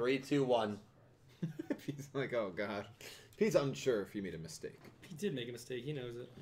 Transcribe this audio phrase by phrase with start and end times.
[0.00, 0.78] Three, two, one.
[1.86, 2.86] He's like, oh god.
[3.36, 4.80] He's unsure if he made a mistake.
[5.02, 5.84] He did make a mistake.
[5.84, 6.32] He knows it.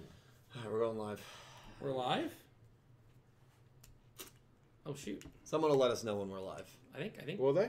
[0.55, 1.21] All right, we're going live.
[1.81, 2.33] We're live.
[4.87, 5.21] Oh shoot!
[5.43, 6.71] Someone will let us know when we're live.
[6.95, 7.69] I think I think Will they?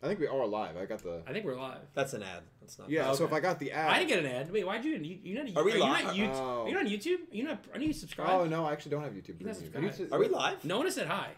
[0.00, 0.76] I think we are live.
[0.76, 1.22] I got the.
[1.26, 1.80] I think we're live.
[1.92, 2.44] That's an ad.
[2.60, 2.88] That's not.
[2.88, 3.12] Yeah.
[3.12, 3.24] So okay.
[3.24, 3.90] if I got the ad.
[3.90, 4.52] I didn't get an ad.
[4.52, 4.92] Wait, why'd you?
[4.92, 5.56] You you not?
[5.56, 6.04] Are we you live?
[6.04, 6.34] not YouTube?
[6.36, 6.62] Oh.
[6.62, 6.86] Are you not oh.
[6.86, 7.18] on YouTube?
[7.32, 7.64] You not?
[7.74, 8.30] Are you subscribed?
[8.30, 9.40] Oh no, I actually don't have YouTube.
[9.40, 9.92] You guys Premium.
[9.92, 10.12] subscribe.
[10.12, 10.64] Are we live?
[10.64, 11.30] No one has said hi.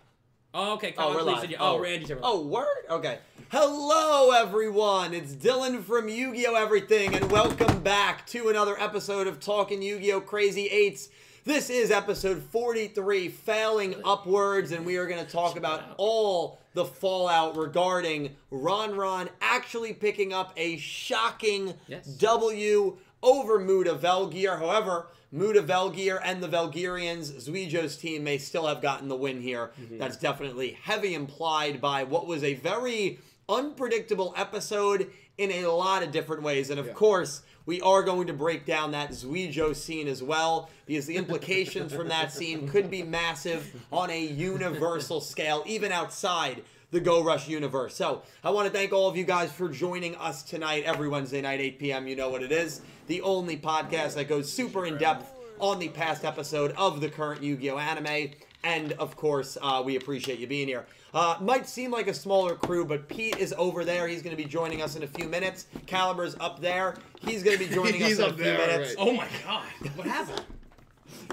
[0.55, 0.93] Oh, okay.
[0.99, 1.51] Oh, Colin, we're live.
[1.51, 2.19] you- Oh, oh Randy said.
[2.23, 2.67] Oh, word?
[2.91, 3.19] Okay.
[3.51, 5.15] Hello, everyone.
[5.15, 6.55] It's Dylan from Yu Gi Oh!
[6.55, 10.21] Everything, and welcome back to another episode of Talking Yu Gi Oh!
[10.21, 11.09] Crazy Eights.
[11.45, 16.85] This is episode 43, Failing Upwards, and we are going to talk about all the
[16.85, 22.05] fallout regarding Ron Ron actually picking up a shocking Yes.
[22.07, 24.59] W over Muda Velgear.
[24.59, 29.71] However, Muda Velgear and the Velgirians, Zuijo's team, may still have gotten the win here.
[29.81, 29.97] Mm-hmm.
[29.99, 33.19] That's definitely heavy implied by what was a very
[33.49, 36.69] unpredictable episode in a lot of different ways.
[36.69, 36.93] And of Yeah.
[36.93, 41.95] course, we are going to break down that Zuijo scene as well, because the implications
[41.95, 47.49] from that scene could be massive on a universal scale, even outside the Go Rush
[47.49, 47.97] universe.
[47.97, 51.41] So I want to thank all of you guys for joining us tonight, every Wednesday
[51.41, 52.07] night, 8 p.m.
[52.07, 52.83] You know what it is.
[53.09, 57.43] The only podcast that goes super in depth on the past episode of the current
[57.43, 57.79] Yu Gi Oh!
[57.79, 58.31] anime.
[58.65, 60.87] And of course, uh, we appreciate you being here.
[61.13, 64.07] Uh, might seem like a smaller crew, but Pete is over there.
[64.07, 65.67] He's going to be joining us in a few minutes.
[65.87, 66.95] Caliber's up there.
[67.21, 68.95] He's going to be joining us He's in a up few there, minutes.
[68.97, 69.07] right.
[69.09, 69.65] Oh my god!
[69.97, 70.43] What happened?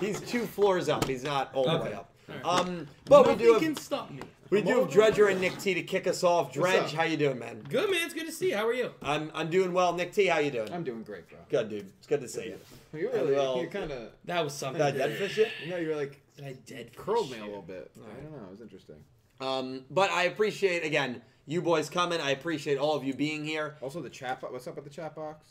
[0.02, 1.06] He's two floors up.
[1.06, 2.10] He's not all the way up.
[2.44, 4.22] All Um, but we do Nothing have can stop me.
[4.50, 6.52] We do have Dredger and Nick T to kick us off.
[6.54, 7.62] Dredge, how you doing, man?
[7.70, 8.02] Good man.
[8.06, 8.58] It's good to see you.
[8.58, 8.92] How are you?
[9.02, 9.94] I'm I'm doing well.
[9.94, 10.72] Nick T, how you doing?
[10.74, 11.38] I'm doing great, bro.
[11.50, 11.92] Good, dude.
[11.98, 12.58] It's good to see you.
[12.94, 14.82] You really, Well- you're kind of, That was something.
[14.84, 15.50] Did I dead fish it?
[15.66, 17.92] you you were like Did I dead curled me a little bit.
[17.98, 18.46] I don't know.
[18.48, 19.04] It was interesting.
[19.42, 22.20] Um, but I appreciate again you boys coming.
[22.22, 23.76] I appreciate all of you being here.
[23.82, 24.42] Also, the chat.
[24.42, 25.46] Bo- what's up with the chat box?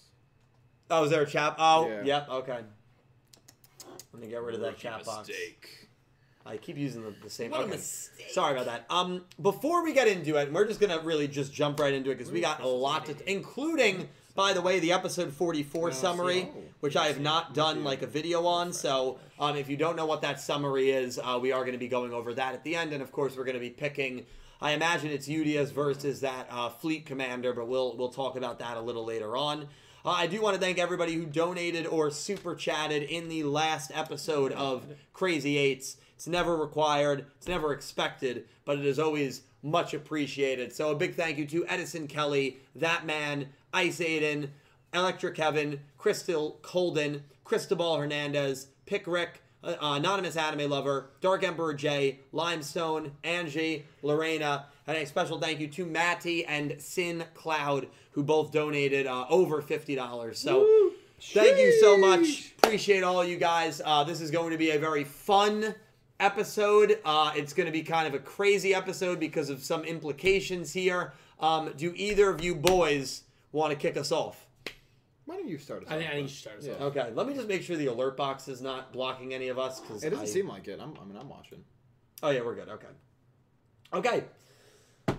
[0.91, 1.55] Oh, is there a chat?
[1.59, 2.03] Oh, Yeah.
[2.05, 2.29] yep.
[2.31, 2.59] Okay.
[4.13, 5.29] Let me get rid of that chat box.
[6.49, 7.51] I keep using the, the same.
[7.51, 8.31] What a mistake.
[8.31, 8.87] Sorry about that.
[8.89, 12.17] Um, before we get into it, we're just gonna really just jump right into it
[12.19, 15.99] because we got a lot to, including, by the way, the episode forty-four Oh, see.
[15.99, 16.61] summary, Oh.
[16.81, 18.73] which I have not done like a video on.
[18.73, 21.79] So, um, if you don't know what that summary is, uh, we are going to
[21.79, 24.25] be going over that at the end, and of course, we're going to be picking.
[24.61, 28.77] I imagine it's Udius versus that uh, fleet commander, but we'll we'll talk about that
[28.77, 29.69] a little later on.
[30.05, 33.91] Uh, I do want to thank everybody who donated or super chatted in the last
[33.95, 35.97] episode of Crazy Eights.
[36.19, 40.73] It's never required, it's never expected, but it is always much appreciated.
[40.73, 44.49] So a big thank you to Edison Kelly, That Man, Ice Aiden,
[44.93, 52.19] Electric Kevin, Crystal Colden, Cristobal Hernandez, Pick Rick, uh, Anonymous Anime Lover, Dark Emperor J,
[52.33, 58.51] Limestone, Angie, Lorena, and a special thank you to Matty and Sin Cloud, who both
[58.51, 60.35] donated uh, over $50.
[60.35, 60.91] So
[61.21, 62.55] thank you so much.
[62.61, 63.81] Appreciate all you guys.
[63.85, 65.77] Uh, this is going to be a very fun
[66.21, 66.99] episode.
[67.05, 71.13] Uh, it's going to be kind of a crazy episode because of some implications here.
[71.41, 74.47] Um, do either of you boys want to kick us off?
[75.25, 75.91] Why don't you start us?
[75.91, 76.29] I think off, I think you bro?
[76.29, 76.73] should start us Yeah.
[76.75, 76.81] off.
[76.97, 79.81] Okay, let me just make sure the alert box is not blocking any of us.
[79.81, 80.81] Cause It doesn't I- seem like it.
[80.81, 81.63] I'm, I mean, I'm watching.
[82.23, 82.69] Oh yeah, we're good.
[82.69, 82.87] Okay.
[83.93, 84.25] Okay.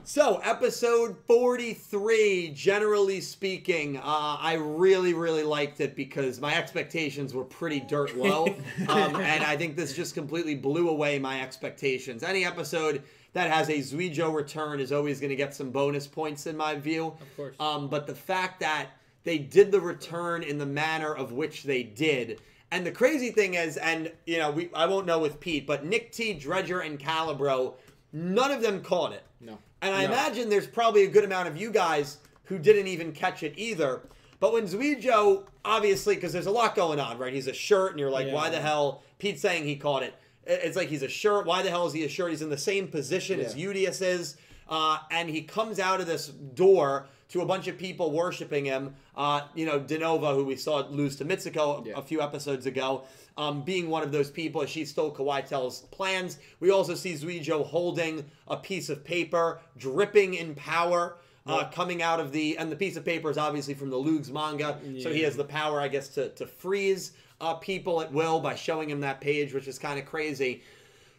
[0.04, 2.50] So episode forty-three.
[2.50, 4.02] Generally speaking, uh,
[4.40, 8.48] I really, really liked it because my expectations were pretty dirt low,
[8.88, 12.24] um, and I think this just completely blew away my expectations.
[12.24, 16.48] Any episode that has a Zuijo return is always going to get some bonus points
[16.48, 17.08] in my view.
[17.08, 17.56] Of course.
[17.60, 18.88] Um, but the fact that
[19.24, 22.42] they did the return in the manner of which they did.
[22.72, 25.86] And the crazy thing is, and you know, we I won't know with Pete, but
[25.86, 27.76] Nick T, Dredger, and Calibro,
[28.14, 29.24] none of them caught it.
[29.42, 29.58] No.
[29.81, 30.13] And I No.
[30.13, 34.01] imagine there's probably a good amount of you guys who didn't even catch it either.
[34.40, 37.34] But when Zuijo, obviously, because there's a lot going on, right?
[37.34, 38.34] He's a shirt, and you're like, Yeah.
[38.34, 39.03] why the hell?
[39.19, 40.13] Pete's saying he caught it.
[40.45, 41.45] It- It's like he's a shirt.
[41.45, 42.31] Why the hell is he a shirt?
[42.31, 43.67] He's in the same position as Yeah.
[43.67, 44.35] Udius is.
[44.67, 48.96] Uh, and he comes out of this door to a bunch of people worshiping him.
[49.16, 51.93] Uh, you know, Denova, who we saw lose to Mitsuko a- Yeah.
[51.97, 53.03] a few episodes ago,
[53.40, 56.40] um, being one of those people as she stole Kawaitel's plans.
[56.59, 61.18] We also see Zuijo holding a piece of paper, dripping in power.
[61.46, 64.30] Uh, coming out of the and the piece of paper is obviously from the Lugs
[64.32, 68.40] manga, so he has the power, I guess, to to freeze uh, people at will
[68.40, 70.62] by showing him that page, which is kind of crazy.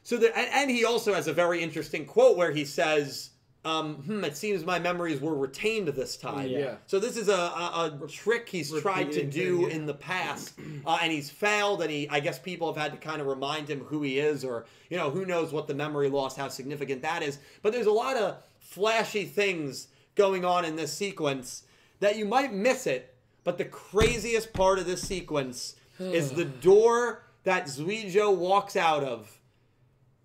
[0.05, 3.30] So the and, and he also has a very interesting quote where he says,
[3.65, 6.77] um, hmm, "It seems my memories were retained this time." Yeah.
[6.87, 9.77] So this is a, a, a trick he's tried to do thing, yeah.
[9.77, 10.55] in the past,
[10.87, 11.83] uh, and he's failed.
[11.83, 14.45] And he, I guess, people have had to kind of remind him who he is,
[14.45, 17.39] or you know, who knows what the memory loss, how significant that is.
[17.63, 21.65] But there's a lot of flashy things going on in this sequence
[22.01, 23.15] that you might miss it.
[23.43, 29.39] But the craziest part of this sequence is the door that Zuijo walks out of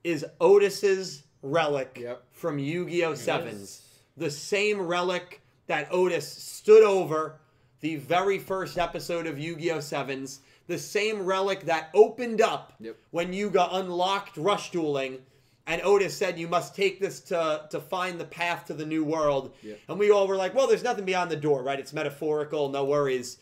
[0.04, 2.24] is Otis's relic Yep.
[2.32, 3.16] from Yu-Gi-Oh!
[3.16, 3.82] Sevens.
[4.18, 7.40] The same relic that Otis stood over
[7.82, 9.80] the very first episode of Yu-Gi-Oh!
[9.80, 10.40] Sevens.
[10.68, 12.96] The same relic that opened up Yep.
[13.12, 15.20] when Yuga unlocked Rush Dueling.
[15.68, 19.04] And Otis said, "You must take this to to find the path to the new
[19.04, 19.52] world."
[19.88, 21.80] And we all were like, "Well, there's nothing beyond the door, right?
[21.80, 23.38] It's metaphorical, no worries."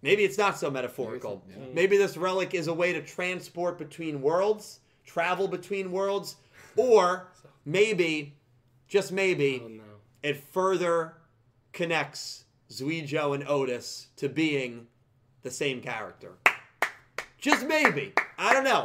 [0.00, 1.42] Maybe it's not so metaphorical.
[1.46, 6.36] Maybe it's- Maybe this relic is a way to transport between worlds, travel between worlds,
[6.76, 7.28] or
[7.64, 8.34] maybe,
[8.88, 9.82] just maybe, Oh no.
[10.22, 11.14] it further
[11.72, 14.86] connects Zuijo and Otis to being
[15.42, 16.34] the same character.
[17.38, 18.12] Just maybe.
[18.36, 18.82] I don't know.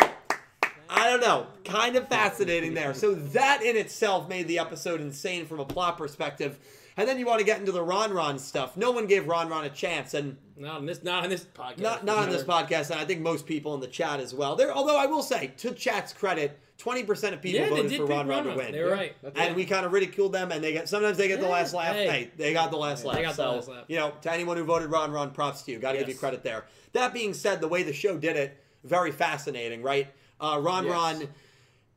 [0.90, 1.48] I don't know.
[1.66, 2.94] Kind of fascinating there.
[2.94, 6.60] So that in itself made the episode insane from a plot perspective.
[6.96, 8.78] And then you want to get into the Ron Ron stuff.
[8.78, 11.04] No one gave Ron Ron a chance, and Not on this.
[11.04, 11.80] Not on this podcast.
[11.80, 14.56] not not on this podcast, and I think most people in the chat as well.
[14.56, 18.06] There, although I will say, to chat's credit, twenty percent of people Yeah, voted for
[18.06, 18.58] Ron Ron to Ron Ron.
[18.58, 18.72] win.
[18.74, 19.16] They were right.
[19.24, 19.56] That's And it.
[19.56, 21.96] we kind of ridiculed them, and they get sometimes they get the last laugh.
[21.96, 22.32] Hey, hey.
[22.38, 23.16] they got the last laugh.
[23.16, 23.86] They got the so last laugh.
[23.88, 25.80] you know, to anyone who voted Ron Ron, props to you.
[25.80, 26.66] Got to give you credit there.
[26.92, 30.08] That being said, the way the show did it, very fascinating, right?
[30.40, 30.94] Uh, Ron Yes.
[30.94, 31.28] Ron,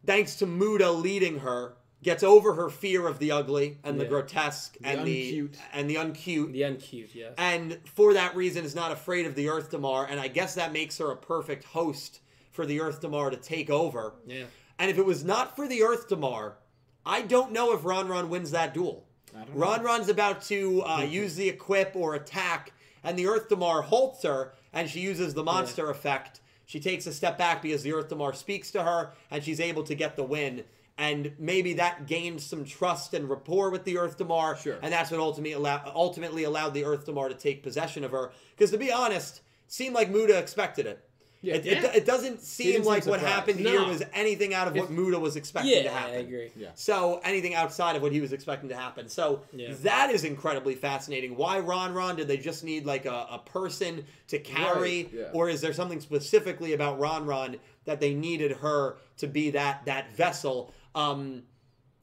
[0.06, 1.74] thanks to Muda leading her,
[2.06, 4.10] gets over her fear of the ugly and the Yeah.
[4.10, 5.54] grotesque The and the uncute.
[5.74, 7.14] and the uncute The uncute.
[7.14, 7.34] Yes.
[7.36, 10.72] and for that reason is not afraid of the Earth Damar, and I guess that
[10.72, 12.20] makes her a perfect host
[12.52, 14.14] for the Earth Damar to take over.
[14.26, 14.44] yeah.
[14.78, 16.56] And if it was not for the Earth Damar,
[17.04, 19.06] I don't know if Ron Ron wins that duel.
[19.34, 19.60] I don't know.
[19.60, 24.22] Ron Ron's about to uh, use the equip or attack, and the Earth Damar halts
[24.22, 26.40] her, and she uses the monster effect.
[26.66, 29.82] She takes a step back because the Earth Damar speaks to her, and she's able
[29.84, 30.64] to get the win.
[30.98, 34.78] And maybe that gained some trust and rapport with the Earth Damar, Sure.
[34.82, 38.32] and that's what ultimately allow- ultimately allowed the Earth Damar to take possession of her.
[38.56, 41.02] Because to be honest, seemed like Muda expected it.
[41.42, 41.56] Yeah.
[41.56, 41.92] it, it, Yeah.
[41.92, 43.26] it doesn't seem like what surprised.
[43.26, 46.14] happened here was anything out of what Muda was expecting Yeah, to happen.
[46.14, 46.50] I agree.
[46.56, 46.70] Yeah.
[46.74, 49.08] So anything outside of what he was expecting to happen.
[49.10, 49.42] So
[49.82, 51.36] that is incredibly fascinating.
[51.36, 52.16] Why Ron Ron?
[52.16, 55.24] Did they just need like a, a person to carry, Right, yeah.
[55.34, 59.84] or is there something specifically about Ron Ron that they needed her to be that
[59.84, 60.72] that vessel?
[60.96, 61.44] Um,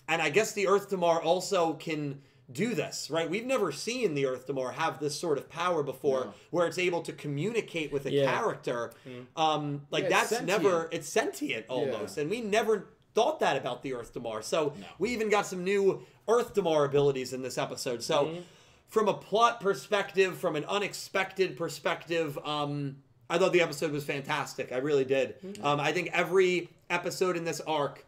[0.08, 3.30] and I guess the Earth Damar also can do this, right?
[3.30, 6.34] We've never seen the Earth Damar have this sort of power before, No.
[6.52, 8.32] where it's able to communicate with a Yeah.
[8.32, 8.92] character.
[9.36, 12.22] Um, like Yeah, it's that's never it's sentient almost, Yeah.
[12.22, 14.42] and we never thought that about the Earth Damar.
[14.42, 14.86] So No.
[15.00, 18.04] we even got some new Earth Damar abilities in this episode.
[18.04, 18.42] So Mm-hmm.
[18.90, 22.98] from a plot perspective, from an unexpected perspective, um,
[23.30, 24.72] I thought the episode was fantastic.
[24.72, 25.40] I really did.
[25.42, 25.66] Mm-hmm.
[25.66, 28.06] Um, I think every episode in this arc,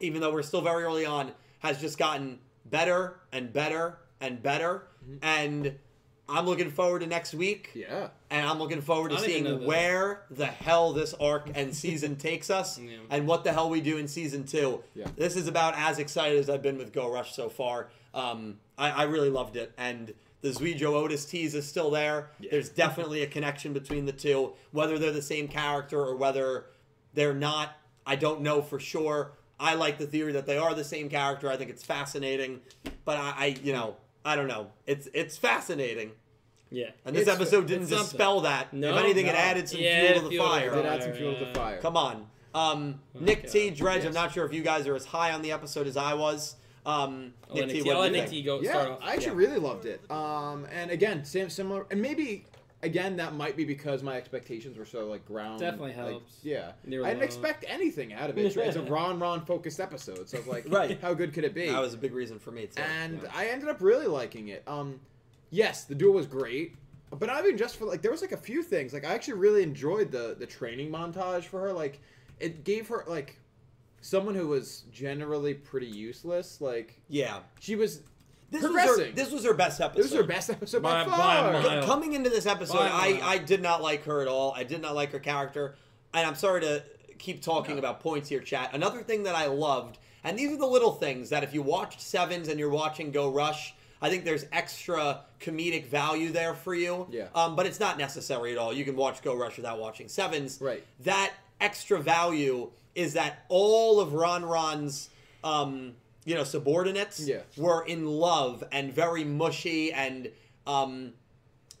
[0.00, 4.84] even though we're still very early on, has just gotten better and better and better.
[5.04, 5.16] Mm-hmm.
[5.22, 5.78] And
[6.28, 7.70] I'm looking forward to next week.
[7.74, 8.08] Yeah.
[8.30, 11.50] And I'm looking forward to I don't even know seeing where the hell this arc
[11.54, 12.96] and season takes us Yeah.
[13.10, 14.82] and what the hell we do in season two.
[14.94, 15.06] Yeah.
[15.16, 17.88] This is about as excited as I've been with Go Rush so far.
[18.12, 19.72] Um, I, I really loved it.
[19.78, 22.30] And the Zuijo Otis tease is still there.
[22.40, 22.50] Yeah.
[22.52, 24.54] There's definitely a connection between the two.
[24.72, 26.66] Whether they're the same character or whether
[27.14, 29.32] they're not, I don't know for sure.
[29.58, 31.50] I like the theory that they are the same character.
[31.50, 32.60] I think it's fascinating.
[33.04, 34.68] But I, I you know, I don't know.
[34.86, 36.12] It's it's fascinating.
[36.70, 36.90] Yeah.
[37.04, 38.72] And this It's- episode didn't dispel that.
[38.72, 40.70] No, if anything, it added some Yeah, fuel to the fuel fire.
[40.74, 41.80] Did Fire, add some fuel to the fire.
[41.80, 42.26] Come on.
[42.54, 43.70] Um, Nick Okay.
[43.70, 45.96] T, Dredge, I'm not sure if you guys are as high on the episode as
[45.96, 46.56] I was.
[46.86, 48.30] Um, Nick let T, Nick T, what I'll do let you Nick?
[48.30, 48.98] T go yeah, start off.
[49.02, 50.00] I actually really loved it.
[50.10, 52.44] Um, and again, same similar, and maybe
[52.86, 55.60] again that might be because my expectations were so like ground.
[55.60, 56.38] Definitely like, helps.
[56.42, 57.24] yeah, They were I didn't low.
[57.26, 58.46] expect anything out of it.
[58.46, 60.98] It's, it's a Ron Ron focused episode, so like, Right.
[61.02, 61.66] how good could it be?
[61.68, 62.82] That was a big reason for me, too.
[62.82, 63.28] and Yeah.
[63.34, 64.62] I ended up really liking it.
[64.66, 65.00] Um,
[65.50, 66.76] yes, the duel was great,
[67.10, 68.92] but not even just for like there was like a few things.
[68.92, 71.72] Like I actually really enjoyed the the training montage for her.
[71.72, 72.00] Like
[72.40, 73.38] it gave her like
[74.00, 76.60] someone who was generally pretty useless.
[76.60, 77.40] Like yeah.
[77.60, 78.00] she was
[78.50, 80.02] This was, her, this was her best episode.
[80.02, 81.54] this was her best episode by, By- by far.
[81.54, 81.84] a mile.
[81.84, 83.22] Coming into this episode, By a I, mile.
[83.24, 84.52] I did not like her at all.
[84.54, 85.74] I did not like her character.
[86.14, 86.82] And I'm sorry to
[87.18, 87.78] keep talking No.
[87.80, 88.70] about points here, chat.
[88.72, 92.00] Another thing that I loved, and these are the little things that if you watched
[92.00, 97.08] Sevens and you're watching Go Rush, I think there's extra comedic value there for you.
[97.10, 97.28] Yeah.
[97.34, 98.72] Um, but it's not necessary at all.
[98.72, 100.58] You can watch Go Rush without watching Sevens.
[100.60, 100.84] Right.
[101.00, 105.08] That extra value is that all of Ron Ron's
[105.42, 105.94] um,
[106.26, 107.40] you know, subordinates Yeah.
[107.56, 110.28] were in love and very mushy and
[110.66, 111.14] um,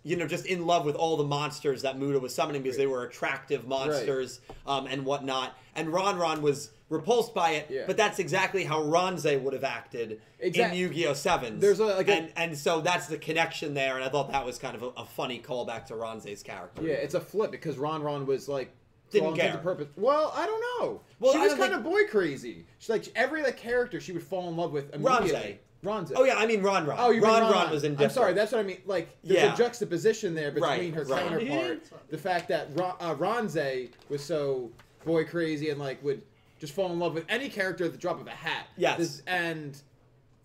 [0.04, 2.86] you know, just in love with all the monsters that Muda was summoning because they
[2.86, 5.58] were attractive monsters um, and whatnot.
[5.74, 7.66] And Ron Ron was repulsed by it.
[7.68, 7.82] Yeah.
[7.88, 11.14] But that's exactly how Ronze would have acted Exact- in Yu-Gi-Oh!
[11.14, 11.60] Sevens.
[11.60, 14.46] There's a- like a- and and so that's the connection there, and I thought that
[14.46, 16.82] was kind of a, a funny callback to Ronze's character.
[16.82, 18.70] Yeah, it's a flip because Ron Ron was like
[19.10, 19.52] Didn't care.
[19.54, 19.86] and purpose.
[19.96, 21.00] Well, I don't know.
[21.20, 22.64] Well, she I was kind think- of boy crazy.
[22.78, 25.60] She's like every like character she would fall in love with immediately.
[25.82, 26.12] Ronze.
[26.16, 26.96] Oh yeah, I mean Ron Ron.
[26.98, 28.10] Oh, you Ron mean Ron was indifferent.
[28.10, 28.78] I'm sorry, that's what I mean.
[28.86, 29.54] Like, there's Yeah.
[29.54, 31.46] a juxtaposition there between Right, her right.
[31.48, 31.82] counterpart.
[32.10, 33.56] the fact that Ron, uh, Ronze
[34.08, 34.70] was so
[35.04, 36.22] boy crazy and like would
[36.58, 38.66] just fall in love with any character at the drop of a hat.
[38.76, 38.98] Yes.
[38.98, 39.80] This- and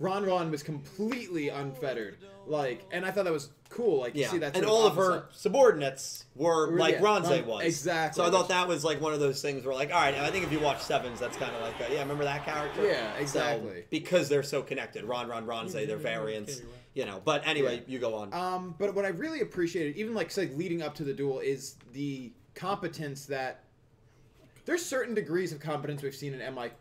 [0.01, 2.17] Ron Ron was completely unfettered.
[2.47, 3.99] Like, and I thought that was cool.
[3.99, 4.57] Like, you Yeah, see that.
[4.57, 7.63] and all of her opposite- subordinates were Were- like yeah, Ronze Ron- was.
[7.65, 8.21] exactly.
[8.21, 10.31] So I thought that was like one of those things where like, all right, I
[10.31, 12.83] think if you watch Sevens, that's kind of like, a, yeah, remember that character?
[12.83, 13.85] Yeah, So, exactly.
[13.91, 16.61] because they're so connected, Ron, Ron, Ronze, Yeah, they're variants,
[16.95, 17.21] you know.
[17.23, 17.81] But anyway, Yeah.
[17.87, 18.33] you go on.
[18.33, 21.75] Um, but what I really appreciated, even like say leading up to the duel, is
[21.93, 23.63] the competence that
[24.65, 26.71] there's certain degrees of competence we've seen in MI,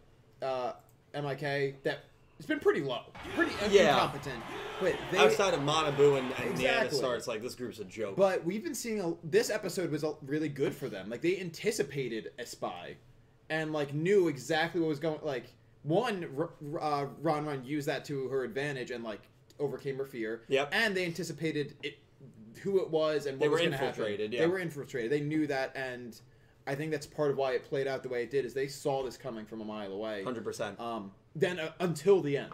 [0.43, 0.73] uh,
[1.15, 1.99] MIK that
[2.41, 3.03] it's been pretty low,
[3.37, 3.93] pretty Yeah.
[3.93, 4.43] incompetent.
[4.81, 6.99] But they, Outside of Manabu and, and Exactly.
[6.99, 8.17] Neanderstar, it's like this group's a joke.
[8.17, 11.11] but we've been seeing a, this episode was a, really good for them.
[11.11, 12.97] Like they anticipated a spy,
[13.51, 15.19] and like knew exactly what was going.
[15.23, 19.21] Like one, R- uh, Ron Ron used that to her advantage and like
[19.59, 20.45] overcame her fear.
[20.49, 20.71] Yep.
[20.73, 21.99] And they anticipated it,
[22.63, 23.89] who it was and what They was were going to happen.
[23.91, 24.41] infiltrated, yeah.
[24.41, 25.13] They were infiltrated.
[25.13, 26.19] They knew that, and
[26.67, 28.45] I think that's part of why it played out the way it did.
[28.45, 30.23] Is they saw this coming from a mile away.
[30.23, 30.79] Hundred percent.
[30.81, 32.53] Um, then uh, until the end,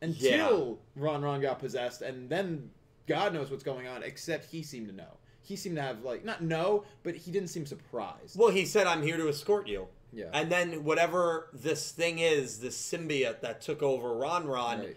[0.00, 2.70] until Ron Ron got possessed, and then
[3.06, 4.02] God knows what's going on.
[4.02, 5.18] Except he seemed to know.
[5.42, 8.38] He seemed to have like not know, but he didn't seem surprised.
[8.38, 10.26] Well, he said, "I'm here to escort you." Yeah.
[10.32, 14.96] And then whatever this thing is, this symbiote that took over Ron Ron, Right.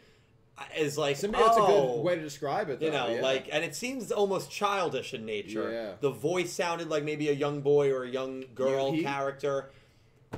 [0.77, 2.79] Is like, Symbiote's oh, a good way to describe it.
[2.79, 2.85] Though.
[2.85, 3.21] You know, yeah.
[3.21, 5.71] like, and it seems almost childish in nature.
[5.71, 5.91] Yeah.
[6.00, 9.03] The voice sounded like maybe a young boy or a young girl Yuhi?
[9.03, 9.71] character.
[10.31, 10.38] Uh,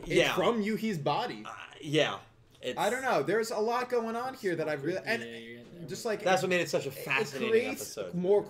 [0.00, 0.34] It's yeah.
[0.34, 1.42] from Yuhi's body.
[1.44, 2.16] Uh, yeah.
[2.62, 3.22] It's, I don't know.
[3.22, 5.22] There's a lot going on here that I really and
[5.88, 5.94] Yeah, you're getting there.
[5.94, 8.14] just like That's what made it such a it fascinating creates episode.
[8.14, 8.44] more.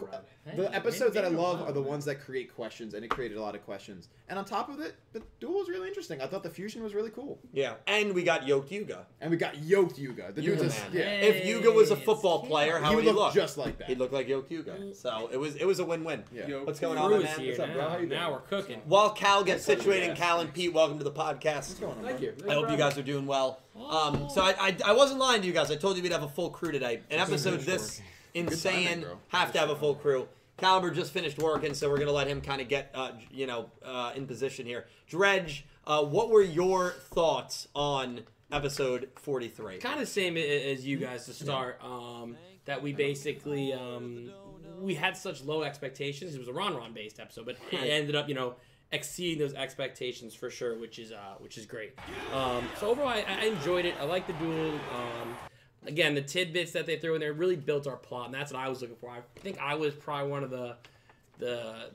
[0.45, 3.37] Hey, The episodes that I love are the ones that create questions, and it created
[3.37, 4.09] a lot of questions.
[4.29, 6.21] And on top of it, the duel was really interesting.
[6.21, 7.75] I thought the fusion was really cool, Yeah.
[7.89, 9.07] And we got Yoked Yuga.
[9.21, 10.27] and we got yoked Yuga.
[10.33, 10.91] The dude Yuga just man.
[10.93, 11.29] yeah, Hey.
[11.29, 13.35] If Yuga was a football player, how he would would he look look?
[13.35, 13.89] just like that.
[13.89, 14.95] He'd look like Yoked Yuga.
[14.95, 16.23] So it was it was a win-win.
[16.33, 16.47] Yeah.
[16.47, 17.39] Yo, What's going on, Cruz man?
[17.41, 17.83] here What's up, bro?
[17.83, 17.89] now.
[17.91, 18.33] How you now doing?
[18.51, 18.83] we're cooking.
[18.85, 21.45] While Cal gets situated, what Cal and Pete, welcome to the podcast.
[21.69, 22.05] What's going on?
[22.05, 22.27] Thank bro?
[22.29, 22.35] you.
[22.51, 23.61] I hope you guys are doing well.
[23.77, 25.71] Um, so I, I, I wasn't lying to you guys.
[25.71, 27.03] I told you we'd have a full crew today.
[27.11, 28.01] An episode this
[28.35, 30.29] insane, timing, have to have a full crew.
[30.57, 33.71] Caliber just finished working, so we're gonna let him kind of get, uh, you know,
[33.85, 34.87] uh, in position here.
[35.07, 39.79] Dredge, uh, what were your thoughts on episode forty-three?
[39.79, 41.79] kind of same as you guys to start.
[41.83, 44.31] Um, that we basically um,
[44.81, 46.35] we had such low expectations.
[46.35, 48.55] It was a Ron Ron based episode, but it ended up you know
[48.93, 51.95] exceeding those expectations for sure, which is uh, which is great.
[52.33, 53.95] Um, so overall, I, I enjoyed it.
[54.01, 54.73] I like the duel.
[54.95, 55.37] Um,
[55.87, 58.61] again, the tidbits that they threw in there really built our plot, and that's what
[58.61, 59.11] I was looking for.
[59.11, 60.77] I think I was probably one of the
[61.39, 61.91] the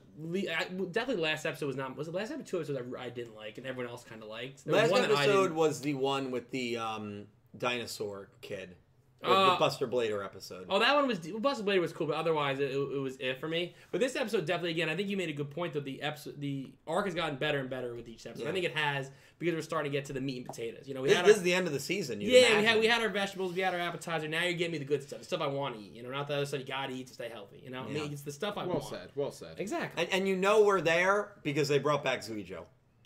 [0.55, 3.35] I, definitely last episode was not was the last episode two episodes I, I didn't
[3.35, 4.65] like and everyone else kind of liked.
[4.65, 7.25] There was Last I episode was the one with the um,
[7.57, 8.75] dinosaur kid,
[9.23, 10.65] Uh, the Buster Blader episode.
[10.69, 13.39] Oh, that one was Buster Blader was cool, but otherwise it, it, it was it
[13.39, 13.75] for me.
[13.91, 16.39] But this episode definitely, again, I think you made a good point that the episode,
[16.39, 18.43] the arc has gotten better and better with each episode.
[18.43, 18.49] Yeah.
[18.49, 20.87] I think it has because we're starting to get to the meat and potatoes.
[20.87, 22.21] You know, we this, had this our, is the end of the season.
[22.21, 24.27] you'd yeah, we had we had our vegetables, we had our appetizer.
[24.27, 25.93] Now you're getting me the good stuff, the stuff I want to eat.
[25.93, 27.61] You know, not the other stuff you gotta eat to stay healthy.
[27.63, 28.83] You know, I mean, it's the stuff I Well want.
[28.83, 29.11] Well said.
[29.15, 29.55] Well said.
[29.59, 30.03] Exactly.
[30.03, 32.63] and, and you know we're there because they brought back Zuijo.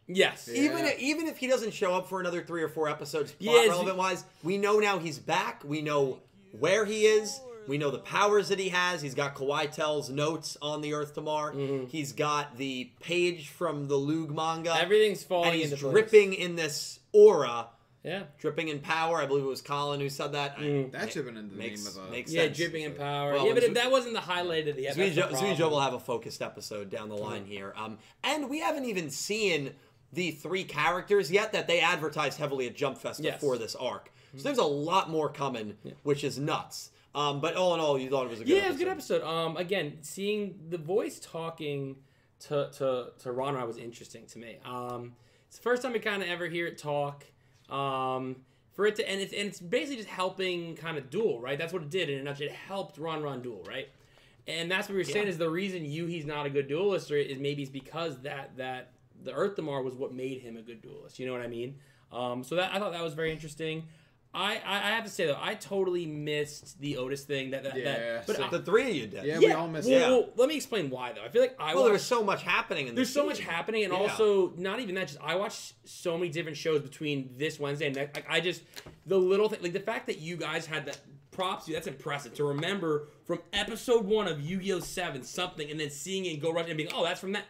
[0.08, 0.48] Yes.
[0.52, 0.62] Yeah.
[0.62, 3.70] Even even if he doesn't show up for another three or four episodes, plot Yeah,
[3.70, 5.64] relevant wise, we know now he's back.
[5.64, 6.20] We know
[6.52, 7.40] where he is.
[7.68, 9.02] We know the powers that he has.
[9.02, 11.54] He's got Kawaitel's notes on the Earth Damar.
[11.54, 11.90] Mhm.
[11.90, 15.92] He's got the page from the Lug manga, Everything's falling and he's into place.
[15.94, 17.70] dripping in this aura,
[18.04, 18.26] Yeah.
[18.38, 19.20] dripping in power.
[19.20, 20.54] I believe it was Colin who said that.
[20.60, 20.92] I- Mm.
[20.92, 22.12] That should have been in the makes name of a.
[22.12, 22.58] makes Yeah, sense.
[22.58, 23.34] dripping in power.
[23.34, 25.32] Well, yeah, but Zu- that wasn't the highlight of the episode.
[25.32, 27.74] Zuijo, Zuijo will have a focused episode down the line here.
[27.76, 29.74] Um, and we haven't even seen
[30.16, 33.36] the three characters yet that they advertised heavily at Jump Fest Yes.
[33.36, 34.12] before this arc.
[34.38, 36.92] So there's a lot more coming, which is nuts.
[37.14, 38.68] Um, but all in all, you thought it was a good yeah, episode.
[38.68, 39.24] it was a good episode.
[39.24, 41.96] Um, again, seeing the voice talking
[42.48, 44.58] to to to Ron Ron was interesting to me.
[44.66, 45.14] Um,
[45.48, 47.24] it's the first time we kind of ever hear it talk.
[47.70, 48.38] Um,
[48.74, 51.58] for it to and it's and it's basically just helping kind of duel, right?
[51.58, 52.48] That's what it did in a nutshell.
[52.48, 53.88] It helped Ron Ron duel, right?
[54.48, 55.32] And that's what we were saying Yeah.
[55.32, 58.58] is the reason you he's not a good duelist or is maybe it's because that
[58.58, 58.92] that
[59.26, 61.20] the Earth Damar was what made him a good duelist.
[61.20, 61.76] You know what I mean?
[62.12, 63.84] Um, so that I thought that was very interesting.
[64.34, 67.52] I, I I have to say though, I totally missed the Otis thing.
[67.52, 68.46] That, that, Yeah, that but same.
[68.46, 69.24] I, The three of you did.
[69.24, 70.10] Yeah, we all missed well, yeah.
[70.10, 71.24] well, let me explain why though.
[71.24, 73.40] I feel like I Well, there was so much happening in the there's so much
[73.40, 74.00] happening, and Yeah.
[74.00, 75.08] also not even that.
[75.08, 78.16] Just I watched so many different shows between this Wednesday and next.
[78.16, 78.62] Like I just
[79.06, 81.00] the little thing, like the fact that you guys had that
[81.32, 81.68] props.
[81.68, 84.80] you, That's impressive to remember from episode one of Yu-Gi-Oh!
[84.80, 87.46] Seven something, and then seeing it go rush and being, oh, that's from that.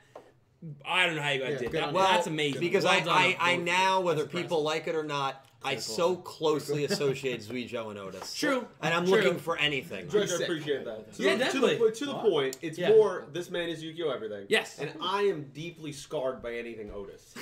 [0.86, 1.94] I don't know how you guys Yeah, did that.
[1.94, 2.60] Well, that's amazing.
[2.60, 6.16] Because Well I, done I, I now, whether people like it or not, I so
[6.16, 8.36] closely associate Zuijo and Otis.
[8.36, 8.68] True.
[8.84, 9.16] And I'm True.
[9.16, 10.08] looking for anything.
[10.10, 11.12] George, I appreciate that.
[11.16, 11.78] To Yeah, the, definitely.
[11.78, 12.90] To the, to the point, it's Yeah.
[12.90, 14.10] more this man is Yu-Gi-Oh!
[14.12, 14.46] everything.
[14.48, 14.78] Yes.
[14.78, 17.34] And I am deeply scarred by anything Otis.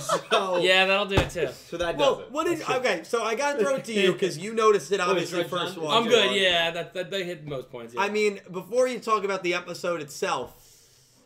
[0.30, 1.48] so, Yeah, that'll do it too.
[1.68, 2.30] So that does Well, it.
[2.30, 3.02] what did okay?
[3.04, 5.96] So I gotta throw it to you because you noticed it obviously George first one.
[5.96, 6.34] I'm good.
[6.36, 7.94] Yeah, that, that they hit most points.
[7.94, 8.02] Yeah.
[8.02, 10.59] I mean, before you talk about the episode itself,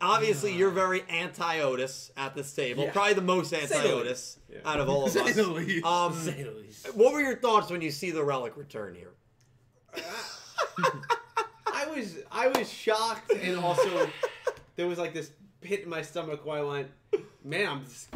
[0.04, 2.84] obviously you're very anti-Otis at this table.
[2.84, 2.92] Yeah.
[2.92, 4.38] Probably the most the anti-Otis.
[4.50, 4.58] Yeah.
[4.64, 5.34] out of all of Say us.
[5.36, 5.84] the least.
[5.84, 6.94] Um, Say the least.
[6.94, 9.12] what were your thoughts when you see the relic return here?
[11.72, 14.08] I was I was shocked and also
[14.76, 15.30] there was like this
[15.60, 16.88] pit in my stomach where I went,
[17.44, 18.08] man, I'm just,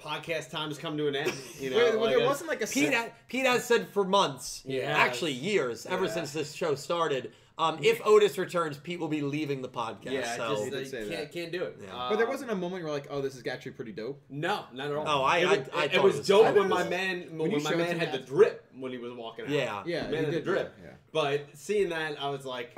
[0.00, 1.32] podcast time has come to an end.
[1.60, 3.88] You know, well, like there I- wasn't like a Pete, set- ha- Pete has said
[3.88, 4.92] for months, Yeah.
[4.96, 6.12] actually years, ever Yeah.
[6.12, 10.12] since this show started, um, if Otis returns, Pete will be leaving the podcast.
[10.12, 10.50] yeah, so.
[10.50, 11.32] just He like, say can't that.
[11.32, 11.78] can't do it.
[11.82, 12.06] Yeah.
[12.10, 14.20] But there wasn't a moment where like, oh, this is actually pretty dope.
[14.28, 15.04] No, not at all.
[15.08, 16.88] Oh, I- it, I- was- I it, thought it it was was- dope when my
[16.88, 19.50] man when, you my man me had the drip when he was walking out.
[19.50, 19.82] Yeah.
[19.86, 20.74] Yeah, man he had the did drip.
[20.84, 20.90] Yeah.
[21.12, 22.76] But seeing that, I was like,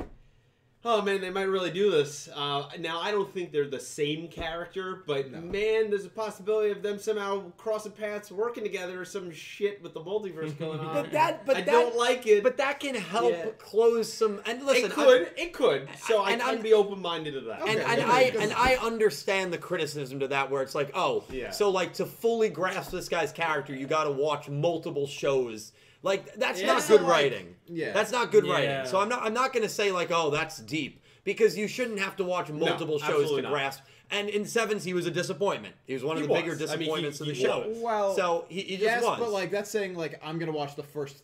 [0.84, 2.28] oh man, they might really do this.
[2.34, 5.40] Uh, now I don't think they're the same character, but No.
[5.40, 9.92] man, there's a possibility of them somehow crossing paths, working together, or some shit with
[9.92, 10.94] the multiverse going on.
[10.94, 12.42] But that, but I that, don't like it.
[12.42, 13.46] But that can help Yeah.
[13.58, 14.40] close some.
[14.46, 15.88] And listen, it could, it could.
[16.06, 17.62] So I and can I'm- be open minded to that.
[17.62, 20.90] I, and, Okay, and I and I understand the criticism to that, where it's like,
[20.94, 21.50] oh, Yeah.
[21.50, 25.72] so like to fully grasp this guy's character, you got to watch multiple shows.
[26.02, 26.66] Like that's Yeah.
[26.68, 27.56] not good like, writing.
[27.66, 27.92] yeah.
[27.92, 28.52] that's not good Yeah.
[28.52, 28.86] writing.
[28.90, 29.22] So I'm not.
[29.22, 32.48] I'm not going to say like, oh, that's deep because you shouldn't have to watch
[32.50, 33.50] multiple shows to not.
[33.52, 33.82] grasp.
[34.10, 35.74] And in Sevens, he was a disappointment.
[35.86, 36.62] He was one of He the bigger was.
[36.70, 37.68] I mean, he- disappointments he of the show.
[37.68, 37.78] was.
[37.78, 39.18] Well, so he, he just yes, was.
[39.18, 41.22] but like that's saying like I'm gonna watch the first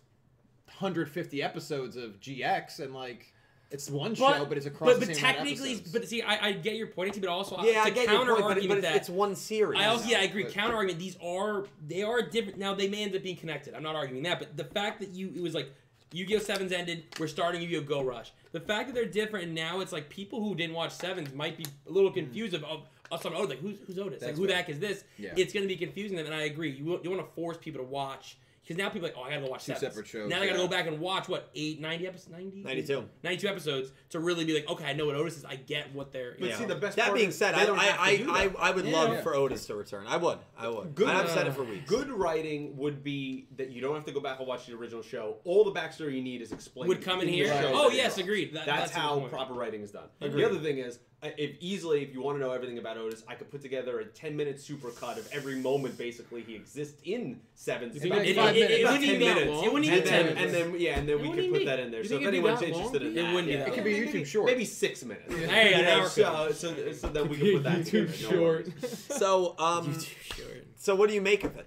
[0.78, 3.32] 150 episodes of GX and like
[3.74, 6.52] it's one show, but it's across But, the but same technically, but see, I, I
[6.52, 8.68] get your point, but also yeah, I to get your counter point, but, it- argument
[8.68, 9.80] but it's, that it's one series.
[9.80, 10.44] I also yeah, I agree.
[10.44, 11.00] but- Counter argument.
[11.00, 12.58] These are they are different.
[12.58, 13.74] Now they may end up being connected.
[13.74, 15.72] I'm not arguing that, but the fact that you it was like
[16.12, 16.38] Yu-Gi-Oh!
[16.38, 17.80] Sevens ended, we're starting Yu-Gi-Oh!
[17.82, 18.32] Go Rush.
[18.52, 21.56] The fact that they're different and now it's like people who didn't watch Sevens might
[21.56, 22.14] be a little mm.
[22.14, 24.20] confused of of, of some oh like who's who's Otis?
[24.22, 25.02] like That's who the heck is this?
[25.18, 25.32] Yeah.
[25.36, 26.70] It's going to be confusing them, and I agree.
[26.70, 28.36] You you want to force people to watch.
[28.64, 29.80] Because now people are like, oh, I gotta go watch Two Sevens.
[29.92, 30.64] separate shows, Now I gotta yeah.
[30.64, 32.62] go back and watch what eight, 90 episodes, 90?
[32.62, 33.04] 92.
[33.22, 35.44] 92 episodes to really be like, okay, I know what Otis is.
[35.44, 36.34] I get what they're.
[36.40, 38.42] But you see, the best That part being said, I don't have to I, I.
[38.44, 38.92] I, I would Yeah.
[38.96, 39.20] love Yeah.
[39.20, 40.06] for Otis to return.
[40.06, 40.38] I would.
[40.56, 40.94] I would.
[40.94, 41.90] Good- I've said it for weeks.
[41.90, 45.02] Good writing would be that you don't have to go back and watch the original
[45.02, 45.36] show.
[45.44, 46.88] All the backstory you need is explained.
[46.88, 47.48] Would come in the here.
[47.48, 48.54] show Oh yes, agreed.
[48.54, 50.04] That, That's, a good how proper writing is done.
[50.22, 50.42] Agreed.
[50.42, 50.98] The other thing is, uh,
[51.38, 54.04] if easily, if you want to know everything about Otis, I could put together a
[54.04, 57.90] ten-minute supercut of every moment basically he exists in Seven.
[57.94, 59.50] You think About it's It, five it, it, it wouldn't even be minutes.
[59.50, 59.64] long.
[59.64, 61.46] It wouldn't and even be then, 10 and then yeah, and then It we wouldn't
[61.46, 62.04] could put even that in there.
[62.04, 63.10] So if think it'd be anyone's interested long?
[63.12, 64.46] in It that, wouldn't be that it could be Maybe- YouTube short.
[64.46, 65.24] Maybe six minutes.
[65.34, 65.46] Yeah.
[65.46, 67.78] Hey, You an so, so, so then we can put that.
[67.80, 68.66] YouTube no short.
[68.66, 69.04] worries.
[69.10, 70.66] So, um, YouTube short.
[70.76, 71.66] so what do you make of it?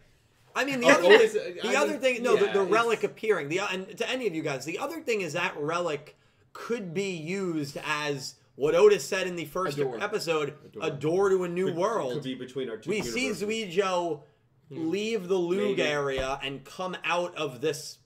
[0.55, 2.63] I mean, the Oh, other Otis, the I other mean, thing, no, yeah, the, the
[2.65, 3.47] relic appearing.
[3.49, 6.17] The and to any of you guys, the other thing is that relic
[6.53, 11.29] could be used as what Otis said in the first A episode, a A door,
[11.29, 11.37] door.
[11.37, 12.13] to a new Could- world.
[12.13, 13.47] Could be between our two we see universes.
[13.77, 14.21] Zuijo
[14.69, 14.89] hmm.
[14.89, 15.83] leave the Lug Maybe.
[15.83, 17.99] area and come out of this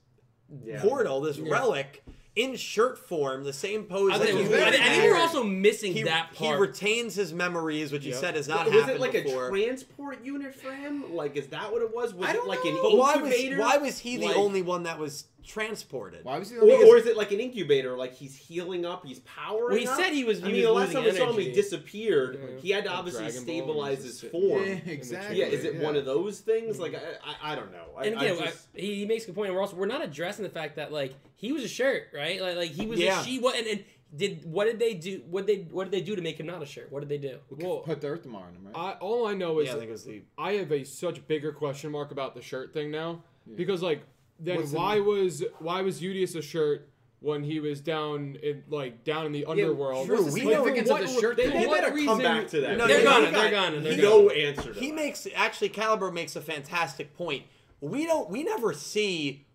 [0.64, 0.82] Yeah.
[0.82, 1.50] portal, this Yeah.
[1.52, 2.04] relic,
[2.36, 4.74] in shirt form, the same pose I that think, he was I had.
[4.74, 6.56] think, I think we're also missing he, that part.
[6.56, 8.76] he retains his memories, which he said has not happening.
[8.76, 9.48] was happened it like before.
[9.48, 11.14] a transport unit for him?
[11.14, 12.14] Like, is that what it was?
[12.14, 12.72] Was I don't like know.
[12.72, 16.23] an but why was why was he the only one that was transported?
[16.25, 16.58] Why was he?
[16.58, 17.95] Or, because- or is it like an incubator?
[17.97, 19.97] Like he's healing up, he's powering Well, he up?
[19.97, 21.51] said he was- I he mean, was the last time losing we saw him, he
[21.51, 22.39] disappeared.
[22.41, 22.60] Yeah.
[22.60, 24.63] He had to Like obviously Dragon stabilize his form.
[24.86, 25.82] Yeah, Yeah, is it Yeah.
[25.82, 26.80] one of those things?
[26.80, 27.30] Like, mm-hmm.
[27.43, 27.86] I, I, I don't know.
[27.97, 29.47] I, and I again, just- I- he, he makes a good point.
[29.49, 32.41] And we're also we're not addressing the fact that like he was a shirt, right?
[32.41, 33.21] Like, like he was Yeah.
[33.21, 33.39] a she.
[33.39, 33.84] What and, and
[34.15, 35.21] did what did they do?
[35.30, 36.91] What they what did they do to make him not a shirt?
[36.91, 37.38] What did they do?
[37.49, 38.75] Well, Put the Earth Damar in him, right?
[38.75, 41.25] I, all I know is yeah, I think it was the I have a such
[41.27, 43.23] bigger question mark about the shirt thing now
[43.56, 44.01] because like
[44.43, 48.63] then What's the- why was why was Udius a shirt when he was down in
[48.69, 50.08] like down in the underworld?
[50.08, 51.67] true, What's the we know- significance what- of the shirt they, they thing?
[51.67, 52.77] what better come back to that.
[52.77, 54.15] No, They're he- gonna, he they're got- gonna, they're he- gonna.
[54.23, 54.95] no answer to he that.
[54.95, 57.43] makes actually Caliber makes a fantastic point.
[57.80, 59.45] We don't we never see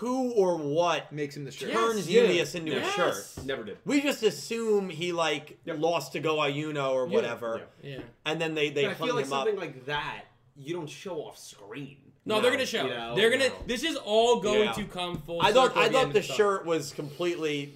[0.00, 1.72] who or what Makes him the shirt.
[1.72, 2.22] turns yeah.
[2.24, 2.86] Udius into Yes.
[2.86, 2.96] a
[3.34, 3.46] shirt.
[3.46, 3.78] Never did.
[3.86, 5.78] We just assume he like Yep.
[5.78, 7.14] lost to Go Ayuno or Yeah.
[7.14, 8.00] whatever, Yeah.
[8.26, 9.46] and then they they But I hung feel like him up.
[9.46, 12.05] something like that you don't show off screen.
[12.26, 12.82] No, No, they're gonna show.
[12.84, 13.48] you know, they're gonna.
[13.48, 13.54] no.
[13.66, 14.72] This is all going Yeah.
[14.72, 15.40] to come full.
[15.40, 16.36] I thought circle I at the thought the of summer.
[16.36, 17.72] shirt was completely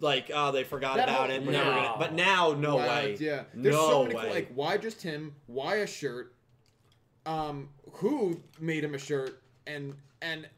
[0.00, 1.42] like oh they forgot That about whole- it.
[1.44, 3.16] We're never gonna, but now no Wow, way.
[3.20, 4.30] Yeah, there's no so many way.
[4.30, 5.36] like why just him?
[5.46, 6.34] Why a shirt?
[7.26, 9.40] Um, who made him a shirt?
[9.68, 10.48] And and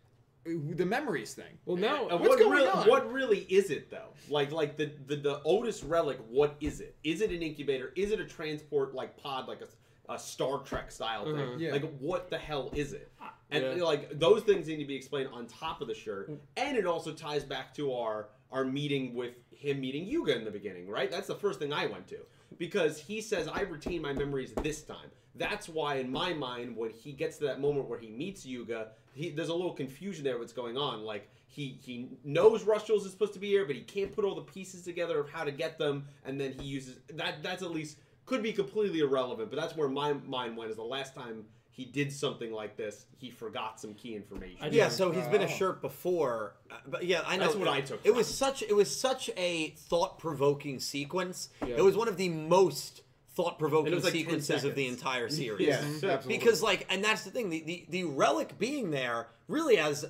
[0.46, 1.59] the memories thing.
[1.66, 2.88] Well, now And What's what, going really, on?
[2.88, 4.09] what really is it though?
[4.30, 6.96] Like like the, the the Otis relic, what is it?
[7.04, 7.92] Is it an incubator?
[7.96, 11.35] Is it a transport like pod like a, a Star Trek style thing?
[11.35, 11.61] Mhm.
[11.61, 11.72] Yeah.
[11.72, 13.11] Like what the hell is it?
[13.50, 13.85] And Yeah.
[13.85, 16.30] like those things need to be explained on top of the shirt.
[16.30, 16.38] Mm.
[16.57, 20.50] And it also ties back to our our meeting with him meeting Yuga in the
[20.50, 21.11] beginning, right?
[21.11, 22.18] That's the first thing I went to.
[22.59, 25.11] Because he says I retain my memories this time.
[25.35, 28.92] That's why in my mind when he gets to that moment where he meets Yuga,
[29.12, 31.02] he, there's a little confusion there what's going on.
[31.02, 34.35] Like he he knows Rush is supposed to be here, but he can't put all
[34.35, 37.42] the pieces together of how to get them, and then he uses that.
[37.42, 40.70] That's at least could be completely irrelevant, but that's where my mind went.
[40.70, 41.44] Is the last time
[41.76, 44.68] he did something like this, he forgot some key information.
[44.72, 45.48] Yeah, so he's been a Oh.
[45.48, 47.44] shirt before, uh, but yeah, I know.
[47.44, 50.78] That's what it, I took It from was such it was such a thought provoking
[50.78, 51.48] sequence.
[51.66, 51.76] Yeah.
[51.78, 53.02] It was one of the most
[53.34, 55.66] thought provoking like sequences of the entire series.
[55.66, 55.94] Yeah, Mhm.
[56.12, 56.37] absolutely.
[56.38, 57.50] because like, and that's the thing.
[57.50, 60.04] The, the the relic being there really has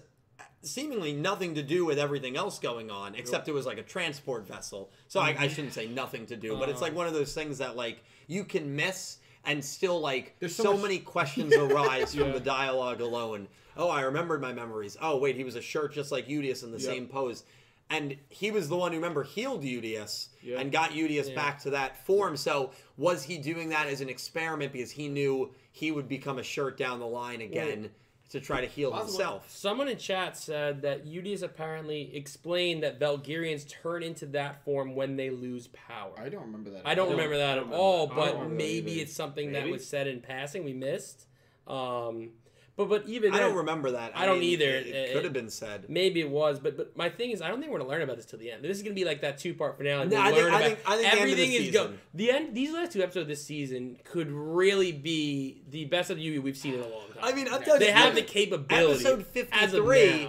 [0.63, 4.47] seemingly nothing to do with everything else going on, except it was like a transport
[4.47, 4.91] vessel.
[5.09, 6.87] So I, I shouldn't say nothing to do, but it's Uh.
[6.87, 10.63] like one of those things that like you can miss and still like There's so,
[10.65, 13.49] so much- many questions arise from the dialogue alone.
[13.77, 14.97] Oh, I remembered my memories.
[15.03, 16.87] Oh, wait, he was a shirt just like Udius in the Yep.
[16.87, 17.45] same pose.
[17.91, 20.59] And he was the one who remember healed Udius Yeah.
[20.61, 21.35] and got Udius Yeah.
[21.35, 22.37] back to that form.
[22.37, 26.43] So was he doing that as an experiment because he knew he would become a
[26.43, 27.91] shirt down the line again
[28.35, 29.13] to try to heal Possibly.
[29.13, 29.51] himself?
[29.51, 35.17] Someone in chat said that Udius apparently explained that Valgyrians turn into that form when
[35.17, 36.13] they lose power.
[36.19, 36.83] I don't remember that.
[36.85, 39.13] I don't I don't- remember that at remember all, but don't remember that maybe it's
[39.15, 41.27] something that was said in passing we missed.
[41.67, 42.31] Um,
[42.77, 44.13] but but even I don't remember that.
[44.17, 44.67] I don't mean, either.
[44.69, 45.87] It, It- could have been said.
[45.89, 48.17] Maybe it was, but but my thing is, I don't think we're gonna learn about
[48.17, 48.65] this till the end.
[48.65, 50.09] This is gonna be like that two part finale.
[50.09, 51.71] No, we I think- learn I think- I think the end of the everything is
[51.73, 51.93] go.
[52.15, 52.55] The end.
[52.55, 56.57] These last two episodes of this season could really be the best of you we've
[56.57, 57.19] seen in a long time.
[57.23, 57.87] I mean, I'm telling you.
[57.87, 59.05] they you, have the look, capability.
[59.07, 60.29] Episode 53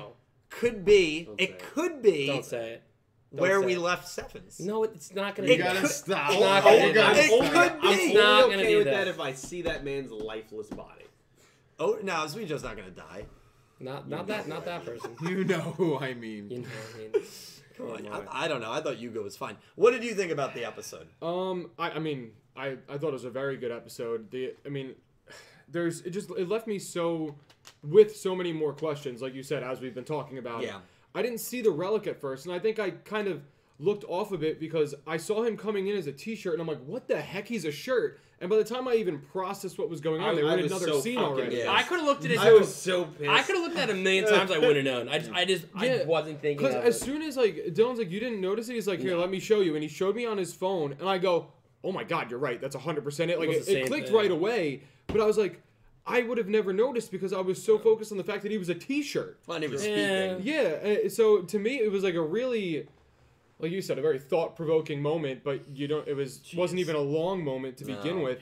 [0.49, 1.59] could be, Don't it it.
[1.59, 2.83] could be Don't say it.
[3.31, 3.79] Don't where we it.
[3.79, 4.59] left Sevens.
[4.61, 5.63] No, it's not gonna You be.
[5.63, 5.87] gotta that.
[5.89, 6.31] stop.
[6.31, 7.87] It's not Oh, gonna oh, do It could be.
[8.11, 8.91] I'm not only okay with that.
[8.91, 11.04] that if I see that man's lifeless body.
[11.79, 13.25] Oh, no, Zuijo's not going to die.
[13.79, 15.15] Not not that not that person.
[15.21, 16.49] You know who I mean.
[16.49, 17.11] You know, I mean,
[17.77, 18.07] Come on.
[18.07, 18.71] I, I don't know.
[18.71, 19.57] I thought Yugo was fine.
[19.75, 21.07] What did you think about the episode?
[21.21, 24.31] Um, I, I mean, I, I thought it was a very good episode.
[24.31, 24.95] The, I mean,
[25.67, 27.35] there's it just it left me so
[27.83, 30.63] with so many more questions, like you said, as we've been talking about.
[30.63, 30.79] Yeah.
[31.13, 33.41] I didn't see the relic at first, and I think I kind of
[33.79, 36.67] looked off a bit because I saw him coming in as a T-shirt, and I'm
[36.67, 37.47] like, what the heck?
[37.47, 38.19] He's a shirt.
[38.41, 40.53] And by the time I even processed what was going on, I- they were I
[40.55, 41.57] in another so scene already.
[41.57, 41.71] Yeah.
[41.71, 42.39] I could have looked at it.
[42.39, 43.29] I was so pissed.
[43.29, 44.51] I could have looked at it a million times.
[44.51, 45.09] I wouldn't have known.
[45.09, 46.65] I just, I just, I wasn't thinking.
[46.65, 47.05] Because as it.
[47.05, 49.61] soon as like Dylan's like, you didn't notice it, he's like, here, let me show
[49.61, 51.47] you, and he showed me on his phone, and I go,
[51.83, 53.39] oh my god, you're right, that's hundred percent it.
[53.39, 54.15] Like it, it clicked thing.
[54.15, 55.61] right away, but I was like,
[56.05, 58.57] I would have never noticed because I was so focused on the fact that he
[58.57, 59.39] was a T-shirt.
[59.47, 60.35] Well, and he was Yeah.
[60.35, 60.53] speaking.
[60.53, 62.87] Yeah, uh, so to me, it was like a really,
[63.59, 65.43] like you said, a very thought-provoking moment.
[65.43, 66.07] But you don't.
[66.07, 68.23] It was wasn't even a long moment to begin No.
[68.23, 68.39] with.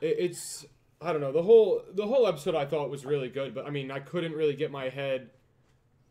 [0.00, 0.66] It, it's
[1.00, 3.70] I don't know the whole the whole episode I thought was really good, but I
[3.70, 5.30] mean I couldn't really get my head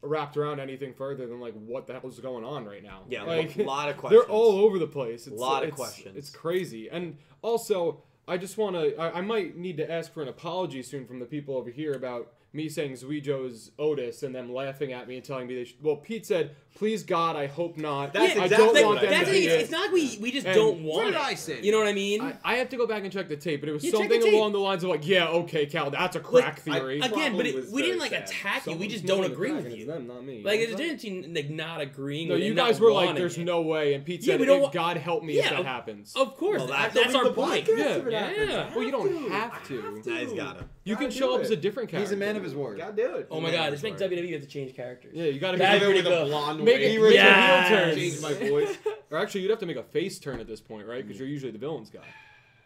[0.01, 3.01] wrapped around anything further than like what the hell is going on right now.
[3.09, 4.23] Yeah, like a lot of questions.
[4.27, 5.25] they're all over the place.
[5.27, 6.15] It's, a Lot of it's- questions.
[6.15, 8.95] It's crazy, and also I just want to.
[8.97, 11.93] I, I might need to ask for an apology soon from the people over here
[11.93, 15.83] about me saying Zuijo's Otis and them laughing at me and telling me they should.
[15.83, 19.01] Well, Pete said, "Please God, I hope not." That's I exactly don't what want I
[19.01, 19.59] them that's to the be thing.
[19.59, 21.07] it." It's not like we we just And don't what want.
[21.07, 21.21] did it.
[21.21, 21.61] I say?
[21.61, 22.21] You know what I mean?
[22.21, 24.23] I, I have to go back and check the tape, but it was Yeah, something
[24.33, 27.35] along the lines of like, "Yeah, okay, Cal, that's a crack I- theory." I- Again,
[27.37, 28.23] but it, we didn't like sad.
[28.23, 28.75] attack you.
[28.75, 29.85] We just don't agree with you.
[29.85, 30.37] them, not me.
[30.43, 30.77] Like What there's a was that?
[30.77, 32.29] difference between like not agreeing.
[32.29, 34.97] No, you guys were like, "There's no way," and Pete Yeah, said, don't "It- "God
[34.97, 37.67] help me if that happens." Of course, Well, that, that- that's our point.
[37.67, 37.97] Yeah.
[38.07, 38.73] Yeah.
[38.73, 40.01] Well, you don't have to.
[40.05, 40.63] Nah, he's got it.
[40.85, 42.07] You can show do up as a different character.
[42.09, 42.77] He's a man of his word.
[42.77, 43.27] Gotta do it.
[43.31, 44.09] Oh my god, that's this makes right.
[44.11, 45.11] WWE have to change characters.
[45.15, 46.91] Yeah, you got to That'd make be it with a blonde Make wig.
[46.95, 47.67] it Richard Yes.
[47.67, 47.95] heel turn.
[47.95, 48.77] Change my voice.
[49.11, 51.03] Or actually, you'd have to make a face turn at this point, right?
[51.05, 51.99] Because you're usually the villain's guy.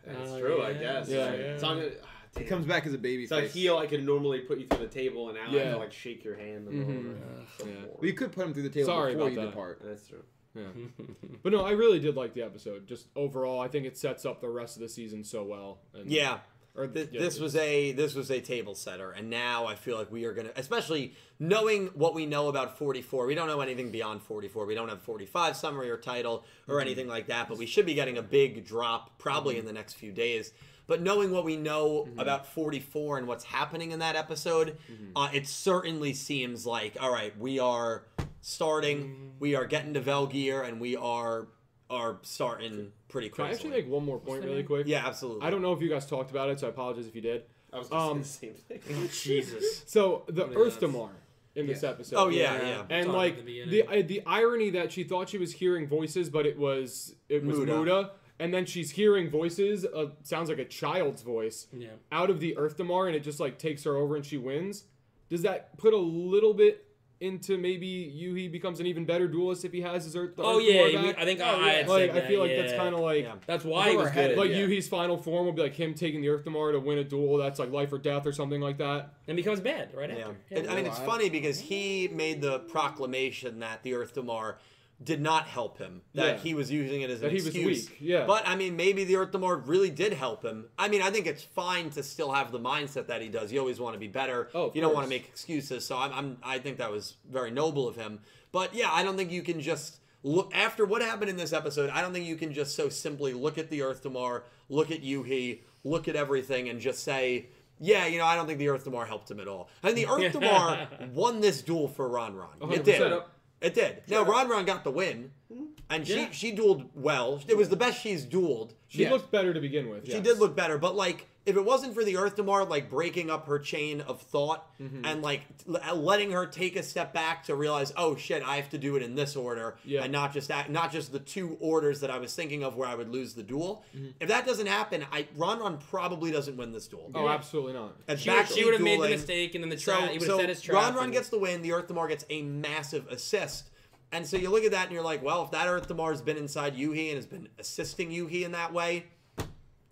[0.05, 1.07] That's Oh, true, I guess.
[1.07, 1.33] Yeah.
[1.33, 1.57] Yeah.
[1.57, 3.53] So I'm gonna, ah, He comes back as a baby So a face.
[3.53, 5.71] heel, I could normally put you through the table, and now I have Yeah.
[5.71, 6.67] to like shake your hand.
[6.67, 7.21] And Mhm.
[7.21, 7.73] all Yeah.
[7.73, 7.85] boring.
[7.95, 9.51] Well, you could put him through the table Sorry before about you that.
[9.51, 9.81] depart.
[9.83, 10.23] That's true.
[10.55, 10.63] Yeah.
[11.43, 12.85] But no, I really did like the episode.
[12.85, 15.79] Just overall, I think it sets up the rest of the season so well.
[15.93, 16.39] And, Yeah.
[16.75, 19.97] Or Th- yeah, this was a this was a table setter, and now I feel
[19.97, 23.25] like we are gonna, especially knowing what we know about 44.
[23.25, 24.65] We don't know anything beyond 44.
[24.65, 27.93] We don't have 45 summary or title or anything like that, but we should be
[27.95, 30.53] getting a big drop probably in the next few days.
[30.87, 32.19] But knowing what we know Mm-hmm.
[32.19, 34.77] about 44 and what's happening in that episode,
[35.15, 38.03] uh, it certainly seems like all right, we are
[38.41, 39.27] starting, Mm-hmm.
[39.39, 41.47] we are getting to Velgear, and we are
[41.89, 44.85] are starting pretty Can I actually make one more point really quick?
[44.87, 45.45] yeah, absolutely.
[45.45, 47.43] I don't know if you guys talked about it, so I apologize if you did.
[47.73, 49.09] I was gonna Um, say the same thing.
[49.23, 49.83] Jesus.
[49.87, 50.55] So the Yes.
[50.55, 51.09] Earth Damar
[51.55, 51.89] in this Yeah.
[51.89, 52.15] episode.
[52.17, 52.85] Oh yeah, yeah.
[52.89, 56.29] And Talked like the the the, the irony that she thought she was hearing voices,
[56.29, 57.75] but it was it was Muda.
[57.75, 59.85] Muda, and then she's hearing voices.
[59.85, 61.89] Uh, sounds like a child's voice Yeah.
[62.11, 64.85] out of the Earth Damar, and it just like takes her over and she wins.
[65.29, 66.85] Does that put a little bit
[67.21, 70.35] into maybe Yuhi becomes an even better duelist if he has his Earth?
[70.37, 71.71] the Oh Earth yeah, we- I think Oh, I yeah.
[71.73, 73.23] had like said I feel that, like that's kind of like.
[73.23, 73.35] Yeah.
[73.45, 74.31] That's why he was good.
[74.31, 74.57] of Like Yeah.
[74.57, 77.37] Yuhi's final form will be like him taking the Earth Damar to win a duel
[77.37, 79.13] that's like life or death or something like that.
[79.27, 80.29] and becomes bad right Yeah.
[80.29, 80.37] after.
[80.49, 84.57] It- I mean, it's funny because he made the proclamation that the Earth Damar
[85.01, 86.01] did not help him.
[86.13, 86.37] That Yeah.
[86.43, 87.89] he was using it as an That he was excuse.
[87.89, 88.25] weak, yeah.
[88.25, 90.65] But I mean, maybe the Earth Damar really did help him.
[90.77, 93.51] I mean, I think it's fine to still have the mindset that he does.
[93.53, 94.49] You always want to be better.
[94.53, 95.85] Oh, you don't want to make excuses.
[95.85, 98.19] So I'm, I'm, I think that was very noble of him.
[98.51, 101.89] But yeah, I don't think you can just look after what happened in this episode.
[101.91, 105.01] I don't think you can just so simply look at the Earth Damar, look at
[105.01, 107.47] Yuhi, look at everything, and just say.
[107.81, 109.69] Yeah, you know, I don't think the Earth Damar helped him at all.
[109.83, 112.49] And the Earth Damar won this duel for Ron Ron.
[112.59, 112.83] Oh, it 100%.
[112.83, 113.21] did.
[113.61, 114.03] It did.
[114.07, 115.65] No, Ron Ron got the win, mm-hmm.
[115.89, 116.31] and she Yeah.
[116.31, 117.41] she dueled well.
[117.47, 118.71] It was the best she's dueled.
[118.87, 119.11] She Yeah.
[119.11, 120.05] looked better to begin with.
[120.05, 120.23] She yes.
[120.23, 123.47] did look better, but like if it wasn't for the Earth Damar like breaking up
[123.47, 125.03] her chain of thought Mm-hmm.
[125.05, 128.69] and like l- letting her take a step back to realize, oh shit, I have
[128.69, 130.03] to do it in this order, Yeah.
[130.03, 132.87] and not just act, not just the two orders that I was thinking of where
[132.87, 133.83] I would lose the duel.
[134.21, 137.09] If that doesn't happen, I Ron Ron probably doesn't win this duel.
[137.09, 137.17] Mm-hmm.
[137.17, 137.95] Oh, absolutely not.
[138.07, 140.09] And She, would- she would have made the mistake, and then the so, trap.
[140.11, 140.75] he would have so set his trap.
[140.83, 141.61] Ron Ron and- gets the win.
[141.61, 143.69] The Earth Damar gets a massive assist.
[144.11, 146.37] And so you look at that and you're like, well, if that Earth Damar's been
[146.37, 149.05] inside Yuhi and has been assisting Yuhi in that way,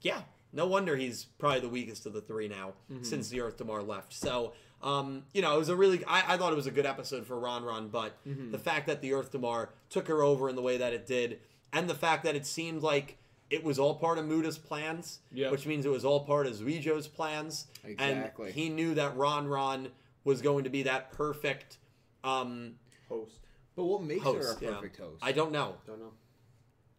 [0.02, 0.22] yeah,
[0.54, 3.04] no wonder he's probably the weakest of the three now Mm-hmm.
[3.04, 4.14] since the Earth Damar left.
[4.14, 6.86] So, um, you know, it was a really, I, I thought it was a good
[6.86, 8.52] episode for Ron Ron, but Mm-hmm.
[8.52, 11.40] the fact that the Earth Damar took her over in the way that it did,
[11.74, 13.18] and the fact that it seemed like
[13.50, 15.52] it was all part of Muda's plans, Yeah.
[15.52, 17.68] which means it was all part of Zuijo's plans.
[17.86, 18.48] Exactly.
[18.48, 19.90] And he knew that Ron Ron
[20.26, 21.78] was going to be that perfect
[22.26, 22.74] um,
[23.08, 23.40] Host.
[23.78, 24.60] But what makes host.
[24.62, 24.76] her a yeah.
[24.76, 25.20] perfect host?
[25.22, 25.76] I don't know.
[25.86, 26.12] Don't know.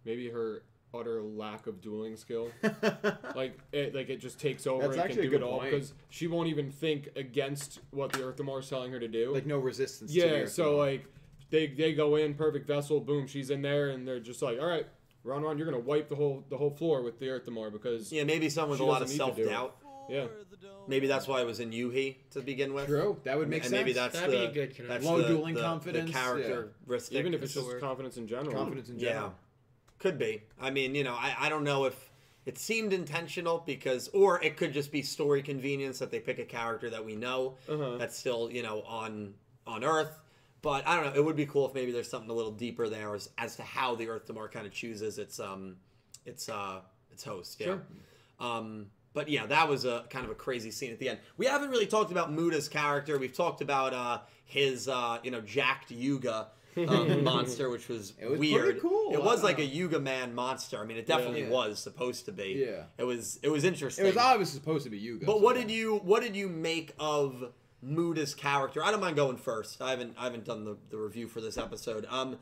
[0.04, 0.62] Maybe her
[0.94, 2.50] utter lack of dueling skill.
[3.34, 5.46] like it, like it just takes over That's and can actually a do it good
[5.46, 5.70] all point.
[5.70, 9.32] because she won't even think against what the Earth Damar is telling her to do.
[9.32, 10.12] like no resistance.
[10.14, 11.04] yeah, the so like
[11.50, 14.66] they they go in perfect vessel, boom, she's in there, and they're just like, all
[14.66, 14.86] right,
[15.24, 18.24] Ron Ron, you're gonna wipe the whole the whole floor with the Earthamar because Yeah,
[18.24, 19.52] maybe someone with a lot of doesn't self to do it.
[19.52, 19.76] doubt.
[20.08, 20.26] yeah,
[20.88, 22.86] Maybe that's why it was in Yuhi to begin with.
[22.86, 23.18] true.
[23.24, 23.78] That would make and sense.
[23.78, 24.88] maybe that's That'd the, be a good connection.
[24.88, 27.18] that's Low the, dueling the- confidence, the characteristic.
[27.18, 28.54] even if it's just the confidence in general.
[28.54, 29.14] confidence in general.
[29.14, 29.34] yeah, general.
[29.98, 30.42] Could be.
[30.60, 32.10] I mean, you know, I, I don't know if
[32.46, 36.44] it seemed intentional because, or it could just be story convenience that they pick a
[36.44, 37.96] character that we know Uh-huh.
[37.98, 39.34] that's still you know on
[39.66, 40.18] on Earth.
[40.60, 41.12] But I don't know.
[41.14, 43.62] It would be cool if maybe there's something a little deeper there as, as to
[43.62, 45.76] how the Earth Damar kind of chooses its um
[46.26, 46.80] its uh
[47.12, 47.60] its host.
[47.60, 47.66] Yeah.
[47.66, 47.82] Sure.
[48.40, 51.18] Um, but yeah, that was a kind of a crazy scene at the end.
[51.36, 53.18] We haven't really talked about Muda's character.
[53.18, 56.48] We've talked about uh, his, uh, you know, jacked Yuga
[56.86, 58.64] um, monster, which was, It was weird.
[58.64, 59.12] pretty cool.
[59.12, 59.64] It was I like a.
[59.64, 60.78] Yuga man monster.
[60.78, 61.50] I mean, it definitely Yeah.
[61.50, 62.64] was supposed to be.
[62.66, 62.84] Yeah.
[62.98, 63.38] It was.
[63.42, 64.04] It was interesting.
[64.04, 65.26] It was obviously supposed to be Yuga.
[65.26, 68.84] But what did you what did you make of Muda's character?
[68.84, 69.80] I don't mind going first.
[69.80, 72.06] I haven't I haven't done the, the review for this episode.
[72.10, 72.38] Um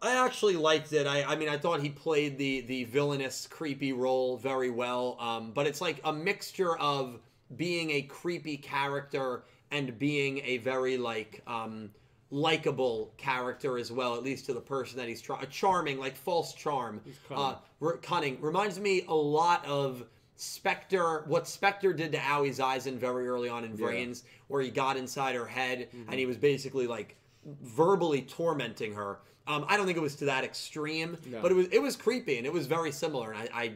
[0.00, 1.08] I actually liked it.
[1.08, 5.16] I, I mean, I thought he played the the villainous, creepy role very well.
[5.18, 7.18] Um, but it's like a mixture of
[7.56, 11.90] being a creepy character and being a very like um,
[12.30, 14.14] likable character as well.
[14.14, 17.44] At least to the person that he's trying, A charming, like false charm, cunning.
[17.82, 18.40] uh, cunning.
[18.40, 20.04] Reminds me a lot of
[20.36, 21.24] Spectre.
[21.26, 25.34] What Spectre did to Aoi Zaizen very early on in Vrains, where he got inside
[25.34, 27.16] her head and he was basically like
[27.62, 29.18] verbally tormenting her.
[29.46, 31.40] Um, I don't think it was to that extreme, No.
[31.42, 33.32] but it was it was creepy and it was very similar.
[33.32, 33.72] And I, I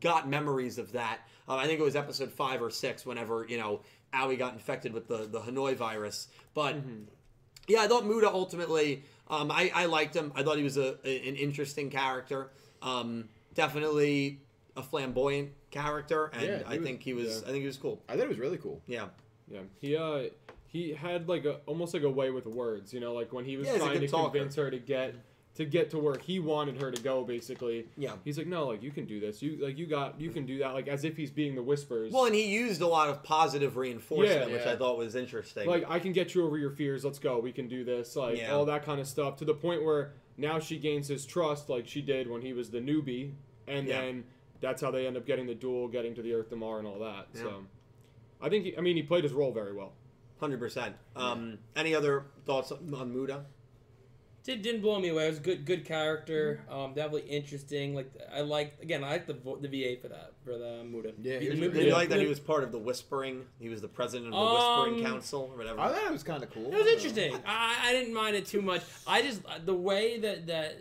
[0.00, 1.20] got memories of that.
[1.48, 3.80] Uh, I think it was episode five or six, whenever you know
[4.14, 6.28] Aoi got infected with the the Hanoi virus.
[6.54, 6.76] But
[7.70, 9.04] yeah, I thought Muda ultimately.
[9.28, 10.32] Um, I, I liked him.
[10.34, 12.50] I thought he was a, a- an interesting character.
[12.82, 14.40] Um, definitely
[14.76, 17.26] a flamboyant character, and Yeah, I was- think he was.
[17.42, 17.48] yeah.
[17.48, 18.02] I think he was cool.
[18.08, 18.80] I thought it was really cool.
[18.86, 19.06] Yeah.
[19.48, 20.22] Yeah, he uh
[20.68, 23.56] he had like a almost like a way with words, you know, like when he
[23.56, 24.30] was Yeah, trying to talker.
[24.38, 25.14] convince her to get
[25.56, 27.24] to get to where he wanted her to go.
[27.24, 28.12] Basically, Yeah.
[28.24, 29.42] he's like, no, like you can do this.
[29.42, 30.74] You like you got you can do that.
[30.74, 32.12] Like as if he's being the whispers.
[32.12, 34.54] Well, and he used a lot of positive reinforcement, Yeah.
[34.56, 34.72] which Yeah.
[34.72, 35.66] I thought was interesting.
[35.68, 37.04] like I can get you over your fears.
[37.04, 37.38] Let's go.
[37.40, 38.16] We can do this.
[38.16, 38.52] Like Yeah.
[38.52, 41.86] all that kind of stuff to the point where now she gains his trust, like
[41.86, 43.32] she did when he was the newbie,
[43.66, 44.24] and then
[44.60, 46.98] that's how they end up getting the duel, getting to the Earth Damar, and all
[47.00, 47.26] that.
[47.34, 47.64] So,
[48.40, 49.92] I think he, I mean he played his role very well.
[50.38, 50.96] Hundred percent.
[51.16, 53.44] Um, any other thoughts on Muda?
[54.42, 55.26] Did didn't blow me away.
[55.26, 56.64] It was a good good character.
[56.70, 57.94] Um, definitely interesting.
[57.94, 59.04] Like I like again.
[59.04, 61.12] I like the vo- the VA for that for the Muda.
[61.20, 61.94] Yeah, he was Muda- Did you Yeah.
[61.96, 63.44] like that he was part of the Whispering?
[63.58, 65.78] He was the president of the Um, Whispering Council or whatever.
[65.80, 66.66] I thought it was kind of cool.
[66.72, 67.34] It was interesting.
[67.46, 68.82] I, I didn't mind it too much.
[69.06, 70.78] I just the way that that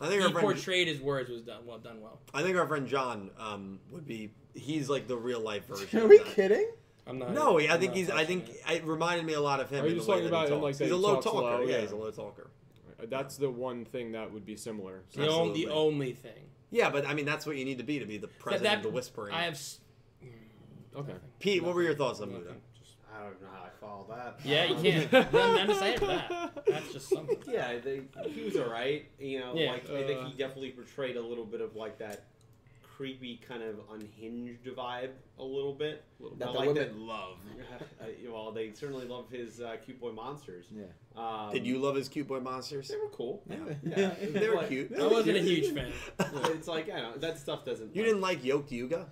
[0.00, 1.78] I think he friend- portrayed his words was done well.
[1.78, 2.18] Done well.
[2.34, 4.32] I think our friend John um, would be.
[4.54, 6.00] He's like the real life version.
[6.00, 6.26] Are of we that.
[6.26, 6.68] kidding?
[7.06, 7.32] I'm not.
[7.32, 8.10] No, I I'm think he's.
[8.10, 8.60] I think it.
[8.68, 9.84] it reminded me a lot of him.
[9.84, 11.20] Are you in the just way talking that he about him, like, he's a low
[11.20, 11.36] talker.
[11.38, 11.60] low?
[11.60, 11.80] Yeah, Yeah.
[11.82, 12.50] he's a low talker.
[13.04, 15.02] That's the one thing that would be similar.
[15.10, 16.50] So- the, on, the only thing.
[16.70, 18.76] Yeah, but I mean that's what you need to be to be the president that-
[18.78, 19.32] of the Whispering.
[19.34, 19.54] I have.
[19.54, 19.80] s-
[20.96, 21.12] Okay.
[21.40, 22.44] Pete, what were your thoughts on Muda?
[22.46, 22.60] Nothing.
[23.14, 24.40] I don't know how I follow that.
[24.44, 25.12] Yeah, you Um, can't.
[25.32, 26.64] Nothing nothing to say after that.
[26.66, 27.36] That's just something.
[27.46, 29.06] Yeah, they, he was alright.
[29.18, 29.72] You know, Yeah.
[29.72, 30.26] like I think Uh.
[30.28, 32.24] he definitely portrayed a little bit of like that
[32.96, 36.04] creepy kind of unhinged vibe a little bit.
[36.38, 37.36] That I the like women love.
[38.00, 40.66] Uh, well, they certainly love his uh, cute boy monsters.
[40.70, 40.84] Yeah.
[41.16, 42.88] Um, Did you love his cute boy monsters?
[42.88, 43.42] They were cool.
[43.48, 43.56] Yeah.
[43.82, 44.92] Yeah, They were Like, cute.
[44.98, 45.92] I wasn't a huge fan.
[46.54, 47.94] It's like I don't know that stuff doesn't.
[47.96, 49.10] You didn't like Yoked Yuga?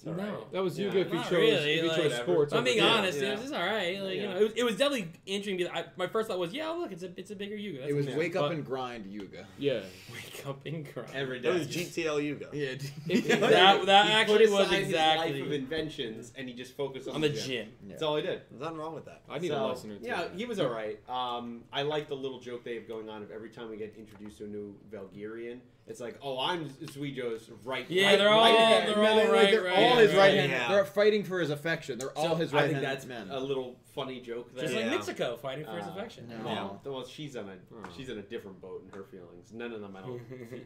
[0.00, 0.26] It's all right.
[0.32, 0.46] No.
[0.50, 0.86] That was Yeah.
[0.86, 2.52] Yuga if he Not chose, really, if he like- chose sports.
[2.54, 2.88] I'm being games.
[2.90, 3.20] honest.
[3.20, 3.28] yeah.
[3.28, 4.00] It was just all right.
[4.00, 5.56] Like you know, it was, it was definitely interesting.
[5.58, 7.80] Because I, my first thought was, yeah, look, it's a it's a bigger Yuga.
[7.80, 8.16] That's It was okay.
[8.16, 9.46] wake up But and grind Yuga.
[9.58, 9.80] Yeah.
[10.12, 11.50] wake up and grind every day.
[11.50, 12.46] It was GTL Yuga.
[12.52, 12.74] Yeah.
[13.40, 17.08] That- that He actually put was aside his life of inventions, and he just focused
[17.08, 17.68] on, on the gym.
[17.86, 18.40] That's all he did.
[18.50, 19.20] There's nothing wrong with that.
[19.28, 20.06] I need so, a lesson or two.
[20.06, 20.98] Yeah, he was alright.
[21.08, 23.94] Um, I like the little joke they have going on of every time we get
[23.98, 25.58] introduced to a new Valgyrian,
[25.90, 27.84] it's like, oh, I'm Zuijo's right.
[27.90, 28.88] Yeah, right, they're all- right hand.
[28.88, 30.18] they're Man, all like, right, they're right, all his right.
[30.18, 30.52] right hand.
[30.52, 30.68] Yeah.
[30.68, 31.98] They're fighting for his affection.
[31.98, 33.28] They're all So his I right think that's men.
[33.30, 34.62] a little funny joke there.
[34.66, 34.88] Just Yeah.
[34.88, 36.28] like Mitsuko fighting for his Uh, affection.
[36.28, 36.44] no.
[36.44, 37.88] Well, well, she's on a Oh.
[37.96, 39.52] she's in a different boat in her feelings.
[39.52, 40.20] None of them I don't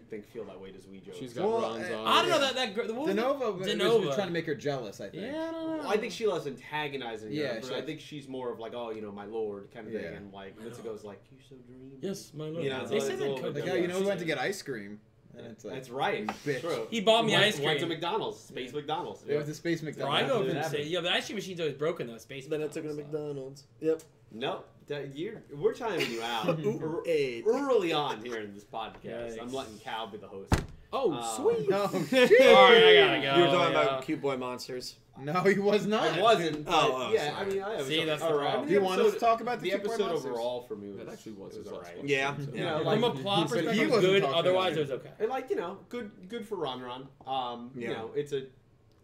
[0.11, 1.19] think feel that way to Zuijo.
[1.19, 2.07] She's got Well, Ron's uh, eyes.
[2.07, 2.87] I don't know that that girl.
[2.95, 3.19] What was it?
[3.19, 4.07] Denova was, Denova.
[4.07, 5.01] was trying to make her jealous.
[5.01, 5.23] I think.
[5.23, 5.89] Yeah, I don't know.
[5.89, 8.91] I think she loves antagonizing her, Yeah, but I think she's more of like, oh,
[8.91, 11.97] you know, my lord kind of thing, and like Mitsuko's like, you're so dreamy.
[12.03, 12.63] Yes, my lord.
[12.63, 13.81] You know, they it's said that in little Like, Geass.
[13.81, 15.01] you know, we went to get ice cream,
[15.37, 16.27] and it's like That's right.
[16.27, 16.61] Bitch.
[16.61, 16.87] True.
[16.91, 17.87] He bought me went, ice Went to.
[17.87, 19.23] McDonald's, Space McDonald's.
[19.27, 20.23] It was the space Bro, McDonald's.
[20.25, 20.87] I go Dude, for the that same.
[20.89, 22.19] Yeah, the ice cream machine's always broken though.
[22.19, 22.47] Space.
[22.47, 23.03] Then McDonald's, so.
[23.03, 23.65] McDonald's.
[23.81, 24.03] Yep.
[24.33, 26.59] No, that you're we're timing you out
[27.07, 29.37] ear- early on here in this podcast.
[29.37, 29.41] Yikes.
[29.43, 30.53] I'm letting Cal be the host.
[30.93, 31.69] Oh, Uh, sweet.
[31.71, 33.37] No, All right, I gotta go.
[33.37, 33.83] You were talking yeah.
[33.83, 34.97] about cute boy monsters.
[35.21, 36.03] No, he was not.
[36.19, 36.67] I wasn't.
[36.69, 37.47] Oh, oh, yeah, sorry.
[37.47, 38.47] I mean, I was See, that's the all right.
[38.47, 38.69] I problem.
[38.69, 40.25] Do you want us to talk about the, the episode Monsters?
[40.27, 40.91] overall for me?
[40.91, 41.97] Was, That actually was was alright.
[41.99, 42.09] one.
[42.09, 42.37] Yeah.
[42.37, 42.63] So- yeah.
[42.79, 44.25] know, From a plot he said he perspective, wasn't good.
[44.25, 45.11] Otherwise, it was okay.
[45.21, 47.09] And like you know, good good for Ron Ron.
[47.27, 48.47] Um, you know, it's a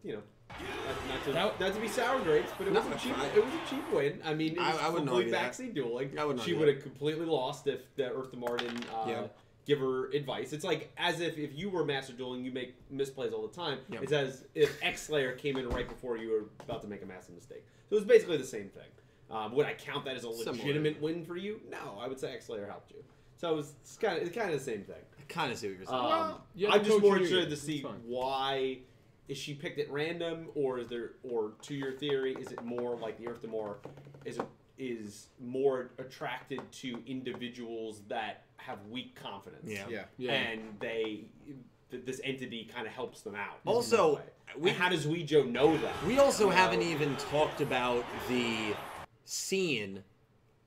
[0.03, 0.23] you know.
[0.51, 3.17] Not, not to, That- not to be sour grapes, but it was a cheap.
[3.17, 4.21] I- It was a cheap win.
[4.25, 6.19] I mean, it was I wouldn't complete backseat dueling.
[6.19, 9.23] I wouldn't She would have completely lost if the Earth to Martin uh, Yeah.
[9.67, 10.53] Give her advice.
[10.53, 13.79] It's like as if if you were master dueling, you make misplays all the time.
[13.89, 14.01] Yeah.
[14.03, 17.07] It's as if X Slayer came in right before you were about to make a
[17.07, 17.65] massive mistake.
[17.89, 18.85] So it was basically the same thing.
[19.31, 20.53] Um, would I count that as a Similar.
[20.59, 21.61] legitimate win for you?
[21.71, 23.05] No, I would say X Slayer helped you.
[23.37, 24.97] So it was it's kind of it's kind of the same thing.
[25.19, 25.99] I kind of see what you're saying.
[25.99, 28.79] Um, Well, yeah, I'm just coach more interested to see why
[29.29, 32.97] is she picked at random, or is there, or to your theory, is it more
[32.97, 33.77] like the Earth Damar,
[34.25, 34.41] is
[34.81, 39.63] is more attracted to individuals that have weak confidence?
[39.65, 39.85] Yeah.
[39.89, 40.05] Yeah.
[40.17, 40.33] Yeah.
[40.33, 41.25] and they
[41.91, 43.59] th- this entity kind of helps them out.
[43.67, 44.21] Also, in that
[44.59, 44.63] way.
[44.63, 46.05] we- how does Ouijo know that?
[46.07, 46.57] We also You know?
[46.57, 48.75] haven't even talked about the
[49.25, 50.03] scene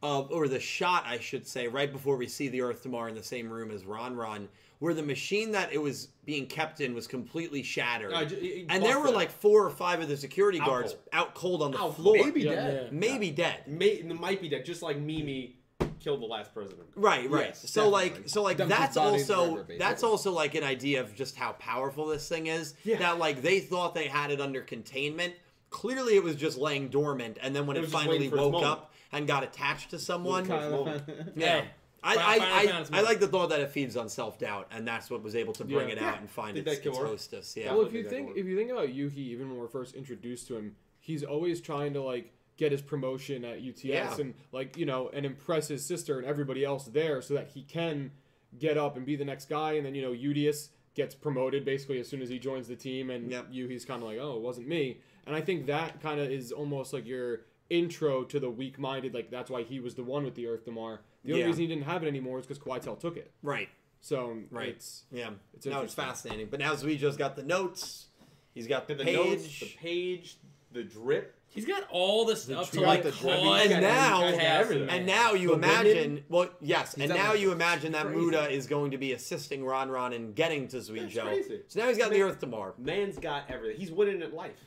[0.03, 3.15] of, or the shot, I should say, right before we see the Earth Damar in
[3.15, 6.93] the same room as Ron Ron, where the machine that it was being kept in
[6.93, 8.11] was completely shattered.
[8.11, 10.67] Uh, j- it and there were busted like four or five of the security Out
[10.67, 11.03] guards cold.
[11.13, 12.17] out cold on the Out floor.
[12.17, 12.83] Maybe Yeah, dead.
[12.91, 12.99] yeah.
[12.99, 13.65] Maybe dead.
[13.65, 15.55] May, might be that just like Mimi
[16.01, 16.85] killed the last president.
[16.95, 17.45] Right, right.
[17.47, 20.53] Yes, so like so like Dumped that's body in the also river, that's also like
[20.55, 22.73] an idea of just how powerful this thing is.
[22.83, 22.97] Yeah.
[22.99, 25.33] That like they thought they had it under containment.
[25.69, 28.45] Clearly it was just laying dormant and then when It it, finally waiting for its
[28.51, 30.45] woke up and got attached to someone.
[30.45, 31.01] Kind of-
[31.35, 31.65] Yeah.
[32.05, 34.37] I, I, finally found its I, I like the thought that it feeds on self
[34.37, 35.95] doubt, and that's what was able to bring Yeah.
[35.95, 36.09] it Yeah.
[36.09, 37.55] out and find Did its, that kill its hostess.
[37.55, 37.71] Yeah.
[37.73, 40.57] Well, if you think if you think about Yuki, even when we're first introduced to
[40.57, 44.15] him, he's always trying to like get his promotion at UTS Yeah.
[44.19, 47.63] and like you know and impress his sister and everybody else there so that he
[47.63, 48.11] can
[48.59, 49.73] get up and be the next guy.
[49.73, 53.11] And then you know Udius gets promoted basically as soon as he joins the team,
[53.11, 53.47] and Yep.
[53.49, 54.99] Yuki's kind of like, oh, it wasn't me.
[55.25, 59.13] And I think that kind of is almost like your intro to the weak-minded.
[59.13, 61.01] Like that's why he was the one with the Earth Damar.
[61.23, 61.47] The only Yeah.
[61.47, 63.31] reason he didn't have it anymore is because Quietel took it.
[63.41, 63.69] right.
[64.01, 64.69] So Right.
[64.69, 65.31] it's Yeah.
[65.53, 66.47] It's no, it's fascinating.
[66.51, 68.07] But now Zuijo's got the notes.
[68.53, 69.15] He's got the, The page.
[69.15, 70.37] notes, the page,
[70.73, 71.35] the drip.
[71.47, 73.71] He's got all the stuff to like the cause drip.
[73.71, 74.89] And now- every- got everything.
[74.89, 76.23] And now you The imagine, women?
[76.27, 78.19] well, yes, and now you imagine that crazy.
[78.19, 81.63] Muda is going to be assisting Ron Ron in getting to Zuijo.
[81.71, 82.73] So now he's got the Earth Damar.
[82.77, 83.79] Man's got everything.
[83.79, 84.59] He's winning at life.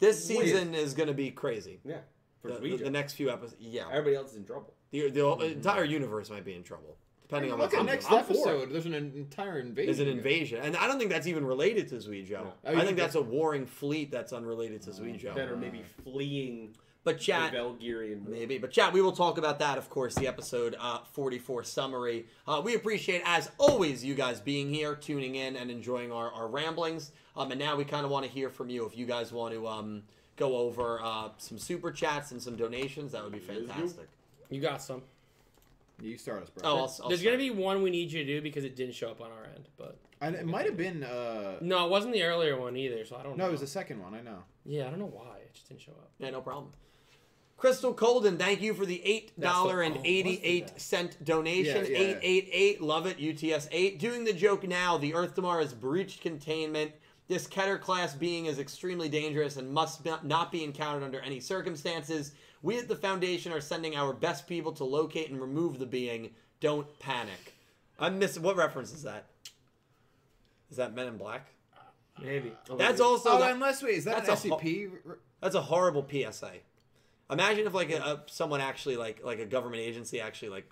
[0.00, 0.46] This Weird.
[0.46, 1.78] season is going to be crazy.
[1.84, 1.98] Yeah.
[2.40, 4.74] For The, the, the next few episodes, yeah, Everybody else is in trouble.
[4.92, 6.96] the, the entire universe might be in trouble
[7.30, 8.72] depending on Look what's at next I'm for episode.
[8.72, 9.86] There's an entire invasion.
[9.86, 12.30] There's an invasion, and I don't think that's even related to Zuijo.
[12.30, 12.38] No.
[12.40, 15.34] Oh, I you think think that's a warring fleet that's unrelated to Zuijo.
[15.36, 16.74] That are maybe fleeing
[17.04, 18.22] But chat, Belgarian.
[18.22, 18.36] war.
[18.36, 18.58] Maybe.
[18.58, 22.26] But chat, we will talk about that, of course, the episode uh, 44 summary.
[22.48, 26.48] Uh, we appreciate, as always, you guys being here, tuning in, and enjoying our, our
[26.48, 27.12] ramblings.
[27.36, 28.84] Um, and now we kind of want to hear from you.
[28.86, 30.02] If you guys want to um,
[30.40, 34.08] go over uh, some super chats and some donations, that would be fantastic.
[34.48, 35.02] You got some.
[36.00, 36.62] You start us, bro.
[36.64, 37.34] Oh, I'll, I'll There's start.
[37.34, 39.44] gonna be one we need you to do because it didn't show up on our
[39.44, 41.04] end, but And it might have been.
[41.04, 43.04] uh no, it wasn't the earlier one either.
[43.04, 43.44] So I don't know.
[43.44, 44.14] No, it was the second one.
[44.14, 44.38] I know.
[44.64, 46.10] Yeah, I don't know why it just didn't show up.
[46.18, 46.72] Yeah, no problem.
[47.58, 51.22] Crystal Colden, thank you for the eight dollar and oh, eighty eight let's do cent
[51.22, 51.84] donation.
[51.84, 51.98] Yeah, yeah.
[51.98, 53.18] Eight eight eight, love it.
[53.20, 53.98] UTS eight.
[53.98, 54.96] Doing the joke now.
[54.96, 56.92] The Earth Damar has breached containment.
[57.30, 61.38] This Keter class being is extremely dangerous and must not- not be encountered under any
[61.38, 62.32] circumstances.
[62.60, 66.34] We at the Foundation are sending our best people to locate and remove the being.
[66.58, 67.54] Don't panic.
[68.00, 68.42] I'm missing.
[68.42, 69.26] What reference is that?
[70.72, 71.46] Is that Men in Black?
[72.20, 72.52] Maybe.
[72.68, 73.30] Oh, that's also.
[73.30, 74.90] oh, that- unless wait, is that that's an a SCP?
[75.40, 76.54] that's a horrible PSA.
[77.30, 80.68] Imagine if like a, a someone actually like like a government agency actually like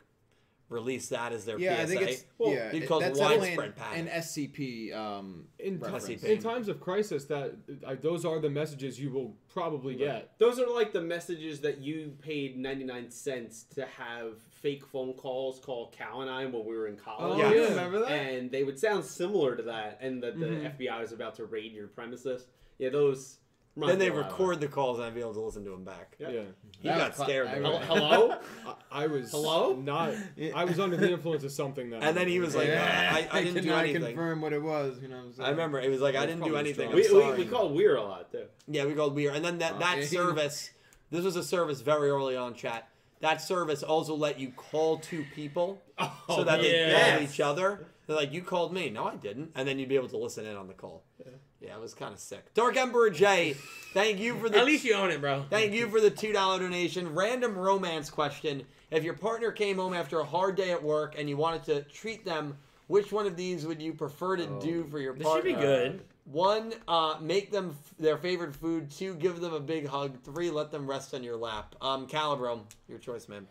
[0.69, 1.83] released that as their yeah, PSA.
[1.83, 2.73] I think it's Well, yeah.
[2.73, 3.99] you'd it- cause that's definitely widespread an, panic.
[4.13, 4.93] an SCP.
[4.95, 5.79] Um, In.
[5.79, 6.25] SCP.
[6.25, 7.55] in times of crisis, that
[7.87, 10.39] uh, those are the messages you will probably get.
[10.39, 15.59] Those are like the messages that you paid 99 cents to have fake phone calls
[15.61, 17.39] call Cal and I when we were in college.
[17.39, 17.53] Yeah.
[17.53, 17.69] yeah.
[17.71, 18.11] remember that?
[18.11, 20.77] And they would sound similar to that, and that the Mhm.
[20.79, 22.47] FBI was about to raid your premises.
[22.79, 23.39] Yeah, those.
[23.87, 25.41] Then they remind me a lot of record the calls and I'd be able to
[25.41, 26.17] listen to them back.
[26.19, 26.29] Yeah.
[26.31, 26.41] Yeah.
[26.81, 27.49] He That got was scared.
[27.49, 27.79] I there.
[27.81, 28.39] Hello?
[28.93, 29.75] I, I was Hello?
[29.77, 30.15] not.
[30.55, 32.03] I was under the influence of something that.
[32.03, 34.03] And then he was like, yeah, I- I didn't can do I anything.
[34.03, 34.99] confirm what it was?
[35.03, 35.47] You know, what I'm saying?
[35.47, 36.89] I remember it was like I didn't do anything.
[36.89, 37.39] I'm we, we, sorry.
[37.39, 38.45] we call Weir a lot, too.
[38.67, 39.33] yeah, we called Weir.
[39.33, 40.05] And then that Oh, that yeah.
[40.07, 40.71] service,
[41.11, 42.55] this was a service very early on.
[42.55, 42.89] Chat.
[43.21, 47.11] That service also let you call two people oh, so that they yes.
[47.11, 47.87] called each other.
[48.07, 49.51] They're like, "You called me." No, I didn't.
[49.57, 51.03] And then you'd be able to listen in on the call.
[51.19, 52.53] Yeah, it was kind of sick.
[52.55, 53.55] Dark Emperor J,
[53.93, 55.45] thank you for the At least you own it, bro.
[55.51, 57.15] Thank you for the $2 donation.
[57.15, 58.63] Random romance question.
[58.91, 61.83] If your partner came home after a hard day at work and you wanted to
[61.83, 62.57] treat them,
[62.87, 65.43] which one of these would you prefer to oh, do for your partner?
[65.43, 66.01] This should be good.
[66.31, 68.91] One, uh, make them f- their favorite food.
[68.91, 70.21] Two, give them a big hug.
[70.23, 71.75] Three, let them rest on your lap.
[71.81, 73.47] Um, Calibro, your choice, man.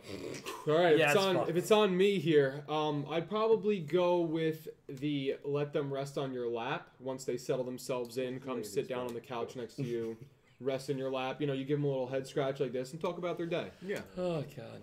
[0.67, 1.49] All right, if, Yeah, it's it's on, fun.
[1.49, 6.31] if it's on me here, um, I'd probably go with the let them rest on
[6.31, 8.39] your lap once they settle themselves in.
[8.39, 10.15] Come Ladies sit down on the couch next to you,
[10.59, 11.41] rest in your lap.
[11.41, 13.47] You know, you give them a little head scratch like this and talk about their
[13.47, 13.69] day.
[13.81, 14.01] Yeah.
[14.17, 14.81] Oh god.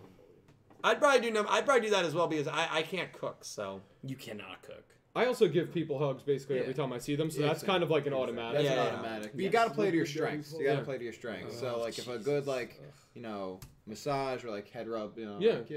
[0.82, 3.44] I'd probably do num- I'd probably do that as well because I, I can't cook.
[3.44, 4.84] So You cannot cook.
[5.16, 7.68] I also give people hugs basically every time I see them, so Yeah, that's same.
[7.68, 8.54] kind of like an automatic.
[8.62, 8.92] That's Yeah, an yeah.
[8.94, 9.32] automatic.
[9.34, 10.52] But you got to play to your strengths.
[10.52, 10.84] You got to Yeah.
[10.84, 11.58] play to your strengths.
[11.60, 12.80] So Oh, like if a good like
[13.14, 15.58] you know massage or like head rub, you know, Yeah.
[15.58, 15.76] like, yeah.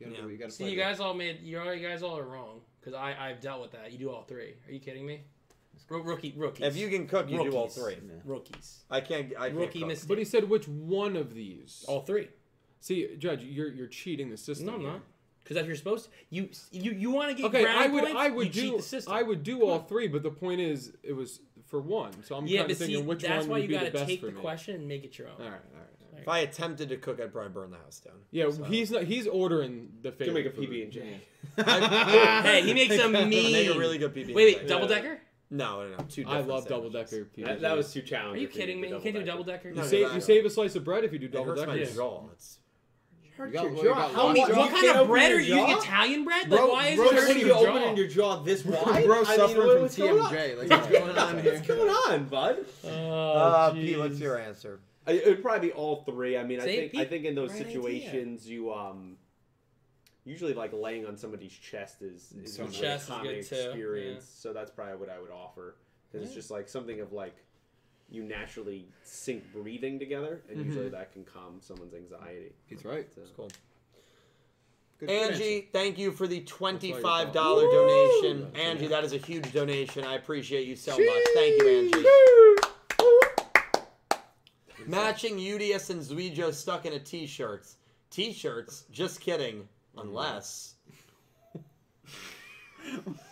[0.00, 0.22] You gotta, Yeah.
[0.22, 2.18] do- you gotta See, play you to- guys all made you all you guys all
[2.18, 3.92] are wrong because I I've dealt with that.
[3.92, 4.54] You do all three.
[4.66, 5.20] Are you kidding me?
[5.88, 6.66] Ro- rookie rookies.
[6.66, 7.94] if you can cook, you do all three.
[7.94, 8.14] Yeah.
[8.24, 9.32] rookies, I can't.
[9.38, 9.88] I can't rookie cook.
[9.88, 10.08] mistake.
[10.08, 11.84] But he said which one of these?
[11.86, 12.28] all three.
[12.80, 14.66] See, Judge, you're you're cheating the system.
[14.66, 15.00] No, I'm not.
[15.42, 18.18] Because if you're supposed to, you you you want to get Okay, I would points,
[18.18, 19.12] I would you do the system.
[19.12, 19.86] I would do Come all on.
[19.86, 22.12] three, but the point is it was for one.
[22.24, 23.86] So I'm yeah, kind of thinking see, which that's one why would you be gotta
[23.86, 24.40] the best take for the me.
[24.40, 25.34] question and make it your own.
[25.38, 25.88] All right, all right.
[26.20, 28.14] If I attempted to cook, I'd probably burn the house down.
[28.30, 29.02] Yeah, So- he's not.
[29.04, 30.24] He's ordering the You favorite.
[30.26, 30.68] can make a food.
[30.70, 31.20] PB and J.
[32.42, 33.28] Hey, he makes a mean.
[33.52, 34.34] Make a really good PB.
[34.34, 35.20] Wait, wait, double decker?
[35.50, 36.04] No, no, no.
[36.08, 36.22] Two.
[36.22, 37.10] I different love double sandwiches.
[37.10, 37.24] decker.
[37.36, 37.44] PB.
[37.46, 38.36] That, that was too challenging.
[38.38, 38.88] Are you for kidding me?
[38.90, 39.68] You can't do double decker.
[39.70, 40.20] You No, save no, you no.
[40.20, 41.92] save a slice of bread if you do It double hurts my decker.
[41.94, 42.28] jaw.
[42.32, 42.58] It's
[43.46, 43.94] You got- your jaw.
[43.94, 45.66] got How What, many- what kind of bread are you using?
[45.66, 45.78] jaw?
[45.80, 46.48] Italian bread?
[46.48, 49.04] Bro- like, why is bro, it what hurting you your opening your jaw this wide?
[49.04, 50.32] Bro, I mean, suffering what- from what's going on?
[50.32, 50.58] TMJ.
[50.58, 51.52] Like, what's going on here?
[51.54, 52.66] What's going on, bud?
[52.84, 52.88] Oh,
[53.32, 54.80] uh, Pete, what's your answer?
[55.06, 56.36] It would probably be all three.
[56.36, 57.72] I mean, I See, think I think in those right idea.
[57.72, 59.16] situations you um
[60.24, 62.78] usually like laying on somebody's chest is, is So usually nice.
[62.78, 64.24] a Chest common good, too, experience.
[64.38, 65.74] So that's probably what I would offer
[66.10, 67.34] because it's just like something of like
[68.12, 72.52] you naturally sync breathing together, and usually that can calm someone's anxiety.
[72.66, 73.08] He's right.
[73.14, 73.48] So- Cool.
[74.98, 75.66] Good- good Angie, answer.
[75.72, 77.72] thank you for the twenty-five you're dollar Woo!
[78.22, 78.52] donation.
[78.54, 80.04] Angie, that is a huge donation.
[80.04, 81.24] I appreciate you so much.
[81.34, 82.06] Thank you, Angie.
[84.86, 87.76] Matching Udius and Zuijo stuck in a t-shirts.
[88.10, 88.84] T-shirts?
[88.92, 89.66] Just kidding.
[89.96, 90.00] Mm-hmm.
[90.08, 90.74] Unless.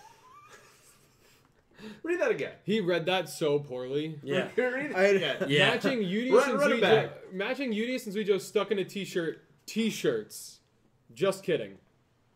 [2.02, 2.52] Read that again.
[2.64, 4.18] He read that so poorly.
[4.22, 4.48] Yeah.
[4.56, 5.36] Read it I- again.
[5.48, 5.70] Yeah.
[5.70, 7.32] Matching Udius Run- and run it Zuijo, back.
[7.32, 9.42] matching Udius and Zuijo stuck in a t-shirt.
[9.66, 10.60] T-shirts.
[11.14, 11.78] Just kidding.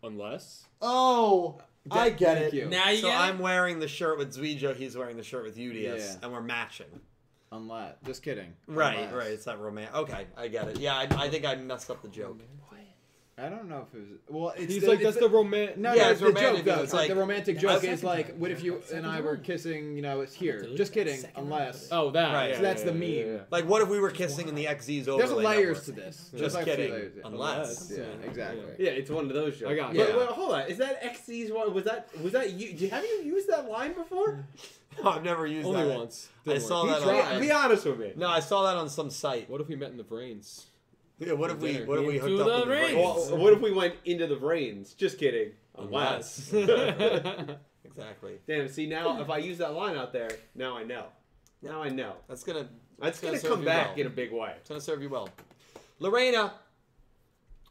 [0.02, 1.58] Unless Oh,
[1.90, 2.56] I get Thank it.
[2.56, 2.66] you.
[2.68, 3.42] Now you So get I'm it?
[3.42, 6.14] wearing the shirt with Zuijo, he's wearing the shirt with Udius, Yeah.
[6.22, 6.86] and we're matching.
[7.52, 8.52] Unless, just kidding.
[8.66, 9.14] Right, Unless.
[9.14, 9.30] right.
[9.30, 9.94] It's not romantic.
[9.94, 10.78] Okay, I get it.
[10.80, 12.40] Yeah, I, I think I messed up the joke.
[13.36, 14.18] I don't know if it was.
[14.28, 15.76] Well, it's he's the, like, it's that's the romantic.
[15.76, 16.70] No, Yeah, no, it's the romantic, joke though.
[16.70, 16.82] though.
[16.82, 18.36] It's It's like the romantic joke second is like, that.
[18.36, 19.96] what if you and I were kissing?
[19.96, 20.64] You know, it's here.
[20.76, 21.18] Just kidding.
[21.34, 22.32] Unless Oh, that.
[22.32, 22.50] Right.
[22.50, 23.34] yeah, So that's yeah, the yeah, meme.
[23.34, 23.40] yeah.
[23.50, 25.18] Like, what if we were kissing in the XZ's overlay?
[25.26, 25.84] there's layers network?
[25.84, 26.16] to this.
[26.16, 26.92] Just There's like a few kidding.
[26.92, 27.22] layers, yeah.
[27.24, 27.92] Unless.
[27.96, 28.62] Yeah, exactly.
[28.78, 29.70] Yeah, it's one of those jokes.
[29.72, 30.16] I got But, it.
[30.16, 30.68] wait, hold on.
[30.68, 31.74] Is that XC's one?
[31.74, 32.88] Was that was that you?
[32.90, 34.44] Have you used that line before?
[35.02, 35.98] No, I've never used Only that.
[35.98, 36.28] once.
[36.46, 37.00] I Didn't saw work.
[37.02, 37.40] that Be- on.
[37.40, 38.12] Be honest with me.
[38.14, 39.50] No, I saw that on some site.
[39.50, 40.66] What if we met in the brains?
[41.18, 41.84] Yeah, what if we?
[41.84, 42.96] What if we Into hooked up the with the brains?
[42.96, 44.94] Well, what if we went into the brains?
[44.94, 45.52] Just kidding.
[45.76, 46.52] Unless.
[47.96, 48.38] Exactly.
[48.48, 48.68] Damn.
[48.68, 51.04] See now, if I use that line out there, now I know.
[51.62, 52.14] Now I know.
[52.28, 52.68] That's gonna.
[52.98, 54.00] That's gonna gonna serve come you back well.
[54.00, 54.52] in a big way.
[54.56, 55.28] It's gonna serve you well.
[56.00, 56.54] Lorena,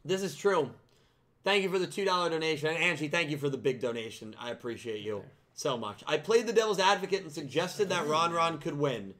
[0.05, 0.71] this is true.
[1.43, 4.33] Thank you for the two dollar donation, and Angie, thank you for the big donation.
[4.39, 5.23] I appreciate you
[5.55, 6.03] so much.
[6.07, 9.13] I played the devil's advocate and suggested that Ron Ron could win.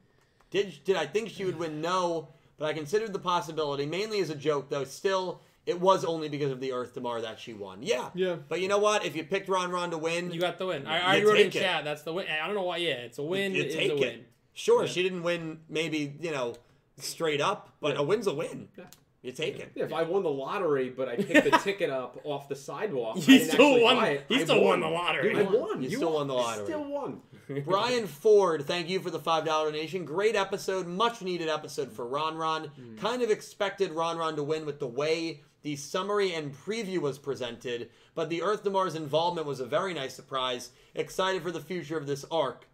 [0.50, 1.82] Did did I think she would win?
[1.82, 2.28] No,
[2.58, 4.84] but I considered the possibility, mainly as a joke, though.
[4.84, 7.78] Still, it was only because of the Earth Damar that she won.
[7.82, 8.10] Yeah.
[8.14, 8.36] Yeah.
[8.48, 9.04] But you know what?
[9.04, 10.86] If you picked Ron Ron to win, You got the win.
[10.86, 11.60] I, I already wrote in take it.
[11.64, 11.84] chat.
[11.84, 12.26] That's the win.
[12.28, 12.76] I don't know why.
[12.78, 13.54] Yeah, it's a win.
[13.54, 14.00] you It is take a it.
[14.00, 14.24] win.
[14.52, 14.88] Sure, Yeah.
[14.90, 15.60] she didn't win.
[15.68, 16.54] Maybe you know
[16.98, 18.00] straight up, but Yeah.
[18.00, 18.68] a win's a win.
[18.78, 18.84] Yeah.
[19.22, 19.72] You take it.
[19.74, 23.16] Yeah, if I won the lottery, but I picked the ticket up off the sidewalk,
[23.16, 23.96] He didn't still won.
[23.96, 25.34] buy it, He I still won the lottery.
[25.34, 25.82] I won.
[25.82, 26.64] You still won the I lottery.
[26.66, 27.22] Still won.
[27.64, 30.04] Brian Ford, thank you for the five dollar donation.
[30.04, 32.70] Great episode, much needed episode for Ron Ron.
[33.00, 37.18] Kind of expected Ron Ron to win with the way the summary and preview was
[37.18, 40.70] presented, but the Earth Damar's involvement was a very nice surprise.
[40.94, 42.66] Excited for the future of this arc.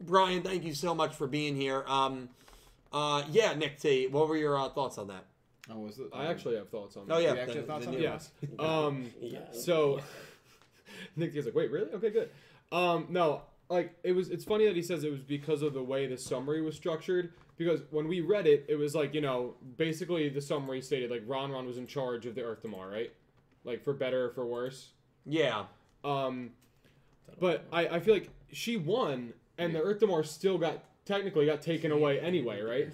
[0.00, 1.84] Brian, thank you so much for being here.
[1.86, 2.28] Um,
[2.92, 5.24] uh, yeah, Nick T, what were your uh, thoughts on that?
[5.70, 6.06] Oh, was it?
[6.12, 7.14] I actually have thoughts on that.
[7.14, 8.10] Oh yeah, You actually the- have thoughts on new it?
[8.10, 8.12] one.
[8.12, 8.30] Yes.
[8.58, 9.10] Um.
[9.20, 9.38] Yeah.
[9.52, 10.00] So
[11.16, 11.90] Nick T is like, wait, really?
[11.92, 12.30] Okay, good.
[12.72, 13.06] Um.
[13.10, 14.30] No, like it was.
[14.30, 17.32] It's funny that he says it was because of the way the summary was structured.
[17.56, 21.22] Because when we read it, it was like you know, basically the summary stated like
[21.26, 23.12] Ron Ron was in charge of the Earth Damar, right?
[23.64, 24.90] Like for better or for worse.
[25.26, 25.64] Yeah,
[26.04, 26.50] Um.
[27.38, 31.62] But I, I feel like she won, and the Earth Damar still got technically got
[31.62, 32.92] taken away anyway, right?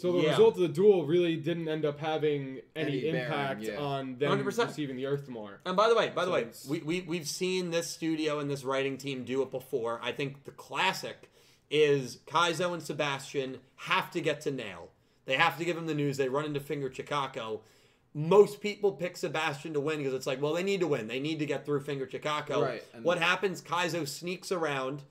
[0.00, 0.30] So the Yeah.
[0.30, 3.76] result of the duel really didn't end up having any, Any bearing, impact yeah.
[3.78, 4.68] on them 100%.
[4.68, 5.60] receiving the Earth Damar.
[5.66, 8.50] And by the way, by the So way, we, we we've seen this studio and
[8.50, 10.00] this writing team do it before.
[10.02, 11.30] I think the classic
[11.70, 14.88] is Kaizo and Sebastian have to get to nail.
[15.26, 16.16] They have to give him the news.
[16.16, 17.60] They run into Finger Chicago.
[18.14, 21.06] Most people pick Sebastian to win because it's like, well, they need to win.
[21.06, 22.62] They need to get through Finger Chicago.
[22.62, 23.60] Right, What happens?
[23.62, 25.02] Kaizo sneaks around.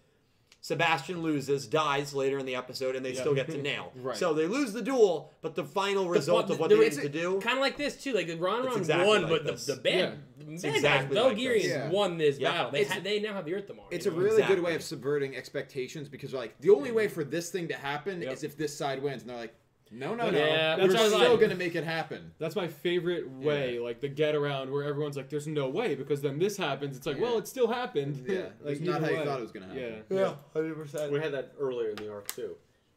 [0.70, 3.92] Sebastian loses, dies later in the episode, and they still get to nail.
[3.96, 4.16] Right.
[4.16, 7.02] So they lose the duel, but the final result of what the- they it's need
[7.04, 7.40] to do.
[7.42, 8.14] Kind of like this too.
[8.14, 9.66] Like Ron Ron exactly won, like but this.
[9.66, 11.64] the the bad, It's bad exactly guys, like Belgarians.
[11.64, 11.90] Yeah.
[11.90, 12.52] won this Yeah.
[12.52, 12.72] battle.
[12.72, 13.86] They ha- they now have the Earth Damar.
[13.90, 14.20] It's you a know?
[14.22, 14.56] really Exactly.
[14.58, 18.22] good way of subverting expectations because like the only way for this thing to happen
[18.22, 18.32] Yep.
[18.34, 19.56] is if this side wins, and they're like,
[19.92, 22.32] no, no, no, Yeah, we're that's still like- gonna make it happen.
[22.38, 26.22] That's my favorite way, like the get around where everyone's like, "There's no way," because
[26.22, 26.96] then this happens.
[26.98, 27.24] It's like, Yeah.
[27.24, 28.24] well, it still happened.
[28.28, 30.04] Yeah, like it's not either how you thought it was gonna happen.
[30.10, 30.18] Yeah.
[30.18, 31.12] Yeah, hundred percent.
[31.12, 32.56] We had that earlier in the arc too,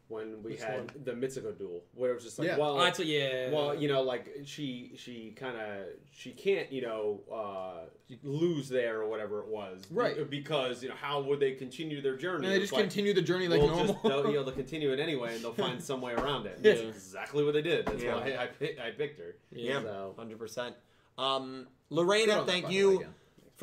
[0.09, 0.89] when we Which had one?
[1.05, 2.57] the Mitsuko duel, where it was just like, Yeah.
[2.57, 3.49] well, Oh, that's yeah.
[3.51, 7.85] well, you know, like she she kind of she can't you know uh,
[8.21, 10.29] lose there or whatever it was, Right.
[10.29, 12.45] Because you know how would they continue their journey?
[12.45, 13.93] And they It's just like, continue the journey like we'll normal.
[13.93, 16.59] Just, they'll, you know, they'll continue it anyway, and they'll find some way around it.
[16.61, 16.73] Yeah.
[16.75, 17.85] That's exactly what they did.
[17.85, 18.15] That's Yeah.
[18.15, 19.35] why I, I, pick- I picked her.
[19.51, 20.75] Yeah, So- hundred percent.
[21.17, 23.07] Um, Good Lorena, on that, thank by the you way, yeah.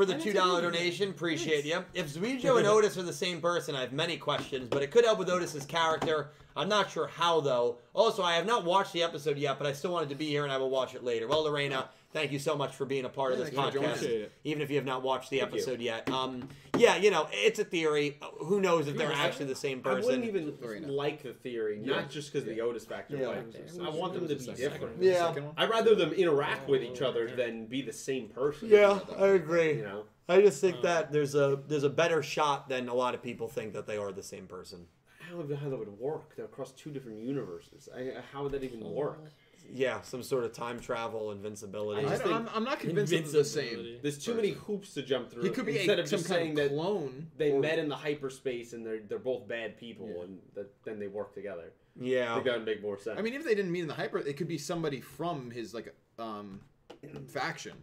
[0.01, 1.11] For the two dollar donation.
[1.11, 1.85] Appreciate you.
[1.93, 5.05] If Zuijo and Otis are the same person, I have many questions, but it could
[5.05, 6.31] help with Otis's character.
[6.57, 7.77] I'm not sure how though.
[7.93, 10.45] Also, I have not watched the episode yet, but I still wanted to be here,
[10.45, 11.29] and I will watch it later.
[11.29, 13.97] Well, Lorena, thank you so much for being a part of this thanks podcast, us.
[13.99, 14.33] Appreciate it.
[14.45, 15.59] even if you have not watched the Thank you.
[15.59, 16.11] episode yet.
[16.11, 18.19] Um, yeah, you know, it's a theory.
[18.41, 20.03] Who knows if they're Yeah, actually the same person?
[20.03, 20.49] I wouldn't person?
[20.49, 20.87] even Lorena.
[20.93, 21.97] like the theory, Yeah.
[21.97, 23.43] not just because of the Otis factor, Yeah.
[23.79, 24.99] but I want them to be different.
[25.01, 25.29] The Yeah.
[25.29, 25.51] second?
[25.57, 28.69] I'd rather them interact with each other than be the same person.
[28.69, 29.75] Yeah, I agree.
[29.77, 33.15] You know, I just think that there's a there's a better shot than a lot
[33.15, 34.87] of people think that they are the same person.
[35.19, 36.35] how, how that would work?
[36.35, 37.89] They're across two different universes.
[37.95, 39.21] I, how would that even work?
[39.73, 42.03] Yeah, some sort of time travel, invincibility.
[42.05, 43.99] I I just don't, think- I'm, I'm not convinced it's the same.
[44.03, 45.45] There's too many hoops to jump through.
[45.45, 47.29] He could be instead a, of some just kind saying of that clone.
[47.37, 50.23] they or- met in the hyperspace and they're they're both bad people Yeah.
[50.25, 51.73] and that then they work together.
[52.01, 53.19] I yeah, think that would make more sense.
[53.19, 55.73] I mean, if they didn't meet in the hyper, it could be somebody from his
[55.75, 56.61] like um
[57.29, 57.77] faction.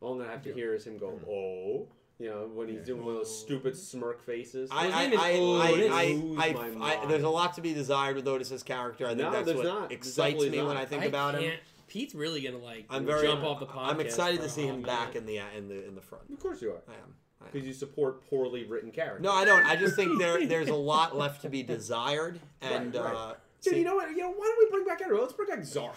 [0.00, 1.88] all I'm gonna have to hear is him go, "Oh,"
[2.18, 4.70] You know, when he's doing one of those stupid smirk faces.
[4.72, 5.90] I, His I, name is I, Otis.
[5.92, 7.10] I, Lose I, my I, mind.
[7.10, 9.04] there's a lot to be desired with Otis's character.
[9.06, 9.88] I think No, that's there's what not.
[9.88, 10.76] There's excites definitely me when not.
[10.78, 11.42] I think I about him.
[11.42, 13.88] can't- Pete's really gonna like I'm very jump off the podcast.
[13.88, 15.20] I'm excited for to a see him hot back minute.
[15.20, 16.24] in the in the in the front.
[16.30, 16.82] of course you are.
[16.88, 16.98] I am.
[17.40, 17.50] I am.
[17.52, 19.22] Because you support poorly written characters.
[19.22, 19.64] No, I don't.
[19.64, 23.14] I just think there there's a lot left to be desired, and Right, right.
[23.14, 24.10] uh, Dude, see- you know what?
[24.10, 25.22] You know, why don't we bring back everyone?
[25.22, 25.96] Let's bring back Zark.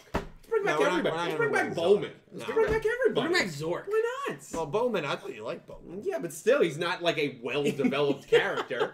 [0.52, 1.16] Let's bring back we're not- everybody.
[1.16, 2.02] not Let's bring back Bowman.
[2.12, 2.14] Zark.
[2.34, 2.54] Let's No.
[2.56, 3.28] bring back everybody.
[3.30, 3.84] Bring back Zork.
[3.88, 4.38] Why not?
[4.54, 5.06] well, Bowman.
[5.06, 6.02] I thought you liked Bowman.
[6.04, 8.92] Yeah, but still, he's not like a well-developed character.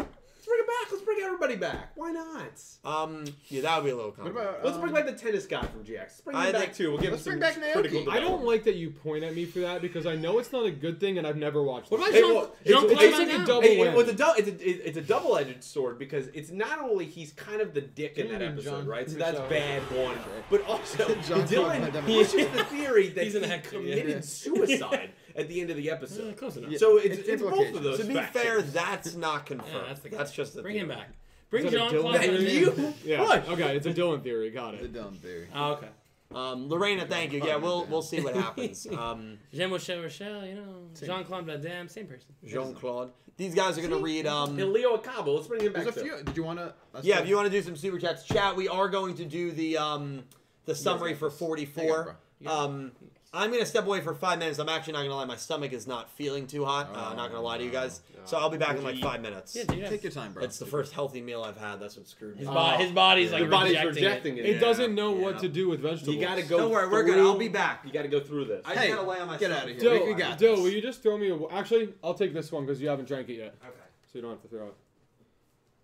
[0.68, 0.92] Let's bring back.
[0.92, 1.92] Let's bring everybody back.
[1.96, 2.62] Why not?
[2.86, 4.12] Um, yeah, that would be a little.
[4.12, 4.50] What complicated.
[4.54, 4.66] about?
[4.66, 5.98] Let's um, bring back the tennis guy from GX.
[6.00, 6.92] Let's bring him I back think- too.
[6.92, 9.46] We'll give let's him some back critical I don't like that you point at me
[9.46, 12.02] for that because I know it's not a good thing and I've never watched What
[12.02, 12.04] it.
[12.04, 13.96] about Hey, Jean- well, Jean-Claude it's, it's like a double Hey, it whammy.
[13.96, 17.32] was a dou- it's, a, it- it's a double-edged sword because it's not only he's
[17.34, 19.10] kind of the dick in that episode, John right?
[19.10, 20.18] So that's bad one.
[20.50, 22.06] But also, John Dylan Van Damme.
[22.06, 25.90] pushes the theory that He's he an actor, committed suicide at the end of the
[25.92, 26.36] episode.
[26.38, 26.72] close enough.
[26.72, 26.78] Yeah.
[26.80, 28.00] So it's, It's it's both of those.
[28.00, 28.44] To be factions.
[28.44, 29.72] fair, that's not confirmed.
[29.74, 31.10] Yeah, that's that's, just the Bring him back.
[31.50, 32.38] Bring Is that a Jean Dylan Claude theory?
[32.38, 32.84] Van That Damme.
[32.84, 33.22] you Yeah.
[33.22, 33.48] What?
[33.50, 34.50] Okay, it's a Dylan theory.
[34.50, 34.80] Got it.
[34.82, 34.94] The it.
[34.94, 35.48] dumb theory.
[35.56, 35.88] Oh, okay.
[36.36, 37.42] Um, Lorena, thank you.
[37.46, 38.86] Yeah, we'll we'll see what happens.
[38.88, 42.28] Um, Jean Michel Rochelle, you know, Jean Claude Van Damme, same person.
[42.46, 43.12] Jean Claude.
[43.38, 44.26] These guys are gonna read.
[44.28, 45.36] Um, And Leo Acabo.
[45.36, 45.84] Let's bring him back.
[45.84, 46.22] There's a few.
[46.24, 46.74] Did you want to?
[47.02, 48.56] yeah, if you want to do some super chats, chat.
[48.58, 50.24] We are going to do the um
[50.66, 52.18] the summary for 44.
[52.44, 52.52] bro.
[52.52, 52.92] Um,
[53.38, 54.58] I'm gonna step away for five minutes.
[54.60, 55.26] I'm actually not gonna lie.
[55.26, 56.90] My stomach is not feeling too hot.
[56.94, 57.80] Uh, Oh, not gonna lie to you no.
[57.82, 58.02] guys.
[58.26, 59.56] So I'll be back in like five minutes.
[59.56, 59.86] Yeah, dude.
[59.88, 60.44] Take your time, bro.
[60.44, 61.80] It's the first healthy meal I've had.
[61.80, 62.40] That's what screwed me.
[62.40, 62.54] His, up.
[62.56, 64.46] bo- his body's like Your body's rejecting, rejecting it.
[64.46, 64.56] it.
[64.58, 65.22] It doesn't know yeah.
[65.24, 66.16] what to do with vegetables.
[66.16, 66.58] You gotta go.
[66.58, 67.14] Don't worry, we're good.
[67.14, 67.84] through- I'll be back.
[67.86, 68.64] You gotta go through this.
[68.66, 69.64] I Hey, gotta lay on my get stomach.
[69.64, 69.80] of here.
[69.80, 71.38] Dill, We- we got Dill, will you just throw me a...
[71.54, 73.56] Actually, I'll take this one because you haven't drank it yet.
[73.64, 73.74] Okay.
[74.12, 74.74] So you don't have to throw it.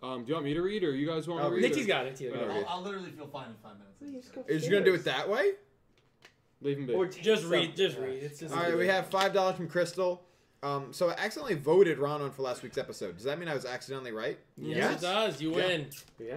[0.01, 1.63] Um, do you want me to read or you guys want I'll to read?
[1.63, 1.69] read.
[1.69, 2.19] Nikki's or- got it.
[2.19, 2.59] Nikki's got Okay.
[2.59, 2.65] it.
[2.67, 4.27] I'll, I'll literally feel fine in five minutes.
[4.49, 5.51] Are you gonna do it that way?
[6.63, 6.93] Leave him be.
[6.93, 7.75] Or take Just some- read.
[7.75, 8.23] Just read.
[8.23, 8.55] It's just.
[8.55, 10.23] All right, we have five dollars from Crystal.
[10.63, 13.15] Um, so I accidentally voted Ron on for last week's episode.
[13.17, 14.39] Does that mean I was accidentally right?
[14.57, 14.97] Yes, Yes.
[14.97, 15.41] it does.
[15.41, 15.55] You Yeah.
[15.57, 15.87] win.
[16.19, 16.35] Yeah.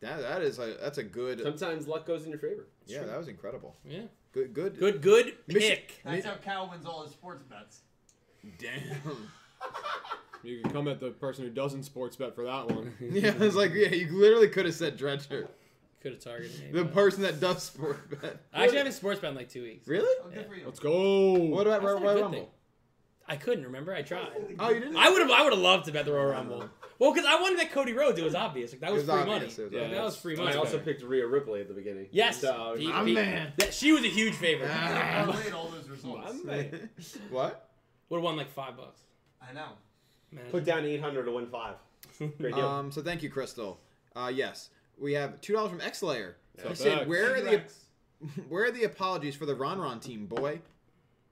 [0.00, 1.40] That that is a that's a good.
[1.42, 2.66] Sometimes luck goes in your favor.
[2.86, 3.76] Yeah, that was incredible.
[3.84, 4.02] Yeah.
[4.32, 4.78] Good, good.
[4.78, 5.00] Good.
[5.00, 6.00] Good pick.
[6.04, 7.80] That's how Cal wins all his sports bets.
[8.58, 9.28] Damn.
[10.42, 12.92] You can come at the person who doesn't sports bet for that one.
[13.00, 15.48] yeah, I was like, yeah, you literally could have said Dredger,
[16.04, 16.70] Could have targeted me.
[16.70, 18.36] the but- person that does sport bet.
[18.52, 19.88] I actually haven't sports bet in like two weeks.
[19.88, 20.14] Really?
[20.24, 20.62] Oh, good for you.
[20.66, 21.32] Let's go.
[21.32, 22.38] What about That's Royal not a good Rumble?
[22.40, 22.48] thing.
[23.26, 23.94] I couldn't remember.
[23.94, 24.28] I tried.
[24.58, 24.96] Oh, you didn't?
[24.98, 25.30] I would have.
[25.30, 26.68] I would have loved to bet the Royal Rumble.
[26.98, 28.18] Well, because I wanted that Cody Rhodes.
[28.18, 28.70] It was obvious.
[28.72, 29.64] Like that was, was free obvious, money.
[29.64, 29.96] was Yeah, obvious.
[29.98, 30.52] that was free money.
[30.52, 32.06] I also picked Rhea Ripley at the beginning.
[32.12, 33.52] Yes, So, Pete- My Pete- man.
[33.56, 34.68] That, she was a huge favorite.
[34.70, 35.22] Ah.
[35.22, 36.34] I laid all those results.
[37.30, 37.70] what?
[38.10, 39.00] Would have won like five bucks.
[39.40, 39.68] I know.
[40.30, 40.44] Man.
[40.50, 41.76] Put down 800 to win five.
[42.18, 42.66] Great deal.
[42.68, 43.80] Um, so thank you, Crystal.
[44.14, 44.68] Uh, yes,
[44.98, 46.34] we have two dollars from Xlayer.
[46.62, 47.62] So He said, "Where are the
[48.48, 50.60] where are the apologies for the Ron Ron team, boy?"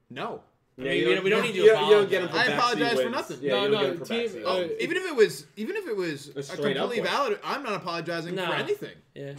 [0.09, 0.41] No.
[0.75, 2.45] I mean, we don't- we don't need to you don't- you don't get 'em apologize.
[2.47, 3.11] for I backseat apologize for wins.
[3.11, 3.37] nothing.
[3.41, 4.73] Yeah, No, you don't no, get 'em for team- backseat uh.
[4.79, 7.09] Even if it was, even if it was A a straight up completely one.
[7.09, 8.47] valid, I'm not apologizing No.
[8.47, 8.95] for anything.
[9.13, 9.33] Yeah.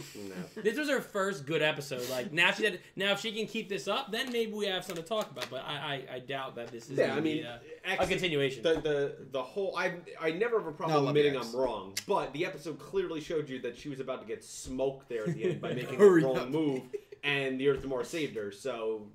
[0.55, 0.61] No.
[0.63, 2.09] This was her first good episode.
[2.09, 4.85] Like now she had, now if she can keep this up, then maybe we have
[4.85, 5.49] something to talk about.
[5.49, 7.59] But I I, I doubt that this is Yeah, gonna I mean, be a,
[7.99, 8.63] a continuation.
[8.63, 11.51] the the the whole I I never have a No, problem love admitting you, I'm
[11.53, 15.27] wrong, but the episode clearly showed you that she was about to get smoked there
[15.27, 16.47] at the end by making the Hurry wrong up.
[16.49, 16.83] move,
[17.25, 18.53] and the Earth Damar saved her.
[18.53, 19.07] So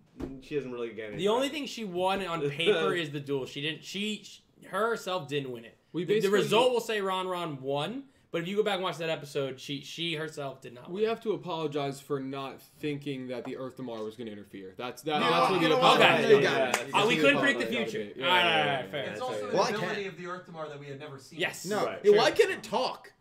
[0.42, 1.16] she doesn't really get any.
[1.16, 3.46] the only thing she won on paper is the duel.
[3.46, 3.84] She didn't.
[3.84, 5.76] She, she herself didn't win it.
[5.92, 8.04] We The, the result will say Ron Ron won.
[8.32, 10.88] But if you go back and watch that episode, she she herself did not.
[10.88, 11.08] We win.
[11.08, 14.72] have to apologize for not thinking that the Earth Damar was going to interfere.
[14.76, 15.20] That's that.
[15.20, 16.00] Yeah, that's what you the know what?
[16.00, 16.36] apology Okay.
[16.36, 16.90] You got it.
[16.94, 18.04] Uh, we couldn't predict the future.
[18.14, 19.04] be- All yeah, right, yeah, all right, yeah, all right, fair.
[19.10, 19.82] It's also Well, the can't.
[19.82, 21.40] ability of the Earth Damar that we had never seen.
[21.40, 21.66] Yes.
[21.66, 21.84] No.
[21.84, 21.98] Right.
[22.04, 22.36] Hey, why Sure.
[22.36, 23.12] can't it talk?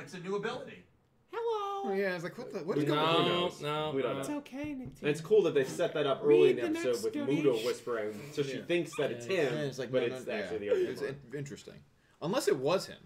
[0.00, 0.82] It's a new ability.
[1.36, 1.92] Hello.
[1.94, 3.26] yeah, it's like what the what is We going on?
[3.26, 4.22] No, no, We don't no.
[4.28, 4.36] know.
[4.38, 4.88] okay, Nick.
[5.00, 7.42] And it's cool that they set that up early in the episode with next Muda
[7.42, 7.66] donation.
[7.66, 8.64] whispering, so she Yeah.
[8.64, 9.36] thinks that it's Yeah.
[9.42, 10.74] him, Yeah, it's like but no, it's no, actually yeah.
[10.74, 11.16] the Earth It's Tomorrow.
[11.32, 11.74] in- interesting.
[12.22, 12.98] Unless it was him.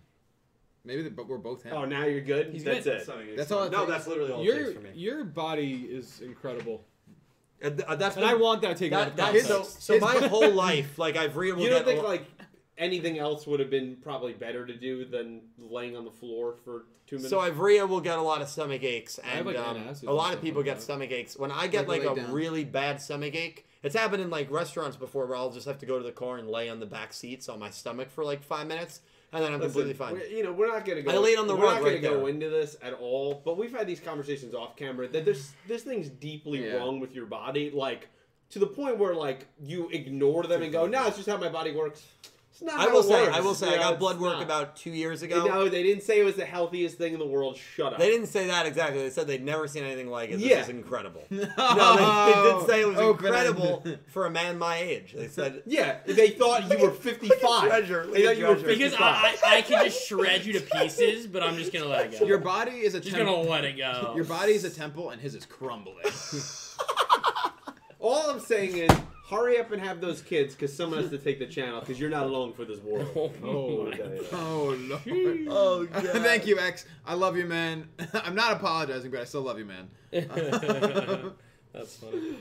[0.85, 1.73] Maybe, the, but we're both him.
[1.75, 2.51] Oh, now you're good.
[2.53, 3.01] He's that's good.
[3.01, 3.37] it.
[3.37, 3.91] That's all it No, takes.
[3.91, 4.91] that's literally all it Your takes for me.
[4.95, 6.85] your body is incredible,
[7.63, 9.83] Uh, th- uh, that's and I want that taken out that, of that's so, context.
[9.83, 11.59] so his my whole life, like I've real.
[11.59, 12.23] You don't think like
[12.79, 16.85] anything else would have been probably better to do than laying on the floor for
[17.07, 17.31] two minutes?
[17.31, 19.77] So Ivrea will get a lot of stomach aches, and like, um,
[20.07, 20.83] a lot of people get that.
[20.83, 21.37] stomach aches.
[21.37, 22.33] When I get Like like, a down.
[22.33, 25.87] really bad stomach ache, it's happened in like restaurants before where I'll just have to
[25.87, 28.43] go to the car and lay on the back seats on my stomach for like
[28.43, 29.01] five minutes,
[29.33, 30.15] and then I'm Listen, completely fine.
[30.15, 31.11] we're- You know, we're not gonna go.
[31.11, 32.29] I laid on the we're rug not gonna right go there.
[32.31, 33.43] into this at all.
[33.45, 36.77] But we've had these conversations off camera that there's this thing's deeply Yeah.
[36.77, 38.09] wrong with your body, like
[38.51, 41.51] to the point where like you ignore them and go, "No, it's just how my
[41.51, 42.07] body works."
[42.61, 43.37] It's not I will say, works.
[43.37, 44.43] I will say, I Yeah, got blood work not.
[44.43, 45.47] about two years ago.
[45.47, 47.57] No, they didn't say it was the healthiest thing in the world.
[47.57, 48.01] Shut up.
[48.01, 49.01] They didn't say that exactly.
[49.01, 50.39] They said they'd never seen anything like it.
[50.41, 50.63] This Yeah.
[50.63, 51.23] is incredible.
[51.31, 55.15] no, No, they, they did say it was Open incredible for a man my age.
[55.17, 57.39] They said Yeah, they thought you were 55.
[57.69, 58.67] Treasure, They thought you were Treasure.
[58.67, 62.13] Because I, I, I can just shred you to pieces, but I'm just gonna let
[62.13, 62.27] it go.
[62.27, 63.37] Your body is a just temple.
[63.37, 64.15] gonna let it go.
[64.17, 65.95] Your body is a temple, and his is crumbling.
[68.01, 68.91] All I'm saying is,
[69.29, 72.11] hurry up and have those kids, because someone has to take the channel, because you're
[72.11, 73.09] not alone for this world.
[73.45, 74.29] Oh, Let me tell you that.
[74.33, 75.47] oh lord.
[75.49, 76.87] "Oh God." Thank you, X.
[77.07, 77.89] I love you, man.
[78.15, 79.89] I'm not apologizing, but I still love you, man.
[81.73, 82.37] That's funny.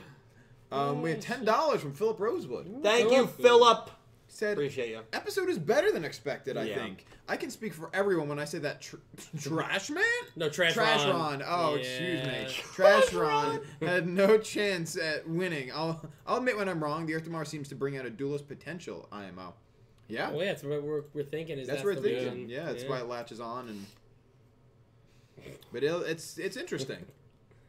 [0.70, 2.80] Um, we have ten dollars from Philip Rosewood.
[2.82, 3.90] Thank you, Philip.
[4.30, 5.00] Said Appreciate you.
[5.14, 6.56] episode is better than expected.
[6.56, 6.74] I Yeah.
[6.76, 8.80] think I can speak for everyone when I say that.
[8.82, 8.96] Tr-
[9.40, 10.04] trash man.
[10.36, 11.40] No, Trash, Trash Ron.
[11.40, 11.42] Ron.
[11.46, 12.32] Oh, excuse me.
[12.32, 12.48] Yeah.
[12.48, 15.72] Trash Ron had no chance at winning.
[15.72, 17.06] I'll I'll admit when I'm wrong.
[17.06, 19.08] The Earth Damar seems to bring out a duelist potential.
[19.10, 19.54] IMO.
[20.08, 21.58] Yeah, Well, yeah, that's what we're, we're thinking.
[21.58, 22.48] Is that's that's what we're thinking.
[22.48, 23.86] Yeah, that's why it latches on and.
[25.72, 26.98] But it'll, it's it's interesting.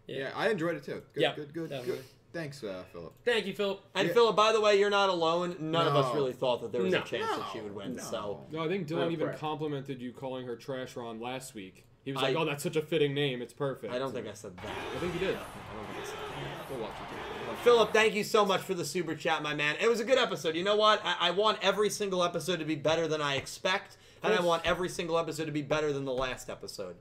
[0.08, 0.18] Yeah.
[0.18, 0.32] Yeah.
[0.36, 1.04] I enjoyed it too.
[1.14, 1.98] Good, Yeah, good, good, definitely.
[1.98, 2.06] good.
[2.32, 3.14] Thanks, uh, Philip.
[3.26, 3.82] Thank you, Philip.
[3.96, 4.14] And Yeah.
[4.14, 5.56] Philip, by the way, you're not alone.
[5.60, 7.00] None of us really thought that there was No.
[7.00, 7.96] a chance that she would win.
[7.96, 8.04] no.
[8.04, 9.40] So No, I think Oh, Dylan even correct.
[9.40, 11.86] complimented you calling her Trash Ron last week.
[12.06, 13.42] He was like, I- "Oh, that's such a fitting name.
[13.42, 14.66] It's perfect." I don't think I said that.
[14.66, 15.36] I think you did.
[15.36, 16.70] I don't think I said that.
[16.72, 17.64] We'll watch it.
[17.64, 19.76] Philip, thank you so much for the super chat, my man.
[19.82, 20.56] It was a good episode.
[20.56, 21.02] You know what?
[21.04, 24.66] I, I want every single episode to be better than I expect, and I want
[24.66, 26.96] every single episode to be better than the last episode.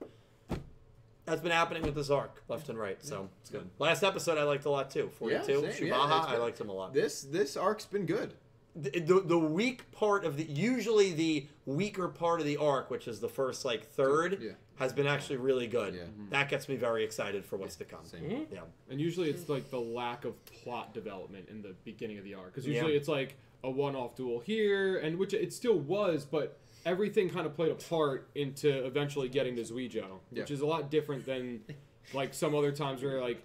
[1.28, 3.68] That's been happening with this arc, left and right, so it's good.
[3.78, 5.10] Last episode I liked a lot too.
[5.20, 6.94] Yeah, 42, same, yeah, Shubaha, it's I liked him a lot.
[6.94, 8.34] This this arc's been good.
[8.74, 13.08] the, the the weak part of the usually the weaker part of the arc, which
[13.08, 14.52] is the first like third, Yeah.
[14.76, 15.94] has been actually really good.
[15.94, 16.02] Yeah.
[16.30, 18.04] That gets me very excited for what's to come.
[18.04, 18.22] Same.
[18.22, 18.46] Mhm.
[18.52, 18.60] Yeah.
[18.90, 22.46] And usually it's like the lack of plot development in the beginning of the arc,
[22.54, 22.74] because Yeah.
[22.74, 26.56] usually it's like a one-off duel here, and which it still was, but
[26.86, 30.54] everything kind of played a part into eventually getting to Zuijo, which Yeah.
[30.54, 31.62] is a lot different than
[32.14, 33.42] like some other times where like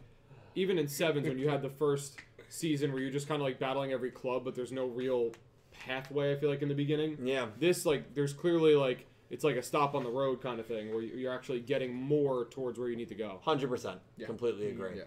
[0.55, 2.19] even in sevens when you had the first
[2.49, 5.31] season where you're just kind of like battling every club, but there's no real
[5.71, 6.31] pathway.
[6.33, 7.17] I feel like in the beginning.
[7.23, 7.47] Yeah.
[7.59, 10.93] This like there's clearly like it's like a stop on the road kind of thing
[10.93, 13.39] where you- you're actually getting more towards where you need to go.
[13.43, 13.99] Hundred percent.
[14.15, 14.27] Yeah.
[14.27, 14.97] Completely agree.
[14.97, 15.03] Yeah.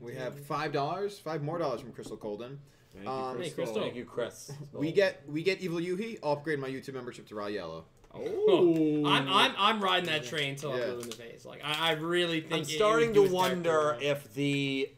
[0.00, 2.60] We have five dollars, five more dollars from Crystal Colden.
[2.92, 3.54] Thank you, Um, Hey, Crystal.
[3.64, 3.82] Crystal.
[3.82, 4.52] Thank you, Chris.
[4.72, 6.18] We get we get Evil Yuhi.
[6.22, 7.84] I'll upgrade my YouTube membership to Ra Yellow.
[8.14, 11.44] Oh, I'm, I'm, I'm riding that train till I'm blue in the face.
[11.44, 14.90] Like I, I really think I'm it- it starting to wonder character if the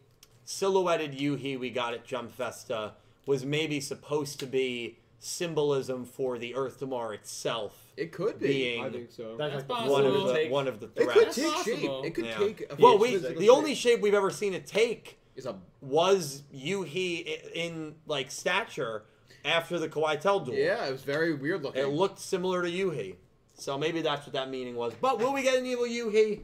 [0.44, 2.92] silhouetted Yuhi we got at Jump Festa
[3.26, 8.46] was maybe supposed to be symbolism for the Earth Damar itself It could be.
[8.46, 9.36] being I think so.
[9.36, 10.50] That's, That's like one of the take.
[10.50, 11.10] one of the threats.
[11.10, 12.02] It could take possible.
[12.02, 12.06] shape.
[12.06, 12.38] It could Yeah.
[12.38, 12.72] take.
[12.72, 13.50] A Well, we the shape.
[13.50, 19.04] only shape we've ever seen it take is a was Yuhi i- in like stature
[19.44, 20.56] after the Kawaitel duel.
[20.56, 20.86] yeah.
[20.86, 21.82] It was very weird looking.
[21.82, 23.16] It looked similar to Yuhi.
[23.54, 24.92] So maybe that's what that meaning was.
[25.00, 26.40] But will we get an evil Yuhi?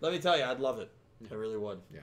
[0.00, 0.90] Let me tell you, I'd love it.
[1.30, 1.80] I really would.
[1.92, 2.00] Yeah.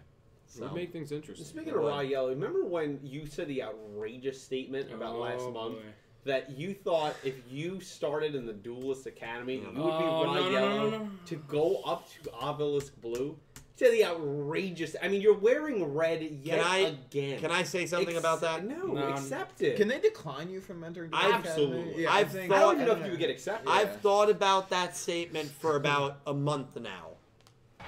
[0.55, 1.45] It would make things interesting.
[1.45, 5.51] Speaking of Ra Yellow, remember when you said the outrageous statement about oh, last Oh,
[5.51, 5.81] month boy.
[6.25, 10.33] that you thought if you started in the Duelist Academy, you would be Oh, Raw
[10.33, 11.09] no, no, no, Yellow no, no.
[11.25, 13.37] to go up to Obelisk Blue?
[13.79, 14.95] You said the outrageous.
[15.03, 17.39] I mean, you're wearing red yet I- again.
[17.39, 18.65] Can I say something Ex- about that?
[18.65, 19.09] No, No.
[19.09, 19.77] accept it.
[19.77, 21.11] Can they decline you from entering?
[21.11, 21.49] the I've- academy?
[21.49, 22.03] Absolutely.
[22.03, 22.51] Yeah, I I've think.
[22.51, 23.69] I don't even know if you would get accepted.
[23.69, 23.75] Yeah.
[23.75, 27.09] I've thought about that statement for about a month now.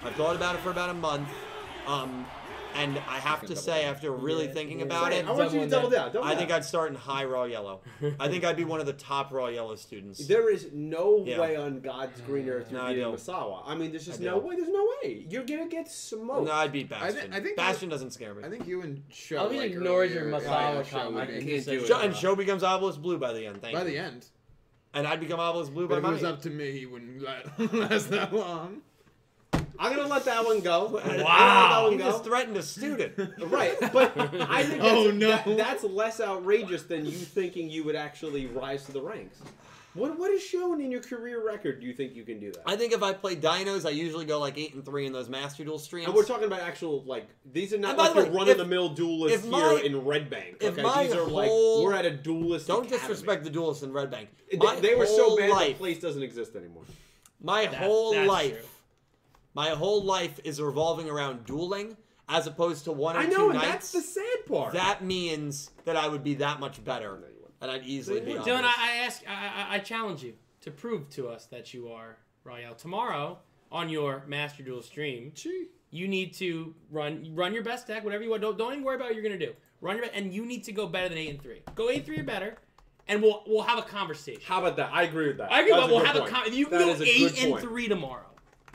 [0.03, 1.27] I've thought about it for about a month.
[1.87, 2.25] Um,
[2.76, 3.93] and I have to say, down.
[3.93, 4.51] after really Yeah.
[4.53, 6.13] thinking about Say it, I want you to double Double down.
[6.13, 6.38] Double I down.
[6.39, 7.82] think I'd start in high Ra yellow.
[8.20, 10.26] I think I'd be one of the top Ra yellow students.
[10.28, 11.39] There is no Yeah.
[11.39, 12.51] way on God's green mm.
[12.51, 13.15] earth No, you're I beating don't.
[13.20, 13.63] Misawa.
[13.65, 14.55] I mean, there's just no way.
[14.55, 15.26] There's no way.
[15.30, 16.45] You're gonna get smoked.
[16.47, 17.34] No, I'd beat I thi- Bastion.
[17.34, 18.43] I think Bastion doesn't scare me.
[18.43, 19.38] I think you and Show.
[19.38, 21.15] I'll be like ignored your Misawa Show comment.
[21.15, 22.03] would You be- can't do it.
[22.05, 23.61] And Show becomes Obelisk Blue by the end.
[23.61, 23.80] Thank you.
[23.80, 23.91] By you.
[23.91, 24.26] the end.
[24.93, 26.86] And I'd become Obelisk Blue But by if it my was up to me, he
[26.86, 27.22] wouldn't
[27.74, 28.82] last that long.
[29.80, 30.88] I'm gonna let that one go.
[30.93, 31.01] Wow.
[31.01, 33.13] I'm gonna let that He just threatened a student.
[33.49, 34.11] Right, but
[34.49, 35.30] I think that's, Oh, no.
[35.30, 39.38] that- that's less outrageous than you thinking you would actually rise to the ranks.
[39.95, 41.80] What what is shown in your career record?
[41.82, 42.61] Do you think you can do that?
[42.65, 45.30] I think if I play dinos, I usually go like eight and three in those
[45.30, 46.05] Master Duel streams.
[46.05, 48.57] and we're talking about actual like these are not And like the your run of
[48.59, 50.57] the mill duelists if here my- in Red Bank.
[50.61, 52.67] if Okay, my these are like whole- we're at a duelist.
[52.67, 52.99] Don't academy.
[52.99, 54.30] disrespect the duelists in Red Bank.
[54.51, 56.84] They, My they were so bad life, the place doesn't exist anymore.
[57.41, 58.67] my That- whole that's life, true.
[59.53, 61.97] My whole life is revolving around dueling
[62.27, 63.67] as opposed to one or I two know, and nights.
[63.69, 64.73] that's the sad part.
[64.73, 67.55] That means that I would be that much better, No, you wouldn't.
[67.61, 68.33] and I'd easily be.
[68.33, 71.73] Dylan, Dylan, I, I ask, I, I, I challenge you to prove to us that
[71.73, 72.75] you are Royale.
[72.75, 73.39] Tomorrow
[73.71, 75.67] on your Master Duel stream, Gee.
[75.91, 78.41] you need to run run your best deck, whatever you want.
[78.41, 79.53] Don't, don't even worry about what you're gonna do.
[79.81, 81.61] Run your best, and you need to go better than eight and three.
[81.75, 82.57] Go eight and three or better,
[83.07, 84.41] and we'll we'll have a conversation.
[84.45, 84.91] How about that?
[84.93, 85.51] I agree with that.
[85.51, 86.31] I agree, That's but we'll good have a point.
[86.33, 87.63] con- You can That go a eight good and point.
[87.63, 88.25] three tomorrow.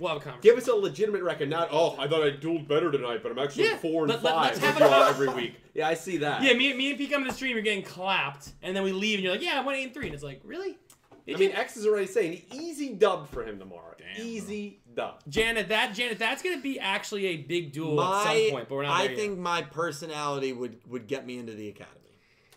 [0.01, 0.57] We'll have a conversation.
[0.57, 3.39] Give us a legitimate record, not oh, I thought I dueled better tonight, but I'm
[3.39, 5.55] actually Yeah, four and let- let- five let's have a overall con- every week.
[5.75, 6.43] Yeah, I see that.
[6.43, 8.93] Yeah, me, me and Pete come to the stream, you're getting clapped, and then we
[8.93, 10.79] leave, and you're like, yeah, I went eight and three, and it's like, really?
[11.27, 11.57] Did I mean, you?
[11.57, 13.95] X is already saying easy dub for him tomorrow.
[13.99, 15.21] Damn, easy dub.
[15.29, 18.83] Janet, that Janet, that's gonna be actually a big duel at some point, but we're
[18.83, 19.39] not I there think yet.
[19.39, 21.97] my personality would would get me into the academy.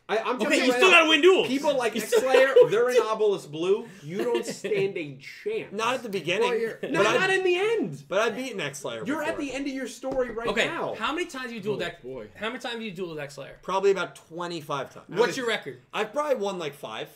[0.10, 1.48] I, I'm telling Okay, you right still gotta win duels.
[1.48, 3.88] People like You X Slayer, they're in Obelisk Blue.
[4.02, 5.74] You don't stand a chance.
[5.74, 8.04] Not at the beginning, Well, No, not in the end.
[8.08, 9.04] but I've beaten X Slayer.
[9.06, 10.96] You're at the end of your story right Okay, now.
[10.98, 12.02] how many times have you dueled Oh, X?
[12.02, 12.28] boy.
[12.36, 13.58] How many times have you dueled X Slayer?
[13.62, 15.06] Probably about twenty five times.
[15.10, 15.82] What's your record?
[15.94, 17.10] I've probably won like five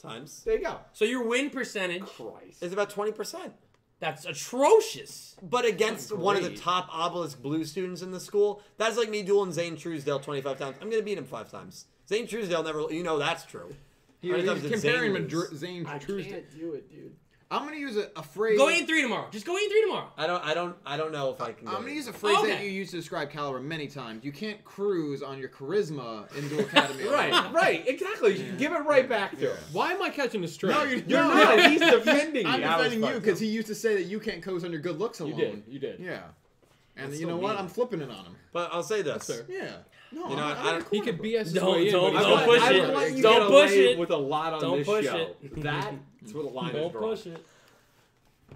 [0.00, 0.42] times.
[0.44, 0.78] there you go.
[0.94, 2.62] So your win percentage, Christ.
[2.62, 3.52] It's about twenty percent.
[4.00, 5.36] that's atrocious.
[5.42, 9.22] But against one of the top obelisk blue students in the school, that's like me
[9.22, 10.76] dueling Zane Truesdale 25 times.
[10.80, 11.86] I'm going to beat him five times.
[12.08, 13.74] Zane Truesdale never, you know that's true.
[14.20, 15.58] He, How he's comparing Zane Madri- lose?
[15.58, 16.32] Zane I Truesdale.
[16.32, 17.14] can't do it, dude.
[17.50, 18.58] I'm gonna use a, a phrase.
[18.58, 19.26] Go eight and three tomorrow.
[19.30, 20.08] Just go eight and three tomorrow.
[20.18, 21.66] I don't, I don't, I don't know if I can.
[21.68, 24.22] I'm gonna use a phrase that you used to describe Caliber many times.
[24.22, 27.04] You can't cruise on your charisma in Dual Academy.
[27.04, 28.34] Right, right, exactly.
[28.58, 29.56] Give it right back to him.
[29.72, 30.70] Why am I catching a stray?
[30.74, 31.70] No, you're, You're no, not.
[31.70, 32.66] He's defending I'm you.
[32.66, 33.42] That was defending you fucked because up.
[33.44, 35.38] he used to say that you can't coast on your good looks alone.
[35.38, 35.62] You did.
[35.68, 36.00] You did.
[36.00, 36.20] Yeah.
[36.98, 37.52] And That's you so know what?
[37.52, 37.60] mean.
[37.60, 38.36] I'm flipping it on him.
[38.52, 39.26] But I'll say this.
[39.26, 39.46] fair.
[39.48, 39.76] Yeah.
[40.10, 41.26] No, You know, I'm, I- I'm I in don't- He could bro.
[41.26, 42.44] BS his Don't- way in, don't- but don't not.
[42.46, 42.80] push it.
[42.82, 43.98] would let you Don't push it.
[43.98, 45.16] with a lot on Don't this push show.
[45.16, 45.54] it.
[45.62, 47.46] That's where the line is Don't push it.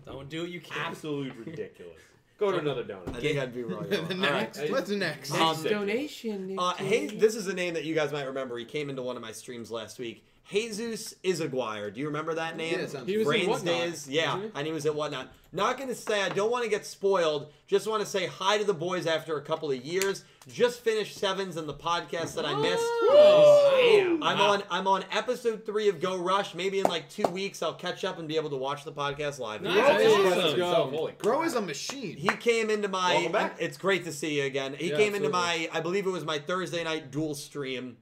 [0.07, 0.51] Don't do it.
[0.51, 0.89] You can't.
[0.89, 2.01] Absolute ridiculous.
[2.39, 3.17] Go to another donut.
[3.17, 3.87] I think I'd be wrong.
[3.89, 4.55] the All right.
[4.57, 4.71] next.
[4.71, 5.31] What's the next?
[5.33, 6.57] Um, donation.
[6.59, 8.59] Uh, hey, this is a name that you guys might remember.
[8.59, 10.25] He came into one of my streams last week.
[10.51, 11.93] Jesus Izaguirre.
[11.95, 12.75] Do you remember that name?
[12.75, 14.09] Yeah, it sounds He was in Whatnot, Days.
[14.09, 14.59] Yeah, wasn't he?
[14.59, 15.33] and he was at Whatnot.
[15.55, 17.53] Not going to say, I don't want to get spoiled.
[17.67, 20.25] Just want to say hi to the boys after a couple of years.
[20.49, 22.83] Just finished Sevens and the podcast that I missed.
[22.83, 24.53] Oh, I'm wow.
[24.53, 26.55] on I'm on episode three of Go Rush.
[26.55, 29.39] Maybe in like two weeks I'll catch up and be able to watch the podcast
[29.39, 29.63] live.
[29.63, 29.75] Nice.
[29.77, 30.39] Hey, Awesome.
[30.41, 31.11] let's go.
[31.19, 32.17] Bro is a machine.
[32.17, 33.15] He came into my.
[33.15, 33.57] Welcome back.
[33.61, 34.75] It's great to see you again.
[34.77, 35.69] He Yeah, came into my.
[35.73, 37.99] I believe it was my Thursday night dual stream.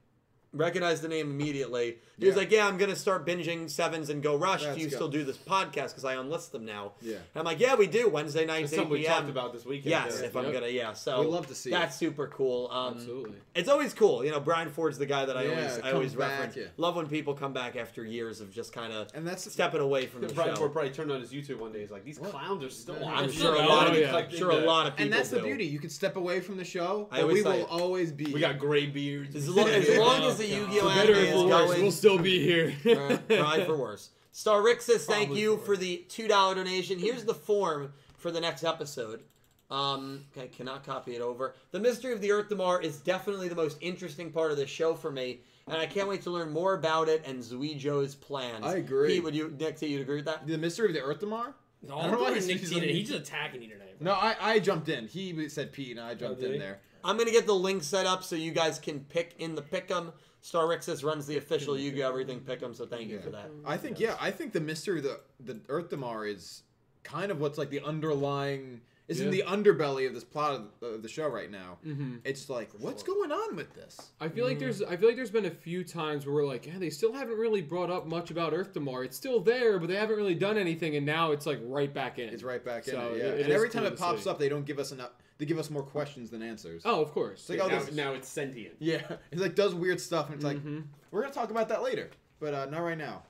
[0.52, 1.98] Recognized the name immediately.
[2.18, 4.62] He was like, "Yeah, I'm gonna start binging sevens and go rush.
[4.64, 4.96] Let's do you go.
[4.96, 5.88] still do this podcast?
[5.90, 7.14] Because I unlist them now." Yeah.
[7.14, 8.08] And I'm like, "Yeah, we do.
[8.08, 9.90] Wednesday nights, That's 8 something we talked about this weekend.
[9.90, 10.24] Yes, too.
[10.26, 10.92] if I'm gonna, yeah.
[10.92, 12.68] So We love to see That's super cool.
[12.70, 13.36] Um, Absolutely.
[13.54, 14.24] It's always cool.
[14.24, 16.56] You know, Brian Ford's the guy that I Yeah, always, I always back, reference.
[16.56, 16.64] yeah.
[16.76, 20.06] Love when people come back after years of just kind of And that's stepping away
[20.06, 20.56] from the Brian show.
[20.56, 21.80] Ford probably turned on his YouTube one day.
[21.80, 24.14] He's like, "These clowns are still on." I'm sure a lot of yeah.
[24.16, 25.64] I'm sure a lot of people and that's the beauty.
[25.64, 28.32] You can step away from the show, I but always we will always be.
[28.32, 29.36] We got gray beards.
[29.36, 31.92] As long, as, long the Yu-Gi-Oh For anime better is or for worse, going, we'll
[31.92, 32.74] still be here.
[32.96, 34.10] uh, probably for worse.
[34.32, 36.98] Star Rixus, thank Probably you for for the two dollar donation.
[36.98, 39.22] Here's the form for the next episode.
[39.70, 41.54] Um, I cannot copy it over.
[41.70, 44.94] The mystery of the Earth Damar is definitely the most interesting part of the show
[44.94, 48.64] for me, and I can't wait to learn more about it and Zuijo's plans.
[48.64, 49.14] I agree.
[49.14, 50.46] Pete, would you, Nick, do you agree with that?
[50.46, 51.54] the mystery of the Earth Damar.
[51.82, 54.00] No, I don't know why I'm he's- Nick he's like- He's just attacking you tonight.
[54.00, 55.06] No, I, I jumped in.
[55.06, 56.80] He said Pete, and I jumped did in there.
[57.04, 60.12] I'm gonna get the link set up so you guys can pick in the pick'em.
[60.42, 63.22] Star Rixus runs the official Yu-Gi-Oh everything pick'em, so thank you Yeah.
[63.22, 63.50] for that.
[63.64, 66.62] I think yeah, I think the mystery of the the Earth Damar is
[67.02, 71.02] kind of what's like the underlying is in the underbelly of this plot of, of
[71.02, 71.78] the show right now.
[71.82, 74.12] hmm It's like what's going on with this?
[74.20, 76.64] I feel like there's I feel like there's been a few times where we're like,
[76.66, 79.02] yeah, they still haven't really brought up much about Earth Damar.
[79.04, 82.18] It's still there, but they haven't really done anything, and now it's like right back
[82.20, 82.28] in.
[82.28, 82.98] It's right back in it.
[82.98, 84.30] Yeah, it- it and is every time it pops see.
[84.30, 85.10] up, they don't give us enough.
[85.40, 86.82] They give us more questions than answers.
[86.84, 87.40] Oh, of course.
[87.40, 88.74] It's like, oh, now, this, now it's sentient.
[88.78, 89.00] yeah,
[89.32, 90.84] it's like does weird stuff, and it's like Mhm.
[91.10, 92.10] we're gonna talk about that later,
[92.40, 93.22] but uh, not right now.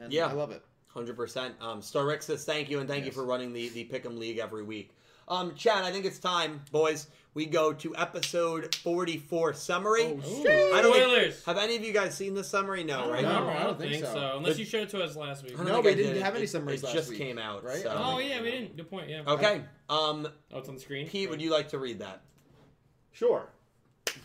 [0.00, 0.26] And Yeah.
[0.26, 0.62] I love it.
[0.88, 1.54] Hundred percent.
[1.60, 4.64] Um, Star Rixus, thank you, and thank you for running the the Pick'em League every
[4.64, 4.90] week.
[5.28, 7.06] Um, Chad, I think it's time, boys.
[7.34, 10.02] We go to episode forty-four summary.
[10.24, 12.84] Oh, I don't think, have any of you guys seen the summary?
[12.84, 13.22] No, right?
[13.24, 14.36] No, No, I don't think so.
[14.36, 15.58] Unless But- you showed it to us last week.
[15.58, 16.22] No, we didn't did.
[16.22, 17.82] have any It- summaries It last just week, came out, right?
[17.82, 18.76] so- Oh yeah, we didn't.
[18.76, 19.08] Good point.
[19.10, 19.22] Yeah.
[19.26, 19.62] Okay.
[19.88, 21.08] Um, Oh, it's on the screen.
[21.08, 22.22] Pete, would you like to read that?
[23.10, 23.48] Sure.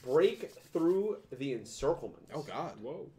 [0.03, 2.27] Break through the encirclement.
[2.33, 2.73] Oh God.
[2.79, 3.09] Whoa.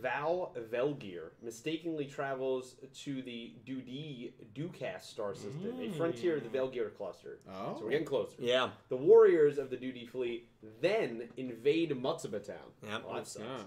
[0.00, 5.96] Val Velgear mistakenly travels to the Dudi Ducast star system, a hmm.
[5.96, 7.38] frontier of the Velgear cluster.
[7.48, 7.76] Oh.
[7.76, 8.36] So we're getting closer.
[8.38, 8.70] Yeah.
[8.88, 10.48] The warriors of the Dudi fleet
[10.80, 12.56] then invade Mutsuba Town.
[12.82, 12.98] Yeah.
[12.98, 13.44] Oh, well, that sucks.
[13.44, 13.64] Yeah.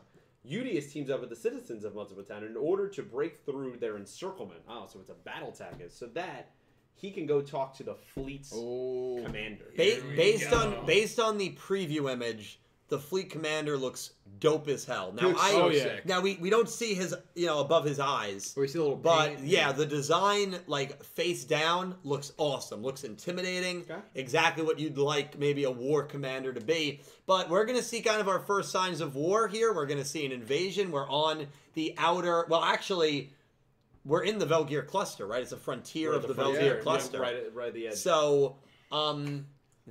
[0.48, 3.98] Udius teams up with the citizens of Mutsuba Town in order to break through their
[3.98, 4.62] encirclement.
[4.70, 5.92] Oh, so it's a battle tactic.
[5.92, 6.52] So that
[6.96, 9.22] he can go talk to the fleet's Oh.
[9.26, 9.66] commander.
[9.76, 10.58] Ba- based go.
[10.58, 12.60] on based on the preview image,
[12.90, 15.12] the fleet commander looks dope as hell.
[15.14, 16.06] Now looks I so sick.
[16.06, 18.54] now we, we don't see his you know above his eyes.
[18.56, 19.40] We see a little But paint.
[19.48, 22.82] yeah, the design, like face down, looks awesome.
[22.84, 23.82] Looks intimidating.
[23.82, 24.00] Okay.
[24.16, 27.02] Exactly what you'd like maybe a war commander to be.
[27.26, 29.74] But we're gonna see kind of our first signs of war here.
[29.74, 30.92] We're gonna see an invasion.
[30.92, 32.46] We're on the outer.
[32.48, 33.34] Well, actually,
[34.06, 35.42] we're in the Velgear cluster, right?
[35.42, 37.20] It's a frontier We're of at the, frontier, Velgear yeah, cluster.
[37.20, 37.96] right, at, right at the edge.
[37.96, 38.56] So,
[38.92, 39.48] um,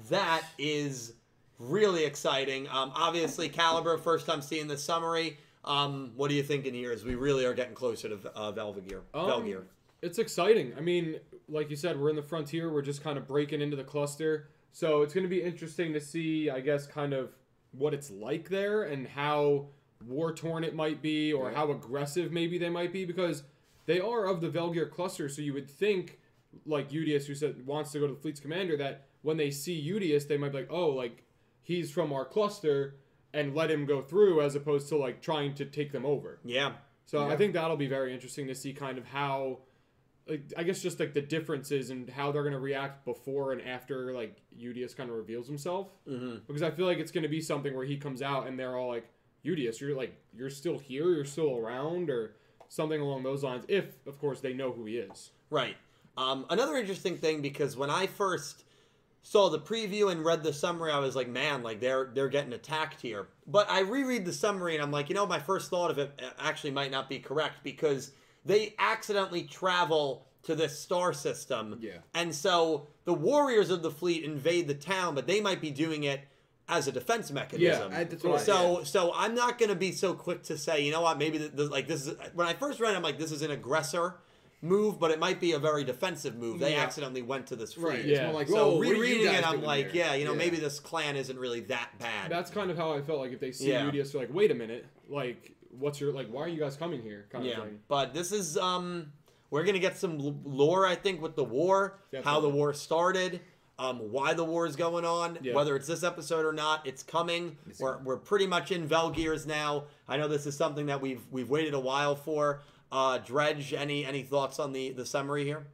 [0.09, 1.13] that is
[1.59, 2.69] really exciting.
[2.69, 5.39] Um, obviously, Caliber, first time seeing the summary.
[5.65, 9.01] Um, what are you thinking here as we really are getting closer to uh, Velgear?
[9.15, 9.63] Um, Velgear.
[10.03, 10.75] It's exciting.
[10.77, 12.73] I mean, like you said, we're in the frontier.
[12.73, 14.49] We're just kind of breaking into the cluster.
[14.73, 17.31] So it's going to be interesting to see, I guess, kind of
[17.73, 19.67] what it's like there and how
[20.07, 23.43] war torn it might be or how aggressive maybe they might be because
[23.87, 25.29] they are of the Velgear cluster.
[25.29, 26.19] So you would think,
[26.67, 29.83] like Udius, who said wants to go to the fleet's commander, that when they see
[29.83, 31.25] Udius, they might be like, oh, like
[31.67, 32.95] he's from our cluster
[33.35, 36.39] and let him go through as opposed to like trying to take them over.
[36.45, 36.75] Yeah.
[37.07, 39.59] So I think that'll be very interesting to see kind of how,
[40.29, 44.13] like, I guess just like the differences and how they're gonna react before and after
[44.13, 45.89] like Udius kind of reveals himself.
[46.09, 46.39] Mm-hmm.
[46.47, 48.89] Because I feel like it's gonna be something where he comes out and they're all
[48.89, 49.09] like,
[49.45, 52.37] Udius, you're like you're still here, you're still around, or
[52.69, 53.65] something along those lines.
[53.67, 55.31] If of course they know who he is.
[55.51, 55.77] Right.
[56.17, 58.65] Um, another interesting thing because when I first
[59.29, 62.53] saw the preview and read the summary, I was like, man, like they're they're getting
[62.53, 63.27] attacked here.
[63.49, 66.13] But I reread the summary and I'm like, you know, my first thought of it
[66.23, 68.13] uh, actually might not be correct because
[68.45, 71.77] they accidentally travel to this star system.
[71.81, 71.99] Yeah.
[72.15, 76.05] And so the warriors of the fleet invade the town, but they might be doing
[76.05, 76.21] it
[76.69, 77.93] as a defense mechanism.
[77.93, 80.93] I- that's I- so so I'm not going to be so quick to say, you
[80.93, 83.19] know what, maybe the, the, like this is when I first read it, I'm like
[83.19, 84.19] this is an aggressor
[84.63, 86.59] move, but it might be a very defensive move.
[86.61, 86.83] They Yeah.
[86.83, 87.85] accidentally went to this fleet.
[87.87, 87.99] Right.
[88.01, 88.27] It's Yeah.
[88.27, 90.05] more like, So whoa, what are you rereading it, I'm like, here?
[90.07, 92.31] yeah, you know, maybe this clan isn't really that bad.
[92.31, 93.89] That's kind of how I felt like if they see Yeah.
[93.91, 97.03] Udius, they're like, wait a minute, like what's your like why are you guys coming
[97.03, 97.27] here?
[97.31, 97.81] Kind yeah, of thing.
[97.87, 99.13] but this is um,
[99.51, 103.41] we're gonna get some lore, I think, with the war, how the war started.
[103.79, 105.53] Um, why the war is going on, Yeah.
[105.53, 107.59] whether it's this episode or not, it's coming.
[107.79, 109.85] we're, we're pretty much in Velgears now.
[110.09, 112.63] I know this is something that we've we've waited a while for.
[112.93, 115.67] Uh, Dredge, any any thoughts on the the summary here?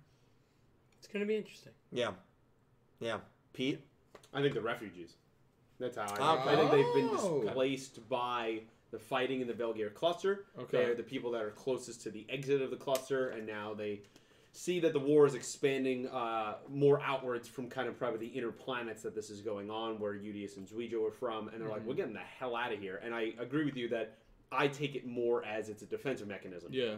[0.98, 1.72] It's gonna be interesting.
[1.90, 2.12] Yeah,
[3.00, 3.18] yeah.
[3.52, 3.80] Pete,
[4.32, 5.14] I think the refugees.
[5.78, 6.34] That's how I.
[6.38, 6.50] Okay.
[6.50, 7.42] I think they've been Oh.
[7.42, 10.46] displaced by the fighting in the Velgear cluster.
[10.58, 10.78] Okay.
[10.84, 14.02] They're the people that are closest to the exit of the cluster, and now they
[14.52, 18.52] see that the war is expanding uh, more outwards from kind of probably the inner
[18.52, 21.84] planets that this is going on, where Udius and Zuijo are from, and they're like,
[21.86, 24.18] "We're getting the hell out of here." And I agree with you that
[24.52, 26.96] I take it more as it's a defensive mechanism Yeah.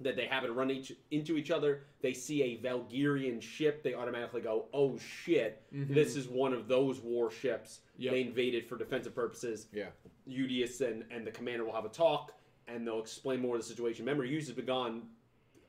[0.00, 1.84] that they happen to run each into each other.
[2.00, 7.00] They see a Velgearian ship, they automatically go, "Oh shit, this is one of those
[7.00, 8.12] warships Yep.
[8.12, 9.90] they invaded for defensive purposes." Yeah.
[10.28, 12.32] Udius and, and the commander will have a talk,
[12.68, 14.04] and they'll explain more of the situation.
[14.04, 15.08] Remember, Udius has been gone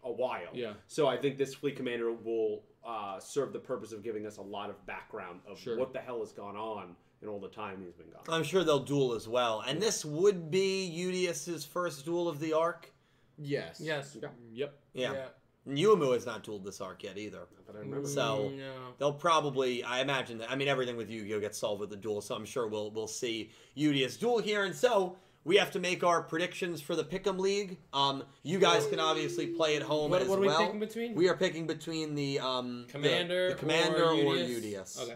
[0.05, 0.73] a while, Yeah.
[0.87, 4.41] So I think this fleet commander will uh, serve the purpose of giving us a
[4.41, 5.77] lot of background of Sure.
[5.77, 8.21] what the hell has gone on in all the time he's been gone.
[8.29, 9.63] I'm sure they'll duel as well.
[9.67, 12.91] And this would be Udius's first duel of the arc.
[13.37, 13.79] Yes.
[13.79, 14.15] Yes.
[14.53, 14.77] Yep.
[14.93, 15.25] Yeah.
[15.65, 17.39] And Yuumu has not dueled this arc yet either.
[17.39, 18.07] Not that I remember.
[18.07, 18.63] So No.
[18.99, 20.51] they'll probably, I imagine that.
[20.51, 23.07] I mean, everything with Yu-Gi-Oh gets solved with the duel, so I'm sure we'll we'll
[23.07, 24.65] see Udius duel here.
[24.65, 25.15] And so
[25.45, 27.77] we have to make our predictions for the Pick'em League.
[27.93, 30.65] Um, you guys can obviously play at home What, as what are we well.
[30.65, 31.15] picking between?
[31.15, 35.01] We are picking between the um the- commander, the, commander or or Udius.
[35.01, 35.15] Okay.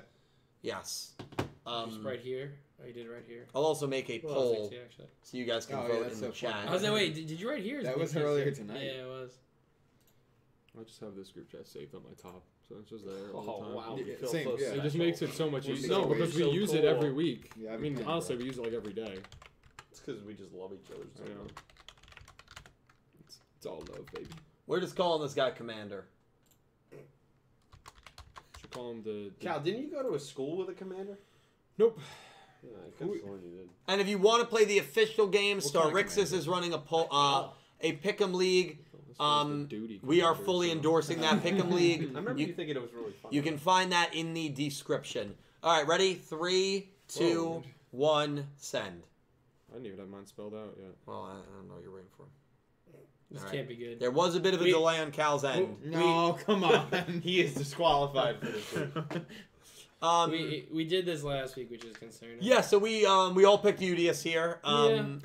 [0.62, 1.12] Yes.
[1.68, 2.54] Just Um, right here.
[2.82, 3.46] Oh, you did it right here.
[3.54, 5.08] I'll also make a Well, poll too, actually.
[5.24, 6.54] so you guys can Oh, yeah, vote that's in so the chat.
[6.54, 6.68] funny.
[6.70, 7.80] I was like, wait, did, did you write here?
[7.80, 8.84] or That was you earlier tonight.
[8.84, 9.32] Yeah, it was.
[10.80, 13.44] I just have this group chat saved on my top, so it's just there all
[13.50, 13.76] Oh, the time.
[13.76, 13.98] wow.
[14.06, 14.56] Yeah, feel same, so yeah.
[14.56, 15.00] It just special.
[15.00, 15.88] makes it so much We're easier.
[15.90, 16.90] so- No, because we so use it cool.
[16.90, 17.52] every week.
[17.58, 18.44] Yeah, I I've mean, been honestly, bro.
[18.44, 19.18] we use it like every day.
[19.92, 21.44] It's because we just love each other so I know.
[21.44, 21.52] much.
[23.26, 24.28] It's, it's all love, baby.
[24.68, 26.06] We're just calling this guy commander.
[28.62, 29.32] Should call him the.
[29.40, 31.18] the Cal, didn't you go to a school with a commander?
[31.78, 32.00] Nope.
[32.64, 33.70] Yeah, I could sworn you did.
[33.88, 36.48] And if you want to play the official game, What Star kind of Rixus is
[36.48, 37.50] running a poll, uh,
[37.82, 38.80] a Pick'em League.
[39.08, 42.02] This one's the Um, we are fully so- endorsing that Pick'em League.
[42.04, 43.32] I remember you, You, thinking it was really fun.
[43.32, 45.36] you can find that in the description.
[45.64, 46.16] All right, ready?
[46.16, 47.64] Three, two, Whoa.
[47.92, 49.04] one, send.
[49.70, 50.92] I didn't even have mine spelled out yet.
[51.06, 52.26] Well, I, I don't know what you're waiting for.
[53.30, 54.00] This All can't be good.
[54.00, 55.78] There was a bit of a We- delay on Cal's end.
[55.86, 57.20] No, come on.
[57.24, 58.90] He is disqualified for this week.
[60.02, 62.38] Um, we we did this last week, which is concerning.
[62.40, 64.60] yeah, so we um, we all picked Udius here.
[64.64, 65.22] Um,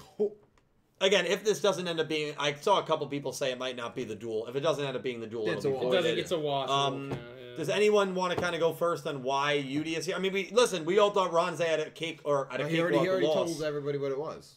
[1.00, 3.76] again, if this doesn't end up being, I saw a couple people say it might
[3.76, 4.46] not be the duel.
[4.46, 5.94] If it doesn't end up being the duel, It's it'll a be wash.
[5.94, 6.18] It doesn't.
[6.18, 6.70] It's a wash.
[6.70, 7.56] Um, won't yeah.
[7.58, 10.16] Does anyone want to kind of go first on why Udi is here?
[10.16, 10.86] I mean, we listen.
[10.86, 13.08] We all thought Ronze had a cake or at a Well, he cake already, he
[13.10, 13.50] already loss.
[13.50, 14.54] told everybody what it was.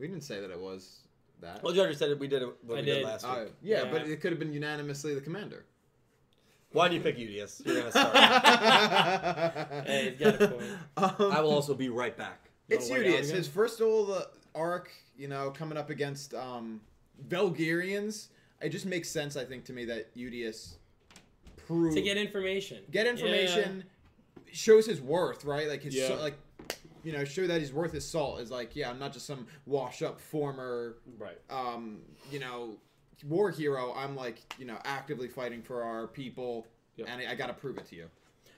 [0.00, 0.98] We didn't say that it was
[1.40, 1.62] that.
[1.62, 2.18] Well, Judge said it.
[2.18, 2.48] We did it.
[2.66, 3.04] What I we did, did.
[3.04, 3.32] last week.
[3.36, 3.90] Uh, yeah, Yeah.
[3.92, 5.64] but it could have been unanimously the commander.
[6.74, 7.64] Why do you pick Udius?
[7.64, 8.14] You're gonna start.
[9.86, 10.62] Hey, he's got a point.
[10.96, 12.50] Um, I will also be right back.
[12.68, 13.30] It's wanna white out Udius.
[13.30, 16.80] His first duel of the arc, you know, coming up against um,
[17.28, 18.28] Velgearians.
[18.62, 20.74] It just makes sense, I think, to me that Udius
[21.66, 22.78] prove to get information.
[22.90, 23.84] get information,
[24.52, 25.68] shows his worth, right?
[25.68, 26.08] Like his Yeah.
[26.08, 26.36] so- like,
[27.04, 28.40] you know, show that he's worth his salt.
[28.40, 31.38] Is like, yeah, I'm not just some wash up former, Right.
[31.50, 31.98] um,
[32.32, 32.78] you know,
[33.22, 33.92] war hero.
[33.96, 37.08] I'm like, you know, actively fighting for our people, Yep.
[37.10, 38.06] and I, I got to prove it to you.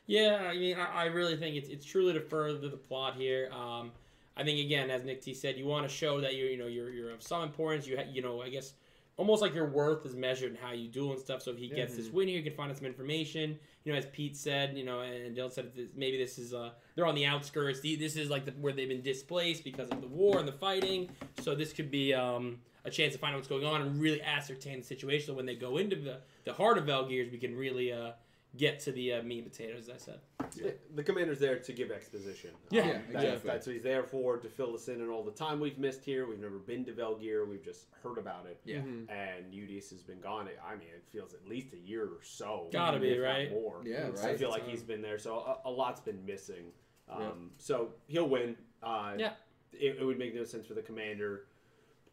[0.07, 3.51] Yeah, I mean, I, I really think it's, it's truly to further the plot here.
[3.53, 3.91] Um,
[4.37, 6.67] I think again, as Nick T said, you want to show that you you know
[6.67, 7.87] you're you're of some importance.
[7.87, 8.75] You ha- you know, I guess
[9.17, 11.41] almost like your worth is measured in how you duel and stuff.
[11.43, 13.59] So if he gets this win here, you can find out some information.
[13.85, 16.71] You know, as Pete said, you know, and Dylan said, this, maybe this is uh
[16.95, 17.81] they're on the outskirts.
[17.81, 21.09] This is like the, where they've been displaced because of the war and the fighting.
[21.41, 24.23] So this could be um a chance to find out what's going on and really
[24.23, 25.27] ascertain the situation.
[25.27, 28.13] So when they go into the the heart of Velgears, we can really uh
[28.57, 29.89] get to the uh, meat and potatoes.
[29.89, 30.21] As I said.
[30.57, 32.51] The, the commander's there to give exposition.
[32.71, 33.51] Yeah, Um, Yeah, that's, exactly.
[33.51, 36.03] that's what he's there for to fill us in on all the time we've missed
[36.05, 36.27] here.
[36.27, 37.47] We've never been to Velgear.
[37.47, 38.59] We've just heard about it.
[38.65, 38.79] Yeah.
[38.79, 39.11] Mhm.
[39.11, 40.49] And Udius has been gone.
[40.67, 42.69] I mean, it feels at least a year or so.
[42.73, 43.51] Gotta be, right?
[43.51, 43.83] More.
[43.85, 44.19] Yeah, right.
[44.19, 44.39] I right.
[44.39, 46.73] feel like he's been there, so a, a lot's been missing.
[47.11, 47.29] Um, Yeah.
[47.59, 48.57] So he'll win.
[48.83, 49.33] Uh, Yeah.
[49.73, 51.49] It, it would make no sense for the commander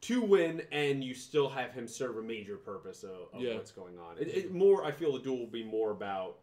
[0.04, 3.56] to win, and you still have him serve a major purpose of, of Yeah.
[3.56, 4.18] what's going on.
[4.20, 6.38] It, it more, I feel the duel will be more about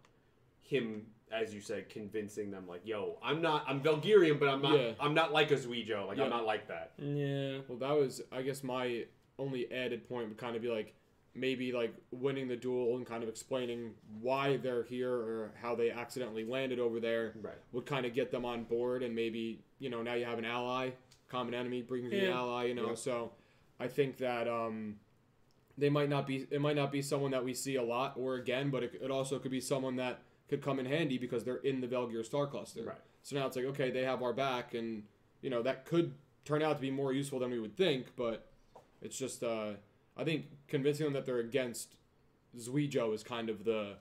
[0.63, 4.79] him, as you said, convincing them like, "Yo, I'm not, I'm Velgearian, but I'm not,
[4.79, 4.93] Yeah.
[5.01, 6.07] I'm not like a Zuijo.
[6.07, 6.25] Like Yeah.
[6.25, 7.59] I'm not like that." Yeah.
[7.69, 9.05] Well, that was, I guess, my
[9.39, 10.95] only added point would kind of be like
[11.35, 15.91] maybe like winning the duel and kind of explaining why they're here or how they
[15.91, 17.55] accidentally landed over there Right.
[17.73, 20.45] would kind of get them on board and maybe you know now you have an
[20.45, 20.91] ally,
[21.29, 22.89] common enemy brings you an ally, you know.
[22.89, 22.95] Yeah.
[22.97, 23.31] So
[23.81, 24.97] I think that um,
[25.79, 28.35] they might not be it might not be someone that we see a lot or
[28.35, 31.57] again, but it, it also could be someone that could come in handy because they're
[31.57, 32.85] in the Velgear star cluster.
[32.85, 32.97] Right.
[33.23, 35.05] So now it's like okay, they have our back, and
[35.41, 36.13] you know that could
[36.45, 38.09] turn out to be more useful than we would think.
[38.17, 38.47] But
[39.01, 39.73] it's just uh,
[40.17, 41.97] I think convincing them that they're against
[42.59, 43.97] Zuijo is kind of the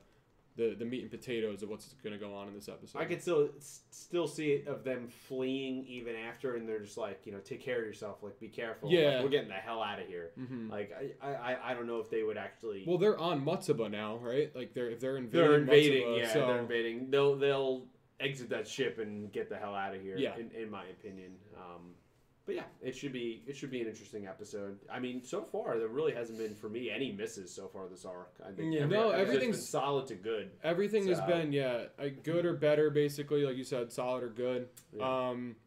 [0.56, 3.00] the, the meat and potatoes of what's going to go on in this episode.
[3.00, 3.50] I could still
[3.92, 7.62] still see it of them fleeing even after, and they're just like, you know, take
[7.64, 8.18] care of yourself.
[8.22, 8.90] Like, be careful.
[8.90, 9.24] Like, Yeah.
[9.24, 10.32] we're getting the hell out of here.
[10.38, 10.70] Mhm.
[10.70, 10.92] Like,
[11.22, 12.84] I, I, I don't know if they would actually.
[12.86, 14.54] Well, they're on Matsuba now, right?
[14.56, 15.48] Like they're if they're invading.
[15.48, 16.08] they're invading.
[16.08, 17.10] Matsuba, yeah, so they're invading.
[17.12, 17.86] They'll they'll
[18.20, 20.18] exit that ship and get the hell out of here.
[20.18, 20.36] Yeah.
[20.36, 21.34] In, in my opinion.
[21.56, 21.92] Um,
[22.50, 24.80] but yeah, it should be it should be an interesting episode.
[24.92, 28.06] I mean, so far there really hasn't been for me any misses so far this
[28.06, 28.34] arc.
[28.44, 28.82] I think Yeah.
[28.82, 30.50] every, No, episode's everything's- been solid to good.
[30.64, 33.46] everything has been yeah, like good or better, basically.
[33.46, 34.68] Like you said, solid or good.
[34.98, 35.30] Yeah.
[35.30, 35.58] Um,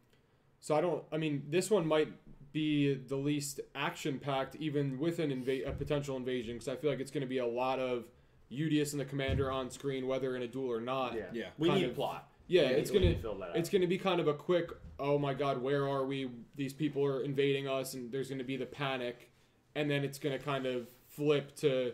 [0.59, 1.05] so I don't.
[1.09, 2.09] I mean, this one might
[2.51, 6.89] be the least action packed, even with an inva- a potential invasion, because I feel
[6.89, 8.09] like it's going to be a lot of
[8.51, 11.15] Udius and the commander on screen, whether in a duel or not.
[11.15, 11.49] Yeah, Yeah.
[11.57, 12.29] We need of- plot.
[12.47, 13.15] Yeah, it's gonna
[13.55, 14.69] it's gonna be kind of a quick.
[14.99, 16.29] Oh my God, where are we?
[16.55, 19.31] These people are invading us, and there's gonna be the panic,
[19.75, 21.93] and then it's gonna kind of flip to,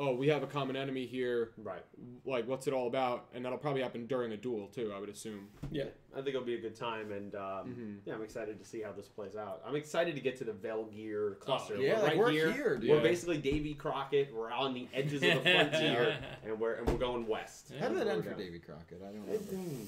[0.00, 1.50] oh, we have a common enemy here.
[1.58, 1.82] right.
[2.24, 3.26] Like, what's it all about?
[3.34, 4.92] And that'll probably happen during a duel too.
[4.94, 5.48] I would assume.
[5.70, 5.84] Yeah.
[6.12, 7.96] I think it'll be a good time, and um, Mhm.
[8.06, 9.62] yeah, I'm excited to see how this plays out.
[9.66, 11.74] I'm excited to get to the Velgear cluster.
[11.76, 12.52] Oh, yeah, like, right we're here.
[12.52, 12.90] here, dude.
[12.90, 14.32] We're basically Davy Crockett.
[14.34, 17.72] We're on the edges of the frontier, and we're and we're going west.
[17.78, 18.34] How did that end for.
[18.34, 19.00] Davy Crockett?
[19.02, 19.84] I don't remember.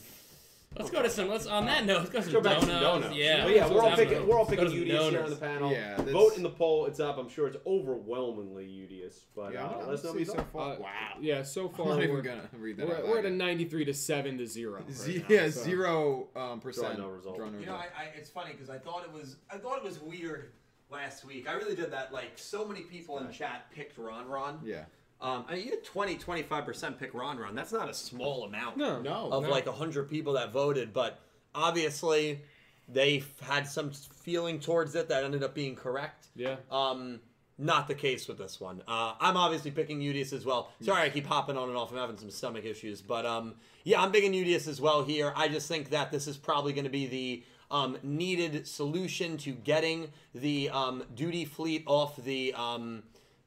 [0.79, 1.29] Let's go to some.
[1.29, 1.99] Let's on that note.
[1.99, 2.83] Let's go to Let's some go back to donuts.
[2.85, 3.17] some donuts.
[3.17, 3.45] Yeah.
[3.45, 5.37] But yeah, we're all picking we're all picking let's go to Udius here on the
[5.37, 5.73] panel.
[5.73, 6.87] Yeah, that's- Vote in the poll.
[6.87, 7.19] It's up.
[7.19, 10.53] I'm sure it's overwhelmingly Udius, but Yeah, uh, let us know what see so thought.
[10.53, 10.73] far.
[10.75, 10.89] Uh, wow.
[11.21, 11.43] Yeah.
[11.43, 12.87] So far, we're, even gonna read that.
[12.87, 14.75] we're, out we're at a 93 to seven to zero.
[14.79, 16.99] right Z- now, yeah, so- zero um, percent.
[17.01, 17.37] no result.
[17.37, 17.75] Draw no You know.
[17.75, 20.53] I, I, it's funny because I thought it was I thought it was weird
[20.89, 21.49] last week.
[21.49, 22.13] I really did that.
[22.13, 24.61] Like so many people in chat picked Ron Ron.
[24.65, 24.85] yeah.
[25.23, 27.55] Um, I mean, you had 20, 25 percent pick Ron Ron.
[27.55, 29.01] That's not a small amount No.
[29.03, 29.29] No.
[29.31, 29.51] of No.
[29.51, 31.19] like hundred people that voted, but
[31.55, 32.41] obviously
[32.89, 36.27] they f- had some feeling towards it that ended up being correct.
[36.35, 36.57] Yeah.
[36.71, 37.21] Um,
[37.59, 38.83] not the case with this one.
[38.89, 40.73] Uh, I'm obviously picking Udius as well.
[40.81, 41.93] Sorry, I keep hopping on and off.
[41.93, 43.55] I'm having some stomach issues, but um,
[43.85, 45.33] yeah, I'm picking Udius as well here.
[45.37, 49.53] I just think that this is probably going to be the um, needed solution to
[49.53, 53.03] getting the um, duty fleet off the um,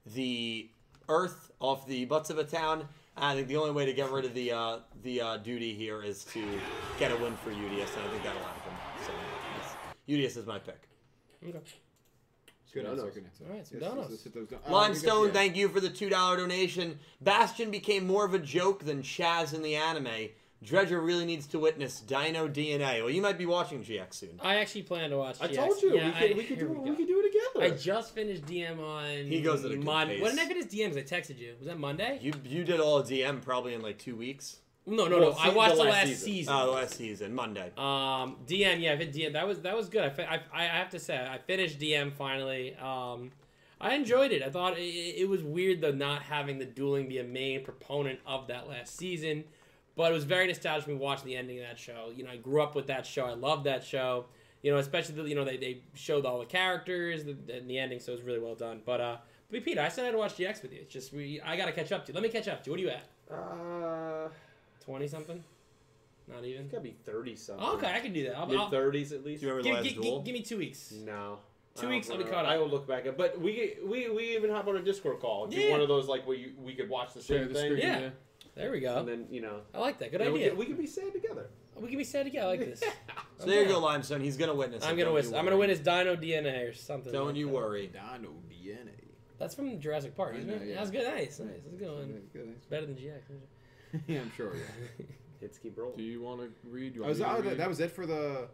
[0.05, 0.69] the
[1.09, 2.87] Earth, off the butts of a town.
[3.15, 6.03] I think the only way to get rid of the uh, the uh, duty here
[6.03, 6.43] is to
[6.99, 8.73] get a win for Udius, and I think that'll happen.
[9.05, 9.11] So,
[9.57, 9.75] yes.
[10.07, 10.81] Udius is my pick.
[11.43, 11.51] Okay.
[12.73, 13.03] Good answer.
[13.11, 13.43] Good answer.
[13.47, 14.09] All right, some Yes, donos.
[14.09, 16.97] let's hit those don- uh, we Limestone, thank you for the $2 donation.
[17.21, 20.29] Bastion became more of a joke than Chazz in the anime.
[20.65, 23.01] Dredger really needs to witness Dino DNA.
[23.01, 24.39] Well, you might be watching GX soon.
[24.41, 25.37] I actually plan to watch.
[25.39, 25.55] I GX.
[25.55, 27.25] told you Yeah, we could I- we could do we we, could do it
[27.59, 29.25] I just finished DM on.
[29.27, 30.21] He goes at a good Mon- pace.
[30.21, 30.97] When did I finish DMs?
[30.97, 31.53] I texted you.
[31.59, 32.19] Was that Monday?
[32.21, 34.57] You you did all of DM probably in like two weeks.
[34.85, 35.37] no, no, Well, no.
[35.37, 36.25] I se- watched the the last last season.
[36.25, 36.53] season.
[36.53, 37.71] Uh, the last season, Monday.
[37.77, 39.33] Um, DM, yeah, I hit DM.
[39.33, 40.03] That was that was good.
[40.03, 42.75] I, fi- I, I have to say, I finished DM finally.
[42.75, 43.31] Um,
[43.79, 44.41] I enjoyed it.
[44.43, 48.19] I thought it, it was weird though not having the dueling be a main proponent
[48.25, 49.43] of that last season,
[49.95, 52.11] but it was very nostalgic me watching the ending of that show.
[52.15, 53.25] You know, I grew up with that show.
[53.25, 54.25] I loved that show.
[54.63, 57.77] You know, especially the, you know they, they showed all the characters and the, the
[57.77, 58.81] ending, so it was really well done.
[58.85, 59.17] But uh,
[59.51, 60.79] but Pete, I said I'd watch GX with you.
[60.81, 62.11] It's just we I gotta catch up to.
[62.11, 62.15] you.
[62.15, 62.69] Let me catch up to.
[62.69, 62.71] you.
[62.71, 63.03] What are you at?
[63.31, 64.29] Uh,
[64.83, 65.43] Twenty something?
[66.33, 66.61] Not even.
[66.63, 67.65] it's gotta be thirty something.
[67.65, 68.37] Okay, I can do that.
[68.37, 69.41] I'll, Mid I'll, thirties at least.
[69.41, 70.21] Do you remember give, the last give- duel?
[70.21, 70.93] give me two weeks.
[71.05, 71.39] No.
[71.75, 72.51] Two weeks, don't I'll be caught up.
[72.51, 75.47] I will look back at, but we we we even hop on a Discord call.
[75.47, 75.71] Do Yeah.
[75.71, 77.65] one of those like where you, we could watch the Share same the thing.
[77.71, 77.81] screen.
[77.81, 78.09] Yeah.
[78.55, 78.97] There we go.
[78.99, 80.11] And then you know, I like that.
[80.11, 80.49] Good then we idea.
[80.51, 81.47] could, we could be sad together.
[81.75, 82.45] we can be sad together.
[82.45, 82.83] I like this.
[83.39, 84.21] So there you go, Limestone.
[84.21, 84.83] He's gonna witness.
[84.83, 85.23] I'm it, gonna don't win.
[85.23, 85.59] you I'm gonna worry.
[85.61, 87.11] win his Dino DNA or something.
[87.11, 87.53] Don't like you that.
[87.53, 87.87] worry.
[87.87, 88.89] Dino DNA.
[89.39, 90.67] That's from Jurassic Park, I isn't know, it?
[90.69, 90.75] yeah.
[90.75, 91.03] That's good.
[91.05, 91.49] Nice, nice.
[91.63, 92.21] That's a good one.
[92.31, 93.21] Good, It's better than GX.
[93.29, 94.53] isn't yeah, I'm sure.
[94.55, 95.05] Yeah.
[95.41, 95.97] Hits keep rolling.
[95.97, 96.95] Do you want to read?
[96.95, 97.51] You I was, me to read?
[97.51, 98.47] that, that was it for the.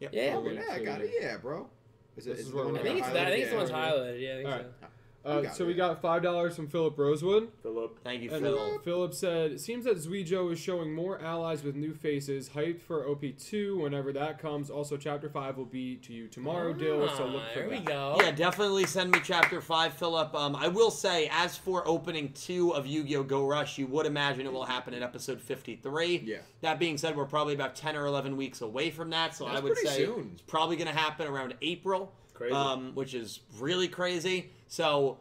[0.00, 0.10] Yep.
[0.12, 0.34] Yeah.
[0.36, 1.10] Oh, yeah, I got it.
[1.18, 1.68] Yeah, bro.
[2.16, 2.30] Is it?
[2.30, 2.80] This is is it the we're one it?
[2.80, 3.26] I think that it's that.
[3.26, 3.58] I think it's the highlighted?
[3.58, 3.76] one's Yeah.
[3.76, 4.20] highlighted.
[4.20, 4.66] Yeah, I think Alright.
[4.80, 4.86] so.
[5.24, 5.68] Uh, got so it.
[5.68, 7.48] we got five dollars from Philip Rosewood.
[7.62, 7.98] Philip.
[8.02, 8.78] Thank you, And Phil.
[8.80, 12.48] Philip said, "It seems that Zuijo is showing more allies with new faces.
[12.50, 14.68] Hyped for OP2 whenever that comes.
[14.70, 17.08] Also, Chapter Five will be to you tomorrow, Dill.
[17.16, 18.16] So look Ah, for There we go.
[18.20, 20.34] Yeah, definitely send me chapter five, Philip.
[20.34, 23.22] Um, I will say, as for opening two of Yu-Gi-Oh!
[23.22, 26.22] Go Rush, you would imagine it will happen in episode fifty-three.
[26.24, 26.38] Yeah.
[26.62, 29.58] That being said, we're probably about ten or eleven weeks away from that, so That's
[29.58, 30.30] I would say soon.
[30.32, 32.52] it's probably going to happen around April, Crazy.
[32.54, 34.50] um, which is really crazy.
[34.72, 35.18] So,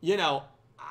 [0.00, 0.44] you know,
[0.78, 0.82] uh,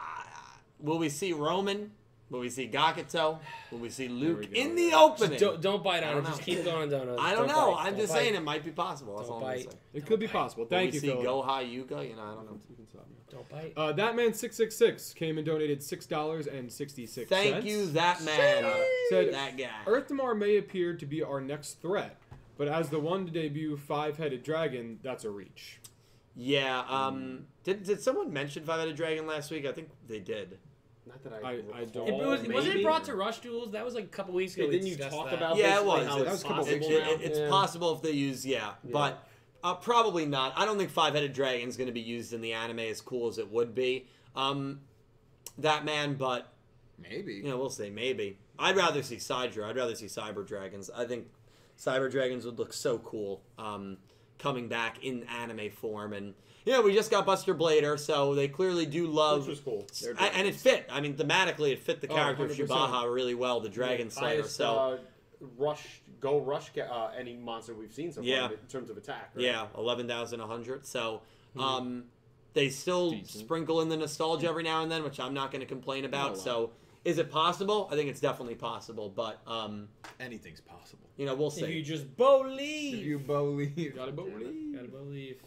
[0.80, 1.90] will we see Roman?
[2.30, 3.40] Will we see Gakuto?
[3.72, 5.40] Will we see Luke we in the Just opening?
[5.40, 6.28] don't, don't bite on don't it.
[6.28, 7.20] Just keep going on donuts.
[7.20, 7.72] I don't Don't know.
[7.74, 7.80] bite.
[7.86, 8.20] I'm Don't just bite.
[8.20, 9.18] saying it might be possible.
[9.18, 9.64] That's Don't all I'm bite.
[9.64, 9.78] saying.
[9.96, 10.66] It could be possible.
[10.66, 11.26] Will Thank we you, see Philip.
[11.26, 12.06] Goha Yuga?
[12.06, 12.60] You know, I don't know.
[12.70, 13.18] You can stop now.
[13.32, 13.74] Don't bite.
[13.76, 17.28] Uh, that man six six six came and donated six dollars and sixty six.
[17.32, 18.76] Thank you, that man.
[19.10, 19.70] Said That guy.
[19.88, 22.16] Earth Damar may appear to be our next threat,
[22.60, 25.80] but as the one to debut five headed dragon, that's a reach.
[26.38, 26.84] Yeah.
[26.88, 27.48] Um.
[27.64, 29.66] Did Did someone mention Five Headed Dragon last week?
[29.66, 30.60] I think they did.
[31.08, 31.38] Not that I.
[31.50, 31.52] I-
[31.82, 33.72] I don't- It recall, was, wasn't it brought to Rush Duels?
[33.72, 34.66] That was like a couple weeks ago.
[34.66, 35.36] Yeah, didn't you talk that.
[35.38, 36.06] about Yeah, it was.
[36.08, 37.50] how It- it's was a It, possible it- it- it's Yeah.
[37.50, 39.26] possible if they use yeah, but
[39.64, 40.54] uh, probably not.
[40.56, 43.02] I don't think Five Headed Dragon is going to be used in the anime as
[43.02, 44.08] cool as it would be.
[44.36, 44.82] Um,
[45.58, 46.54] that man, but
[47.00, 47.36] Maybe.
[47.36, 47.90] you know, we'll see.
[47.90, 49.64] Maybe I'd rather see Sidra.
[49.66, 50.90] I'd rather see Cyber Dragons.
[50.94, 51.28] I think
[51.80, 53.42] Cyber Dragons would look so cool.
[53.58, 53.98] Um,
[54.40, 56.34] coming back in anime form, and
[56.66, 59.40] you know, we just got Buster Blader, so they clearly do love.
[59.42, 59.88] Which was cool.
[60.02, 60.86] They're and it fit.
[60.92, 64.42] I mean, thematically, it fit the Oh, character of Shibaha really well, the Dragon Slayer.
[64.42, 64.98] Highest, So uh,
[65.58, 68.46] rush, go rush, uh, any monster we've seen so far Yeah.
[68.50, 69.32] in terms of attack.
[69.36, 69.46] Right?
[69.46, 70.86] yeah, eleven thousand one hundred.
[70.86, 71.22] So
[71.54, 71.62] Hmm.
[71.62, 72.04] um,
[72.54, 73.46] they still Decent.
[73.46, 76.06] sprinkle in the nostalgia every now and then, which I'm not going to complain Not
[76.06, 76.30] a about.
[76.32, 76.38] lot.
[76.44, 76.72] So
[77.06, 77.88] is it possible?
[77.92, 79.88] I think it's definitely possible, but um,
[80.20, 81.08] Anything's possible.
[81.18, 81.64] you know, we'll see.
[81.64, 81.90] If you see.
[81.90, 83.06] just If believe.
[83.06, 83.96] you believe.
[83.96, 84.76] Gotta believe.
[84.76, 85.38] Gotta believe.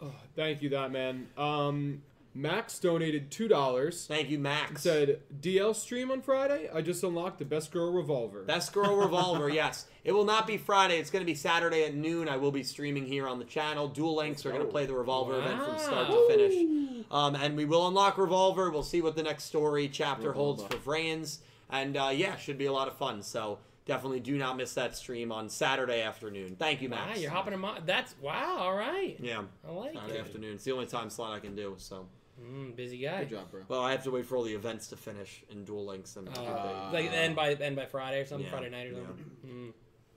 [0.00, 1.26] Oh, thank you, that man.
[1.36, 2.02] Um,
[2.34, 4.06] Max donated two dollars.
[4.06, 4.82] Thank you, Max.
[4.82, 6.68] Said DL stream on Friday.
[6.72, 8.42] I just unlocked the best girl revolver.
[8.44, 9.86] Best Girl Revolver, yes.
[10.04, 10.98] It will not be Friday.
[10.98, 12.28] It's going to be Saturday at noon.
[12.28, 13.88] I will be streaming here on the channel.
[13.88, 17.04] Duel Links are going to play the Revolver event from start to finish.
[17.10, 18.70] Um, and we will unlock Revolver.
[18.70, 20.68] We'll see what the next story chapter holds for.
[20.76, 21.38] Vrains.
[21.70, 23.22] And uh, yeah, should be a lot of fun.
[23.22, 26.56] So definitely do not miss that stream on Saturday afternoon.
[26.58, 27.20] Thank you, Wow, Max.
[27.20, 28.56] you're hopping a mo- That's wow.
[28.60, 29.16] All right.
[29.20, 30.20] Yeah, I like Saturday it.
[30.20, 30.54] afternoon.
[30.54, 31.74] It's the only time slot I can do.
[31.78, 32.06] So,
[32.42, 33.20] Mm, busy guy.
[33.20, 33.62] Good job, bro.
[33.68, 36.28] well, I have to wait for all the events to finish in Duel Links and.
[36.28, 38.46] Uh, like end by end by Friday or something.
[38.46, 39.06] Yeah, Friday night or yeah.
[39.06, 39.30] something.
[39.46, 39.72] Mm.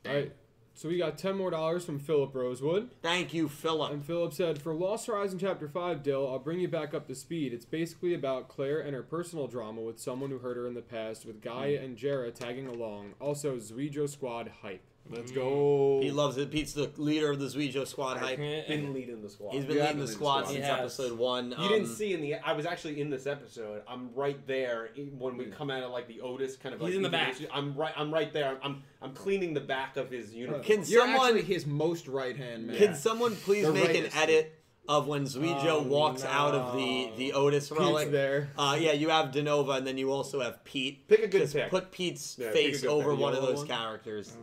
[0.07, 0.31] All right.
[0.73, 2.91] So we got ten more dollars from Philip Rosewood.
[3.02, 3.91] Thank you, Philip.
[3.91, 7.15] And Philip said, For Lost Horizon Chapter 5, Dill, I'll bring you back up to
[7.15, 7.53] speed.
[7.53, 10.81] It's basically about Claire and her personal drama with someone who hurt her in the
[10.81, 13.14] past, with Gaia and Jera tagging along.
[13.19, 14.84] Also, Zuijo Squad hype.
[15.10, 15.99] Let's go.
[16.02, 16.52] He loves it.
[16.52, 18.40] Pete's the leader of the Zuijo squad hype.
[18.40, 19.52] He's been leading the squad.
[19.53, 20.80] He's been You leading the been squad since the squad.
[20.80, 21.49] episode one.
[21.52, 22.36] You Um, didn't see in the.
[22.36, 23.82] I was actually in this episode.
[23.90, 26.80] I'm right there when we come out of like the Otis kind of.
[26.80, 27.30] He's like in the back.
[27.32, 27.49] evolution.
[27.53, 27.94] I'm right.
[27.98, 28.57] I'm right there.
[28.64, 30.64] I'm I'm cleaning the back of his uniform.
[30.64, 32.78] Can You're someone actually his most right hand man.
[32.78, 34.15] can someone please The make rightest.
[34.15, 34.57] an edit
[34.88, 38.11] of when Zuijo Oh, walks out of the the Otis Pete's relic?
[38.11, 38.49] there.
[38.57, 41.07] Uh, yeah, you have Denova, and then you also have Pete.
[41.10, 41.69] Pick a good Just pick.
[41.69, 43.68] put Pete's Yeah, face good over one of those one?
[43.68, 44.38] characters.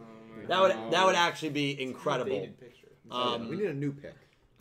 [0.49, 2.31] That would that would actually be incredible.
[2.33, 2.89] Dated picture.
[3.11, 4.15] Yeah, Um, we need a new pick.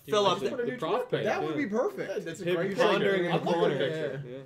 [0.05, 2.09] Philip, Put a The prof Twitter pic, That would be perfect.
[2.09, 3.45] Yeah, that's a Him great pondering in picture.
[3.45, 3.77] the corner.
[3.77, 4.23] picture.
[4.25, 4.43] Yeah, yeah.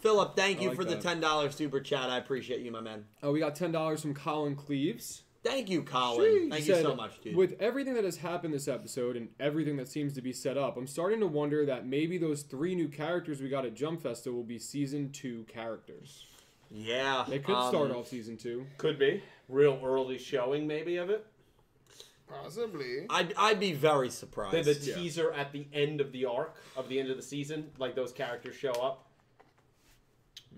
[0.00, 2.08] Philip, thank you like for the ten dollars super chat.
[2.10, 3.04] I appreciate you, my man.
[3.22, 5.22] Oh, we got ten dollars from Colin Cleves.
[5.42, 6.24] Thank you, Colin.
[6.26, 6.50] Sheesh.
[6.50, 7.36] Thank He you said, so much, dude.
[7.36, 10.78] With everything that has happened this episode and everything that seems to be set up,
[10.78, 14.32] I'm starting to wonder that maybe those three new characters we got at Jump Festa
[14.32, 16.24] will be season two characters.
[16.70, 18.66] yeah, They could um, start off season two.
[18.78, 21.26] Could be real early showing maybe of it.
[22.28, 23.06] Possibly.
[23.10, 24.66] I'd, I'd be very The, surprised.
[24.66, 27.94] the teaser at the end of the arc of the end of the season, like
[27.94, 29.06] those characters show up.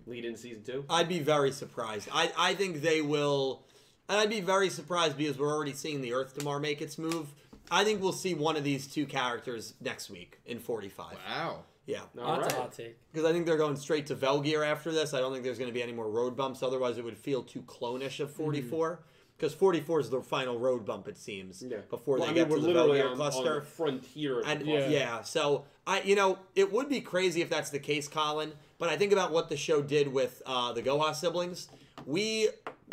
[0.06, 0.84] Lead in season two.
[0.88, 2.08] I'd be very surprised.
[2.12, 3.64] I, I think they will.
[4.08, 7.26] And I'd be very surprised because we're already seeing the Earth Damar make its move.
[7.72, 11.16] I think we'll see one of these two characters next week in 45.
[11.28, 11.64] Wow.
[11.86, 12.00] Yeah.
[12.20, 12.60] All That's right.
[12.60, 12.96] a hot take.
[13.12, 15.14] Because I think they're going straight to Velgear after this.
[15.14, 16.62] I don't think there's going to be any more road bumps.
[16.62, 19.00] Otherwise, it would feel too clonish of 44.
[19.36, 21.78] Because 44 is the final road bump, it seems, Yeah.
[21.90, 23.48] before Well, they I mean, get we're to the literally Velgear on, cluster.
[23.52, 24.38] on the frontier.
[24.40, 24.90] Of the And cluster.
[24.90, 25.22] yeah.
[25.22, 28.52] so I, you know, it would be crazy if that's the case, Colin.
[28.78, 31.68] But I think about what the show did with uh, the Goha siblings.
[32.06, 32.48] We,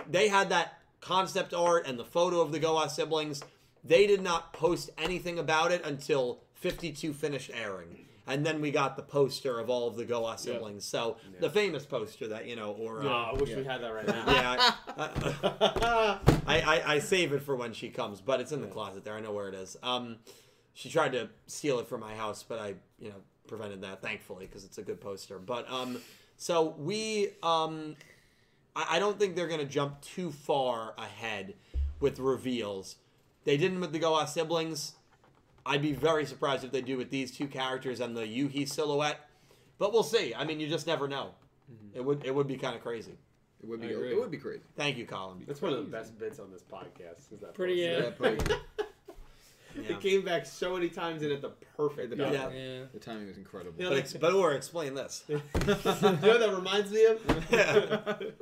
[0.10, 3.42] they had that concept art and the photo of the Goha siblings.
[3.84, 8.96] They did not post anything about it until 52 finished airing, and then we got
[8.96, 10.86] the poster of all of the Goha siblings.
[10.86, 13.94] So the famous poster that you know, or uh, Ah, I wish we had that
[13.94, 14.24] right now.
[14.28, 18.68] yeah, I, I, I, I save it for when she comes, but it's in the
[18.68, 19.14] closet there.
[19.16, 19.76] I know where it is.
[19.84, 20.18] Um,
[20.74, 23.16] she tried to steal it from my house, but I, you know,
[23.48, 25.38] prevented that thankfully because it's a good poster.
[25.40, 26.00] But um,
[26.38, 27.96] so we um,
[28.76, 31.54] I, I don't think they're gonna jump too far ahead
[32.00, 32.96] with reveals.
[33.44, 34.94] They didn't with the Goha siblings.
[35.66, 39.20] I'd be very surprised if they do with these two characters and the Yuhi silhouette.
[39.78, 40.34] But we'll see.
[40.36, 41.32] I mean, you just never know.
[41.94, 43.18] It would it would be kind of crazy.
[43.62, 43.88] It would be.
[43.94, 44.12] agree.
[44.12, 44.62] It would be crazy.
[44.76, 45.44] Thank you, Colin.
[45.48, 47.32] That's one of the best bits on this podcast.
[47.32, 48.08] Is that Pretty, poster.
[48.08, 48.56] uh, pretty-
[49.76, 49.94] Yeah.
[49.96, 52.32] It came back so many times and at the perfect The time.
[52.34, 52.50] Yeah.
[52.52, 52.80] Yeah.
[52.94, 53.74] The timing was incredible.
[53.82, 55.24] Yeah, But, ex- but or explain this.
[55.28, 58.24] you know what that reminds me of?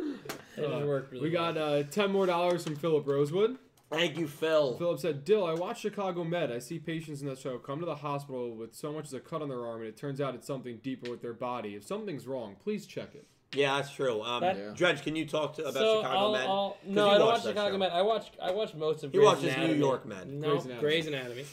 [0.58, 3.58] It just worked really We got uh, ten more dollars from Philip Rosewood.
[3.92, 4.78] Thank you, Phil.
[4.78, 6.52] Philip said, "Dill, I watch Chicago Med.
[6.52, 9.20] I see patients in that show come to the hospital with so much as a
[9.20, 11.76] cut on their arm, and it turns out it's something deeper with their body.
[11.76, 14.22] If something's wrong, please check it." Yeah, that's true.
[14.22, 14.72] Um, That- Yeah.
[14.74, 16.48] Dredge, can you talk to, about so Chicago I'll, Med?
[16.48, 17.78] I'll, 'Cause no, I don't watched watch Chicago show.
[17.80, 17.92] Med.
[17.92, 19.12] I watch I watch most of.
[19.12, 20.28] He Grey's watches New York Med.
[20.30, 20.80] No, Grey's Anatomy.
[20.82, 21.46] Grey's Anatomy.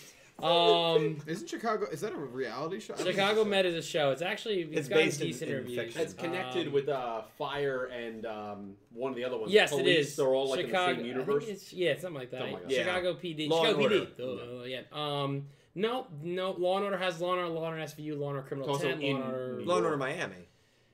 [0.43, 1.87] Um, Isn't Chicago?
[1.91, 2.95] Is that a reality show?
[2.95, 3.49] I don't Chicago so.
[3.49, 4.11] Med is a show.
[4.13, 5.79] It's actually it's, It's gotten based in- decent in reviews.
[5.79, 6.01] fiction.
[6.03, 9.53] It's connected Um, with uh, Fire and um, one of the other ones.
[9.53, 10.17] Yes, Police, it is.
[10.17, 11.45] They're all like Chicago, in the same I universe.
[11.45, 12.39] think it's, yeah, something like that.
[12.39, 12.71] Something like that.
[12.73, 12.85] Yeah.
[12.85, 13.49] Chicago PD.
[13.49, 14.01] Law and Chicago Order.
[14.07, 14.61] PD.
[14.61, 14.81] Oh, yeah.
[14.93, 16.53] Um, no, no.
[16.53, 18.75] Law and Order has Law and Order, Law and Order SVU, Law and Order Criminal
[18.77, 19.63] It's also 10, Law in and Order.
[19.65, 20.49] Law and Order Miami,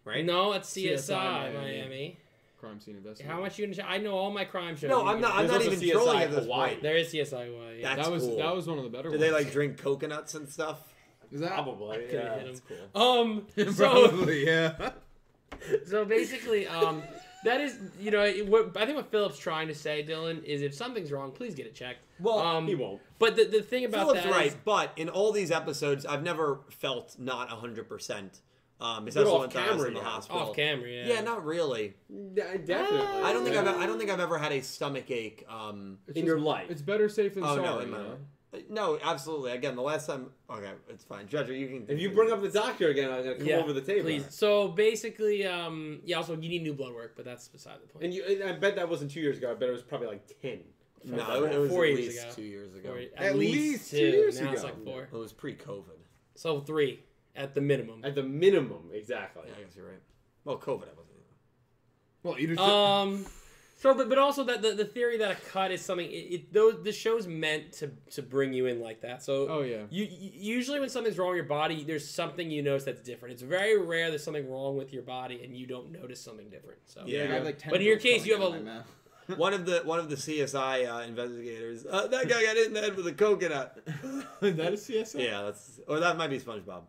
[0.07, 0.25] right?
[0.25, 1.59] No, it's CSI, CSI Miami.
[1.59, 2.19] Miami.
[2.65, 3.31] Crime scene investigation.
[3.35, 3.77] How much you gonna?
[3.77, 4.91] sh- I know all my crime shows.
[4.91, 5.33] No, I'm not.
[5.35, 6.69] I'm There's not also even CSI trolling at this Hawaii.
[6.71, 6.83] point.
[6.83, 7.47] There is CSI.
[7.47, 7.95] Hawaii, Yeah.
[7.97, 8.37] That's that was cool.
[8.39, 9.21] that was one of the better Do ones.
[9.21, 10.81] they like drink coconuts and stuff?
[11.33, 11.97] Is that Probably.
[11.99, 13.03] Could've Yeah, hit that's cool.
[13.03, 13.47] Um.
[13.75, 14.47] So probably?
[14.47, 14.91] Yeah.
[15.87, 17.03] so basically, um,
[17.45, 20.63] that is you know it- what I think what Philip's trying to say, Dylan, is
[20.63, 22.01] if something's wrong, please get it checked.
[22.21, 23.01] Well, um, He won't.
[23.19, 26.23] But the, the thing about Philip's that is- right, but in all these episodes, I've
[26.23, 27.89] never felt not 100.
[27.89, 28.41] percent
[28.81, 30.05] Um, But besides the off one time I was in the yeah.
[30.07, 30.41] hospital.
[30.43, 31.07] off camera, yeah.
[31.07, 31.95] Yeah, not really.
[32.11, 33.23] Yeah, definitely.
[33.23, 33.63] I don't think Yeah.
[33.63, 33.77] I've.
[33.81, 35.45] I don't think I've ever had a stomach ache.
[35.49, 36.71] Um, in just- your life.
[36.71, 37.63] It's better safe than oh sorry.
[37.63, 38.17] no, in you know?
[38.69, 39.53] no, absolutely.
[39.53, 40.31] Again, the last time.
[40.51, 41.29] Okay, it's fine.
[41.29, 41.85] Judge, you can.
[41.89, 44.03] If you bring up the doctor again, I'm gonna come Yeah, over the table.
[44.03, 44.27] Please.
[44.31, 46.17] So basically, um, yeah.
[46.17, 48.05] Also, you need new blood work, but that's beside the point.
[48.07, 49.51] And you, and I bet that wasn't two years ago.
[49.53, 50.61] I bet it was probably like ten.
[51.05, 52.33] no, it was Four at years least ago.
[52.35, 52.91] two years ago.
[52.93, 55.03] Or At least two years now It's like four.
[55.05, 55.99] It was pre-COVID.
[56.35, 57.01] So three
[57.37, 58.05] at the minimum.
[58.05, 59.43] At the minimum, exactly.
[59.47, 60.03] Yeah, I guess you're right.
[60.45, 61.15] Well, COVID, I wasn't.
[62.23, 62.61] Well, you just.
[62.61, 63.25] Um.
[63.77, 66.53] So, but, but also that the, the theory that a cut is something it, it
[66.55, 69.23] those the show's meant to to bring you in like that.
[69.23, 69.83] So Oh yeah.
[69.91, 73.35] you, you usually when something's wrong with your body, there's something you notice that's different.
[73.35, 76.79] It's very rare there's something wrong with your body and you don't notice something different.
[76.87, 77.25] So Yeah.
[77.25, 78.59] I have, like, 10 But in your case, you have a- of my
[79.27, 79.39] mouth.
[79.39, 81.85] One of the one of the CSI uh, investigators.
[81.85, 83.77] Uh, that guy got hit in the head with a coconut.
[84.41, 85.27] is that a CSI.
[85.29, 86.85] yeah, that's or that might be SpongeBob.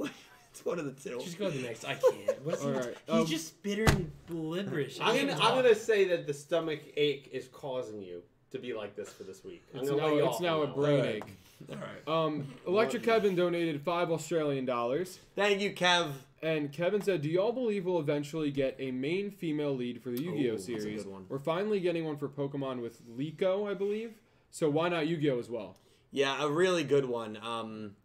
[0.50, 1.18] it's one of the two.
[1.20, 1.84] just go to the next.
[1.84, 2.44] I can't.
[2.44, 2.68] What's he?
[2.68, 4.98] All right, He's um, just bitter and blibberish.
[5.00, 8.96] I'm gonna, I'm gonna say that the stomach ache is causing you to be like
[8.96, 9.62] this for this week.
[9.74, 11.14] I'm It's gonna now, let you it's off now a brain Alright.
[11.16, 11.24] ache.
[11.70, 12.24] All right.
[12.26, 16.12] Um, Electric Kevin donated five Australian dollars, Thank you, Kev.
[16.40, 20.22] and Kevin said, "Do y'all believe we'll eventually get a main female lead for the
[20.22, 21.02] Yu-Gi-Oh Ooh, that's a series?
[21.02, 21.26] good one.
[21.28, 24.12] We're finally getting one for Pokemon with Liko, I believe.
[24.52, 25.76] So why not Yu-Gi-Oh as well?
[26.12, 27.36] Yeah, a really good one.
[27.42, 27.96] Um,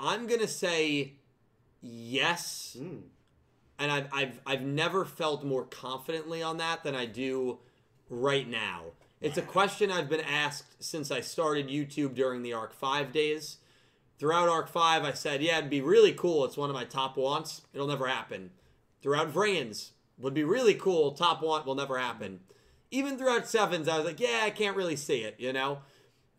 [0.00, 1.12] I'm gonna say
[1.82, 3.02] yes, Mm.
[3.78, 7.58] and I've I've I've never felt more confidently on that than I do
[8.08, 8.86] right now.
[9.20, 13.58] It's a question I've been asked since I started YouTube during the Arc Five days.
[14.18, 16.44] Throughout Arc 5, I said, yeah, it'd be really cool.
[16.44, 17.62] It's one of my top wants.
[17.72, 18.50] It'll never happen.
[19.00, 21.12] Throughout Vrains, would be really cool.
[21.12, 22.40] Top want will never happen.
[22.90, 25.78] Even throughout Sevens, I was like, yeah, I can't really see it, you know?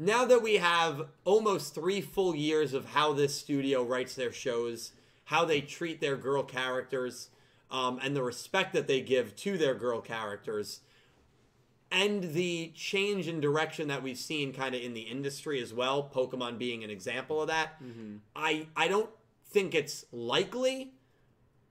[0.01, 4.93] Now that we have almost three full years of how this studio writes their shows,
[5.25, 7.29] how they treat their girl characters,
[7.69, 10.79] um, and the respect that they give to their girl characters,
[11.91, 16.09] and the change in direction that we've seen kind of in the industry as well,
[16.11, 17.79] Pokemon being an example of that.
[18.35, 19.11] I I don't
[19.45, 20.93] think it's likely,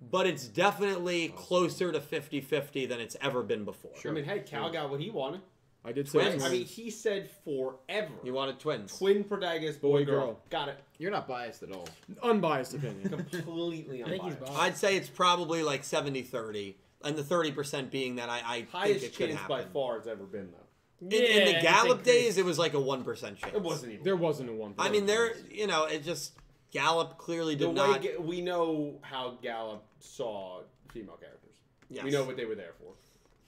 [0.00, 3.96] but it's definitely closer to 50-50 than it's ever been before.
[4.00, 4.12] Sure.
[4.12, 5.40] I mean, hey, Cal got what he wanted.
[5.84, 6.42] I did Twins.
[6.42, 8.12] say I mean, he said forever.
[8.22, 8.96] You wanted twins.
[8.98, 10.26] Twin protagonist, boy, Boy, girl.
[10.26, 10.40] girl.
[10.50, 10.78] Got it.
[10.98, 11.88] You're not biased at all.
[12.22, 13.08] unbiased opinion.
[13.32, 14.40] Completely I think he's unbiased.
[14.54, 14.58] biased.
[14.60, 16.74] I'd say it's probably like 70-30,
[17.04, 19.56] and the 30% being that I, I think Highest it could chance happen.
[19.56, 21.06] by far it's ever been, though.
[21.06, 23.06] In, in the I Gallop days, it was like a 1%
[23.38, 23.40] chance.
[23.54, 24.04] It wasn't even.
[24.04, 24.74] there wasn't a one.
[24.78, 26.32] I mean, there, you know, it just,
[26.72, 28.02] Gallop clearly the did way not.
[28.02, 30.60] Ga- we know how Gallop saw
[30.92, 31.54] female characters.
[31.88, 32.04] Yes.
[32.04, 32.92] We know what they were there for.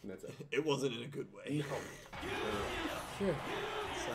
[0.02, 0.34] And that's it.
[0.50, 1.62] It wasn't in a good way.
[3.18, 3.34] Sure.
[4.06, 4.12] So,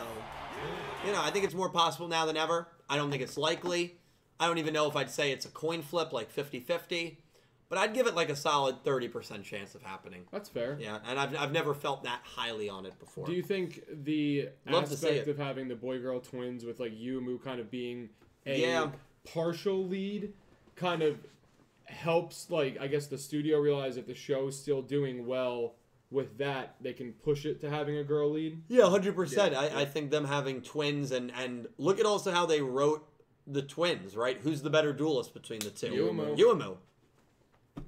[1.06, 2.68] you know, I think it's more possible now than ever.
[2.88, 3.96] I don't think it's likely.
[4.40, 7.18] I don't even know if I'd say it's a coin flip, like 50 50.
[7.70, 10.24] But I'd give it like a solid 30% chance of happening.
[10.32, 10.78] That's fair.
[10.80, 13.26] Yeah, and I've, I've never felt that highly on it before.
[13.26, 17.42] Do you think the Love aspect of having the boy girl twins with like Yuumu
[17.42, 18.08] kind of being
[18.46, 18.90] a Yeah.
[19.26, 20.32] partial lead
[20.76, 21.18] kind of
[21.84, 25.74] helps like I guess the studio realize that the show's still doing well
[26.10, 28.62] with that they can push it to having a girl lead.
[28.68, 29.54] Yeah, hundred percent.
[29.54, 33.06] I, I think them having twins and and look at also how they wrote
[33.46, 34.16] the twins.
[34.16, 35.88] Right, who's the better duelist between the two?
[35.88, 36.36] Yuumu.
[36.38, 36.76] Yuumu.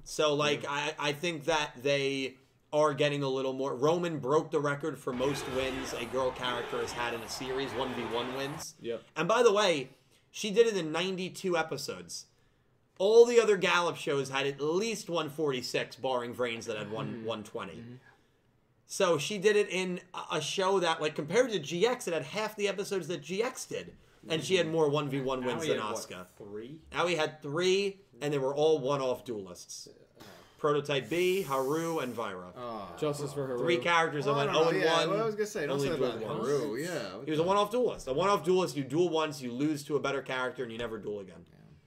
[0.03, 2.35] So like, I I think that they
[2.73, 3.75] are getting a little more.
[3.75, 7.71] Romin broke the record for most wins a girl character has had in a series,
[7.71, 8.75] one v one wins.
[8.81, 9.03] Yep.
[9.15, 9.89] And by the way,
[10.29, 12.25] she did it in ninety two episodes.
[12.97, 17.25] All the other Gallop shows had at least 146, barring Vrains that had one mm-hmm.
[17.25, 17.71] 120.
[17.71, 17.93] Mm-hmm.
[18.91, 22.23] So she did it in a- a show that, like, compared to GX, it had
[22.23, 23.95] half the episodes that GX did,
[24.27, 26.25] and she had more one v one wins than had, what, Asuka.
[26.37, 26.81] Three?
[26.91, 29.87] Now he had three, and they were all one-off duelists.
[30.57, 32.51] Prototype B, Haru, and Vira.
[32.57, 32.93] Oh.
[32.99, 33.57] Justice for her.
[33.57, 35.17] Three characters that oh, Well, went don't 0 yeah, and 1.
[35.17, 36.47] what I was gonna say, don't only say dueled about once.
[36.49, 36.75] Haru.
[36.75, 37.23] Yeah.
[37.23, 38.07] He was a one-off duelist.
[38.09, 40.97] A one-off duelist, you duel once, you lose to a better character, and you never
[40.97, 41.45] duel again.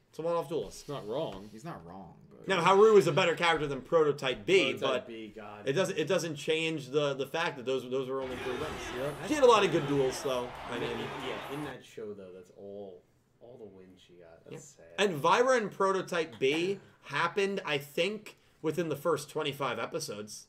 [0.08, 0.80] It's a one-off duelist.
[0.80, 1.50] It's not wrong.
[1.52, 2.14] He's not wrong.
[2.46, 5.66] Now Haru is a better character than Prototype B, Prototype but B, God.
[5.68, 8.64] it doesn't it doesn't change the the fact that those those were only three wins.
[8.98, 9.14] Yep.
[9.28, 10.48] She had a lot of good duels though.
[10.70, 10.90] I mean,
[11.26, 13.02] yeah, in that show though, that's all
[13.40, 14.50] all the wins she got.
[14.50, 14.84] That's sad.
[14.98, 20.46] and Vira and Prototype B happened, I think, within the first twenty five episodes.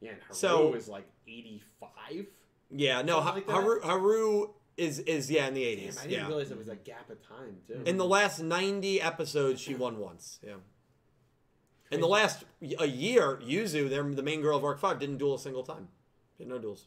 [0.00, 2.26] yeah, and Haru so- is like eighty five.
[2.72, 3.56] Yeah, no, Something like?
[3.56, 5.98] Haru, Haru is is yeah in the eighties.
[5.98, 7.82] I didn't Yeah, realize it was a gap of time too.
[7.84, 10.38] in the last ninety episodes, she won once.
[10.46, 10.54] Yeah.
[11.90, 15.18] In the last y- a year, Yuzu, their, the main girl of Arc Five, didn't
[15.18, 15.88] duel a single time.
[16.38, 16.86] Did no duels.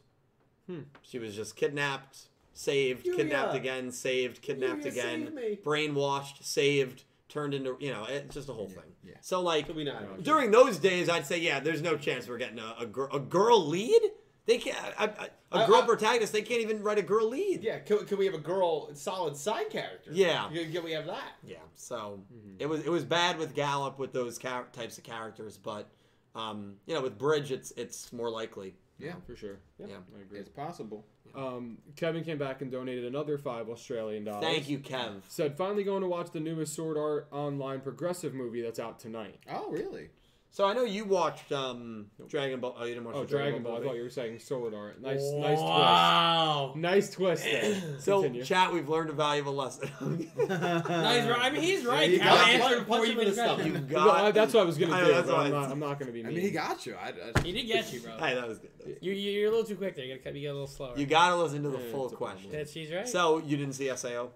[0.66, 0.80] Hmm.
[1.02, 3.16] She was just kidnapped, saved, Yuya.
[3.16, 8.48] kidnapped again, saved, kidnapped Yuya, again, save brainwashed, saved, turned into you know, it's just
[8.48, 8.92] a whole thing.
[9.06, 9.14] yeah.
[9.20, 10.22] So like So not.
[10.22, 13.20] during those days, I'd say yeah, there's no chance we're getting a, a, gir- a
[13.20, 14.00] girl lead.
[14.46, 16.32] They can't I, I, a I- girl I- protagonist.
[16.32, 17.62] They can't even write a girl lead.
[17.62, 20.10] Yeah, can, can we have a girl solid side character?
[20.12, 20.48] Yeah.
[20.52, 21.32] Can, can we have that?
[21.46, 22.20] Yeah, so
[22.58, 25.88] it was it was bad with Gallop with those char- types of characters, but
[26.34, 28.74] um, you know with Bridge it's it's more likely.
[28.98, 29.14] Yeah.
[29.26, 29.58] For sure.
[29.78, 29.96] Yeah.
[30.16, 30.38] I agree.
[30.38, 31.04] It's possible.
[31.34, 34.44] Um, Kevin came back and donated another five Australian dollars.
[34.44, 35.22] Thank you, Kev.
[35.28, 39.40] Said finally going to watch the newest Sword Art Online progressive movie that's out tonight.
[39.50, 40.10] Oh, really?
[40.54, 42.76] So I know you watched um, Dragon Ball.
[42.78, 43.78] Oh, you didn't watch Oh, the Dragon Ball!
[43.80, 45.02] I thought you were saying Sword Art.
[45.02, 45.62] Nice, nice twist.
[45.64, 46.72] Wow.
[46.76, 47.82] Nice twist there.
[47.98, 48.44] So Continue.
[48.44, 49.90] chat, we've learned a valuable lesson.
[50.38, 51.38] No, he's right.
[51.40, 52.08] I mean, he's right.
[52.08, 54.06] he Cal got- answered punch him you in the even got you got.
[54.06, 55.12] Well, that's what I was gonna I know, do.
[55.14, 56.34] that's but I'm not, I'm not gonna be I mean.
[56.36, 56.94] mean, he got you.
[57.02, 58.12] I, I, He did get you, bro.
[58.18, 58.70] Hey, that was good.
[58.78, 60.04] That was- You, you- you're a little too quick there.
[60.04, 60.94] You gotta, you gotta a little slower.
[60.96, 62.36] You gotta listen to the Yeah, full it's a problem.
[62.38, 62.52] question.
[62.52, 63.08] That's, she's right.
[63.08, 64.28] So you didn't see SAO?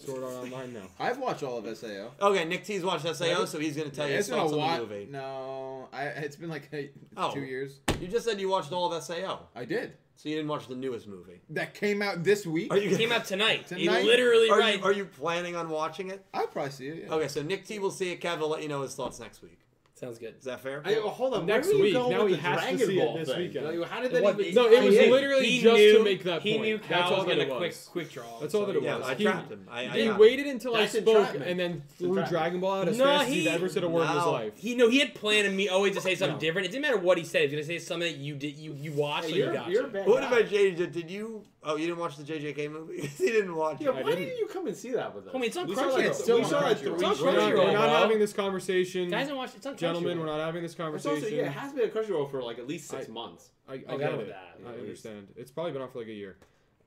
[0.00, 0.86] Sword Art Online now.
[0.98, 2.10] I've watched all of SAO.
[2.20, 4.78] Okay, Nick T's watched SAO, so he's gonna tell you it's his been a on
[4.78, 5.08] the movie.
[5.10, 6.04] No, I.
[6.04, 7.32] It's been like hey, Oh.
[7.32, 7.80] two years.
[8.00, 9.92] You just said you watched all of SAO, I did.
[10.16, 11.40] so you didn't watch the newest movie.
[11.50, 12.72] That came out this week.
[12.72, 13.66] Are you It came out tonight.
[13.68, 13.80] Tonight?
[13.80, 14.78] He literally Are right.
[14.78, 16.24] you, are you planning on watching it?
[16.34, 17.04] I'll probably see it.
[17.06, 17.14] Yeah.
[17.14, 18.20] Okay, so Nick T will see it.
[18.20, 19.58] Kev will let you know his thoughts next week.
[20.00, 20.34] Sounds good.
[20.38, 20.80] Is that fair?
[20.82, 21.44] I, well, hold on.
[21.44, 21.92] Next where were you week.
[21.92, 23.38] going Now with he the has to Dragon see it this thing?
[23.38, 23.80] weekend.
[23.80, 24.54] Like, how did that What- even?
[24.54, 26.62] No, it was He- literally he just knew, to make that He point.
[26.64, 27.88] knew That's all was gonna it quick was.
[27.92, 28.40] quick draw.
[28.40, 29.06] That's all that it yeah, was.
[29.06, 29.66] I He- trapped him.
[29.70, 30.18] I, I He got him.
[30.18, 32.14] waited until That's I spoke and then threw.
[32.30, 34.24] Dragon Ball out as No, fast as he- he'd ever said a word in his
[34.24, 34.52] life.
[34.56, 36.40] He know he had planned to me always to say something No.
[36.40, 36.66] different.
[36.66, 37.50] It didn't matter what he said.
[37.50, 39.68] He was gonna say something that you did you you watched Hey, or you got.
[39.68, 40.28] you're a bad What guy.
[40.28, 40.86] about JJ?
[40.92, 41.42] Did you?
[41.62, 43.00] Oh, you didn't watch the JJK movie?
[43.18, 43.94] he didn't watch Yeah, it.
[43.96, 44.18] why didn't.
[44.20, 45.34] didn't you come and see that with us?
[45.34, 45.92] Homie, it's on we saw Crunchyroll.
[45.92, 46.80] like, It's still we on saw like Crunchyroll.
[46.80, 47.96] three It's on We're not, we're not bro.
[48.00, 49.10] having this conversation.
[49.10, 49.50] Guys, don't watch.
[49.54, 51.36] It's on Gentlemen, we're not having this It's also, conversation.
[51.38, 53.50] yeah, it has been a Crunchyroll for like at least six I- months.
[53.68, 54.18] I, I I get it.
[54.18, 54.56] with that.
[54.64, 54.80] I at least.
[55.06, 55.28] understand.
[55.36, 56.38] It's probably been on for like a year.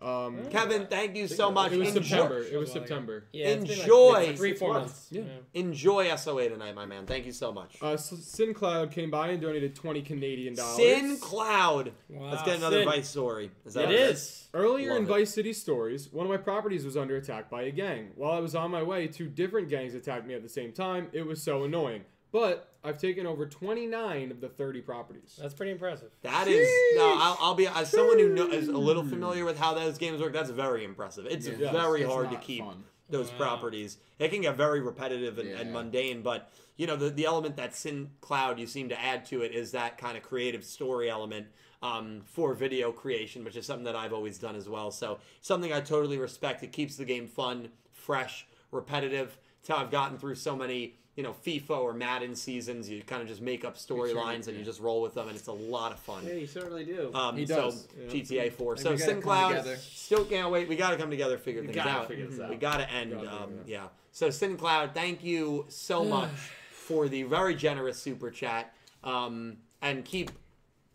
[0.04, 1.72] Um, Kevin, thank you so much.
[1.72, 2.44] it was Enjoy, September.
[2.44, 3.24] It was September.
[3.32, 4.12] Yeah, it's been like- Enjoy.
[4.12, 5.10] like three four Months.
[5.12, 5.28] months.
[5.30, 5.60] Yeah.
[5.62, 7.06] enjoy SOA tonight, my man.
[7.06, 7.78] Thank you so much.
[7.82, 10.76] Uh, S- Sin Cloud came by and donated 20 Canadian dollars.
[10.76, 11.94] Sin Cloud.
[12.10, 12.86] Wow, Let's get another Sin.
[12.90, 13.52] Vice story.
[13.66, 14.48] Is that It what is.
[14.54, 15.08] Earlier Love in it.
[15.08, 18.12] Vice City Stories, one of my properties was under attack by a gang.
[18.16, 21.08] While I was on my way, two different gangs attacked me at the same time.
[21.14, 22.02] It was so annoying.
[22.32, 25.40] But I've taken over 29 of the 30 properties.
[25.42, 26.12] That's pretty impressive.
[26.22, 27.14] That is no.
[27.18, 30.22] I'll, I'll be as someone who know, is a little familiar with how those games
[30.22, 30.34] work.
[30.34, 31.26] That's very impressive.
[31.26, 31.72] It's Yeah.
[31.72, 32.84] very It's hard to keep fun.
[33.10, 33.38] those Wow.
[33.38, 33.98] properties.
[34.20, 37.74] It can get very repetitive and, and mundane, but you know the the element that
[37.76, 41.48] Sin Cloud you seem to add to it is that kind of creative story element
[41.82, 44.90] um, for video creation, which is something that I've always done as well.
[44.92, 46.64] So something I totally respect.
[46.64, 49.38] It keeps the game fun, fresh, repetitive.
[49.60, 50.96] It's how I've gotten through so many.
[51.16, 54.64] You know, FIFA or Madden seasons, you kind of just make up storylines and you
[54.66, 56.26] just roll with them, and it's a lot of fun.
[56.26, 57.12] Yeah, you certainly do.
[57.14, 58.08] Um, He so does, yeah.
[58.12, 58.74] GTA 4.
[58.74, 59.76] And So we gotta come SinCloud together.
[59.78, 60.68] still can't wait.
[60.68, 62.08] We got to come together, figure We things gotta out.
[62.08, 62.60] figure this We out.
[62.60, 63.12] got to end.
[63.14, 63.88] Gotta Um, it yeah.
[64.12, 66.32] So SinCloud, thank you so much
[66.72, 68.74] for the very generous super chat,
[69.04, 70.32] um, and keep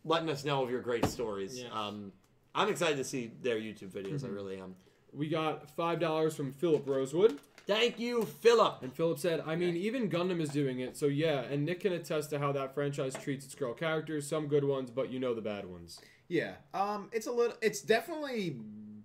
[0.05, 1.61] letting us know of your great stories.
[1.63, 1.69] Yeah.
[1.73, 2.13] Um,
[2.57, 4.25] I'm excited to see their YouTube videos.
[4.25, 4.75] I really am.
[5.13, 7.39] We got $5 from Philip Rosewood.
[7.69, 8.79] Thank you, Philip.
[8.83, 11.43] And Philip said, I mean, even Gundam is doing it, so yeah.
[11.43, 14.27] And Nick can attest to how that franchise treats its girl characters.
[14.27, 16.01] Some good ones, but you know the bad ones.
[16.29, 16.55] Yeah.
[16.73, 17.11] Um.
[17.13, 17.57] It's a little.
[17.61, 18.57] It's definitely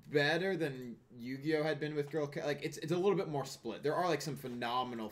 [0.10, 2.26] better than Yu-Gi-Oh had been with girl.
[2.26, 3.84] Ca- like it's it's a little bit more split.
[3.84, 5.12] There are like some phenomenal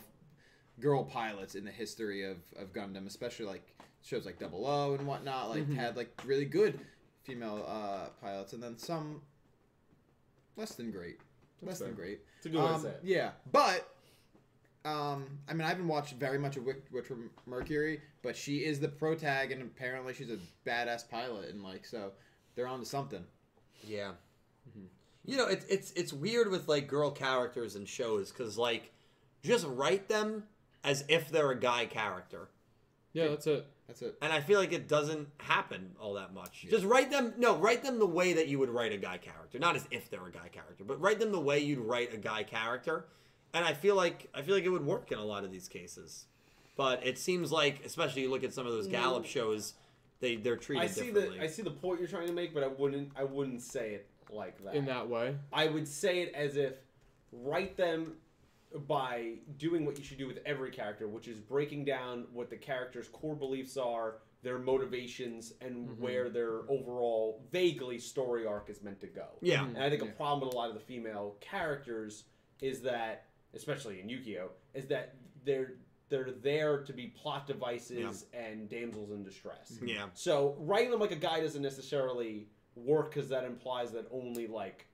[0.80, 3.66] girl pilots in the history of of Gundam, especially like
[4.02, 5.50] shows like Double O and whatnot.
[5.50, 5.74] Like Mhm.
[5.76, 6.80] had like really good
[7.22, 9.20] female uh pilots, and then some
[10.56, 11.18] less than great.
[11.62, 11.96] Less than fair.
[11.96, 12.20] great.
[12.38, 13.00] it's a good way to Um, say it.
[13.02, 13.88] Yeah, but
[14.84, 17.06] um, I mean, I haven't watched very much of Witch, Witch
[17.46, 21.86] Mercury, but she is the pro tag, and apparently she's a badass pilot, and like
[21.86, 22.12] so,
[22.54, 23.24] they're on to something.
[23.84, 24.12] Yeah.
[25.24, 28.90] You know, it's it's it's weird with like girl characters and shows because like
[29.44, 30.44] just write them
[30.82, 32.48] as if they're a guy character.
[33.12, 33.64] Yeah, that's it.
[33.88, 34.16] That's it.
[34.22, 36.66] And I feel like it doesn't happen all that much.
[36.70, 39.58] Just write them, no, write them the way that you would write a guy character.
[39.58, 42.16] Not as if they're a guy character, but write them the way you'd write a
[42.16, 43.06] guy character.
[43.54, 45.68] And I feel like I feel like it would work in a lot of these
[45.68, 46.26] cases.
[46.76, 49.28] But it seems like, especially you look at some of those Gallop mm.
[49.28, 49.74] shows,
[50.20, 51.38] they they're treated I see differently.
[51.38, 53.94] the I see the point you're trying to make, but I wouldn't I wouldn't say
[53.94, 54.74] it like that.
[54.74, 55.36] In that way.
[55.52, 56.74] I would say it as if
[57.30, 58.14] write them
[58.86, 62.56] by doing what you should do with every character, which is breaking down what the
[62.56, 66.02] character's core beliefs are, their motivations, and Mm-hmm.
[66.02, 69.26] where their overall vaguely story arc is meant to go.
[69.40, 69.64] yeah.
[69.64, 70.08] And I think Yeah.
[70.08, 72.24] a problem with a lot of the female characters
[72.60, 75.74] is that, especially in Yu-Gi-Oh, is that they're
[76.08, 79.78] they're there to be plot devices and damsels in distress.
[79.82, 80.06] Yeah.
[80.12, 84.86] So writing them like a guy doesn't necessarily work because that implies that only like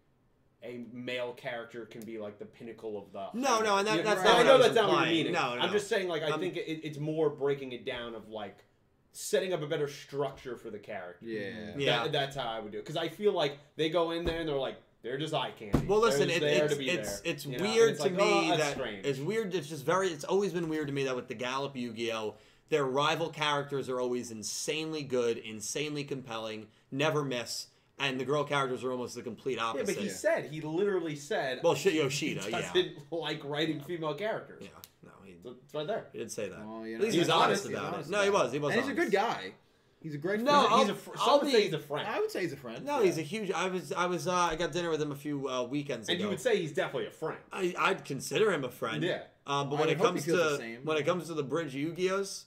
[0.64, 3.39] a male character can be like the pinnacle of the.
[3.39, 4.90] No, no, and that- Yeah, that's I not what know I was that's not what
[4.93, 5.16] you're implying.
[5.16, 5.32] meaning.
[5.32, 5.60] No, no.
[5.60, 8.64] I'm just saying like I Um, think it, it's more breaking it down of like
[9.12, 11.24] setting up a better structure for the character.
[11.26, 11.72] Yeah.
[11.76, 12.02] Yeah.
[12.05, 14.40] That- that's how I would do it because I feel like they go in there
[14.40, 15.86] and they're like they're just eye candy.
[15.86, 17.62] Well, listen, it, it's it's there, it's you know?
[17.64, 19.06] Weird it's to like, me oh, that strange.
[19.06, 19.55] it's weird.
[19.55, 20.09] It's just very.
[20.09, 22.35] It's always been weird to me that with the Gallop Yu-Gi-Oh,
[22.68, 27.68] their rival characters are always insanely good, insanely compelling, never miss,
[28.00, 29.76] and the girl characters are almost the complete opposite.
[29.78, 29.96] yeah, opposite.
[29.96, 34.14] but he said he literally said well, shit, he Yoshida, yeah, doesn't like writing female
[34.14, 34.62] characters.
[34.62, 34.68] yeah,
[35.04, 36.06] no, he, It's right there.
[36.12, 36.66] he didn't say that.
[36.66, 38.12] Well, you At least he's, he's honest, honest, he's about honest it.
[38.12, 38.52] No, he was.
[38.52, 38.72] He was.
[38.74, 39.52] and he's a good guy.
[40.00, 40.40] He's a great.
[40.40, 40.66] No, friend.
[40.70, 42.06] I'll- he's a fr- I'll some would be- say he's a friend.
[42.08, 42.84] I would say he's a friend.
[42.84, 43.06] No, Yeah.
[43.06, 43.50] he's a huge.
[43.50, 43.92] I was.
[43.92, 44.28] I was.
[44.28, 46.24] Uh, I got dinner with him a few uh, weekends and ago.
[46.24, 47.38] you would say he's definitely a friend.
[47.52, 49.02] I, I'd consider him a friend.
[49.02, 49.22] Yeah.
[49.44, 52.44] Um, but I when would it comes to when it comes to the bridge Yu-Gi-Ohs,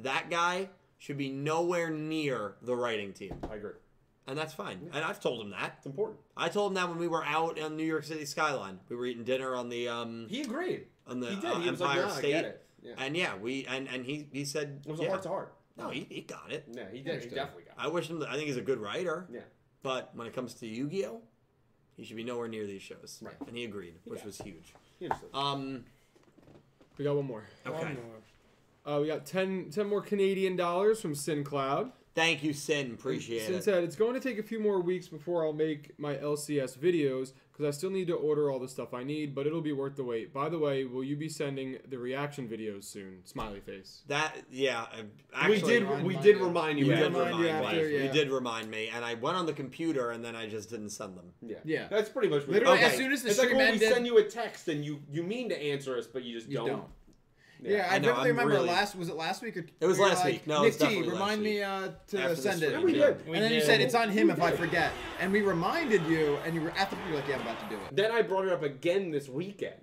[0.00, 3.72] that guy should be nowhere near the writing team, I agree.
[4.26, 4.90] And that's fine.
[4.92, 5.74] And I've told him that.
[5.78, 6.20] It's important.
[6.36, 8.80] I told him that when we were out on New York City skyline.
[8.88, 10.86] We were eating dinner on the um He agreed.
[11.06, 11.44] on the he did.
[11.44, 12.66] uh, he Empire like, nah, I State, get it.
[12.82, 12.94] Yeah.
[12.98, 15.06] and yeah, we and and he he said It was yeah.
[15.06, 15.54] a heart to heart.
[15.76, 16.64] No, he, he got it.
[16.70, 17.04] Yeah, he did.
[17.04, 17.34] He Understood.
[17.34, 17.86] definitely got it.
[17.86, 18.20] I wish him.
[18.20, 19.26] The, I think he's a good writer.
[19.32, 19.40] Yeah.
[19.82, 21.20] But when it comes to Yu-Gi-Oh,
[21.96, 23.18] he should be nowhere near these shows.
[23.20, 23.34] Right.
[23.46, 24.26] And he agreed, which Yeah.
[24.26, 24.72] was huge.
[25.00, 25.08] He.
[25.34, 25.84] Um.
[26.96, 27.42] We got one more.
[27.66, 27.76] Okay.
[27.76, 28.96] One more.
[28.96, 31.90] Uh, we got 10, 10 more Canadian dollars from Sin Cloud.
[32.14, 32.92] Thank you, Sin.
[32.92, 33.62] Appreciate Sin it.
[33.64, 36.78] Sin said it's going to take a few more weeks before I'll make my LCS
[36.78, 39.72] videos because I still need to order all the stuff I need, but it'll be
[39.72, 40.32] worth the wait.
[40.32, 43.20] By the way, will you be sending the reaction videos soon?
[43.24, 44.02] Smiley face.
[44.08, 44.86] That yeah,
[45.34, 45.82] uh, we did.
[45.82, 46.84] remind We did remind you.
[46.86, 47.50] You We did remind remind you me.
[47.50, 50.70] after, You did remind me, and I went on the computer and then I just
[50.70, 51.26] didn't send them.
[51.42, 51.56] Yeah.
[51.64, 51.88] Yeah.
[51.88, 52.42] That's pretty much.
[52.42, 52.86] What Literally, Okay.
[52.86, 55.00] as soon as the It's like stream when we send you a text and you
[55.10, 56.68] you mean to answer us, but you just you don't.
[56.68, 56.84] don't.
[57.64, 58.94] Yeah, I, I know, definitely I'm remember really- last.
[58.96, 59.66] Was it last week or?
[59.80, 60.46] It was last like, week.
[60.46, 62.68] No, it Nick was T, remind last me uh, to After send it.
[62.70, 62.80] stream.
[62.80, 63.26] Yeah, we did.
[63.28, 66.06] We and then you said it's on him We if I forget, and we reminded
[66.06, 68.10] you, and you were after you were like, "Yeah, I'm about to do it." Then
[68.12, 69.76] I brought it up again this weekend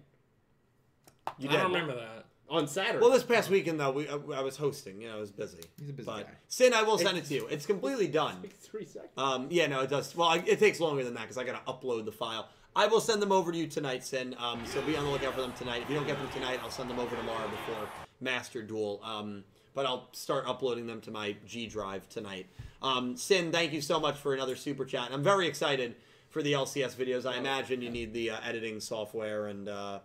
[1.39, 1.57] You I did.
[1.57, 2.25] don't remember that.
[2.49, 2.99] on Saturday.
[2.99, 5.01] Well, this past weekend though, we I, I was hosting.
[5.01, 5.59] You know, I was busy.
[5.79, 6.33] He's a busy but guy.
[6.47, 7.47] Sin, I will send it to you.
[7.47, 8.41] It's completely done.
[8.41, 9.11] like three seconds.
[9.17, 10.15] Um, yeah, no, it does.
[10.15, 12.49] Well, I, it takes longer than that because I got to upload the file.
[12.75, 14.35] I will send them over to you tonight, Sin.
[14.39, 15.81] Um, so be on the lookout for them tonight.
[15.83, 17.89] If you don't get them tonight, I'll send them over tomorrow before
[18.21, 19.01] Master Duel.
[19.03, 19.43] Um,
[19.73, 22.47] but I'll start uploading them to my G Drive tonight.
[22.81, 25.09] Um, Sin, thank you so much for another super chat.
[25.11, 25.95] I'm very excited
[26.29, 27.25] for the LCS videos.
[27.25, 29.99] I imagine you need the uh, editing software and uh,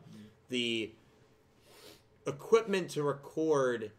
[0.48, 0.92] the
[2.26, 3.92] equipment to record.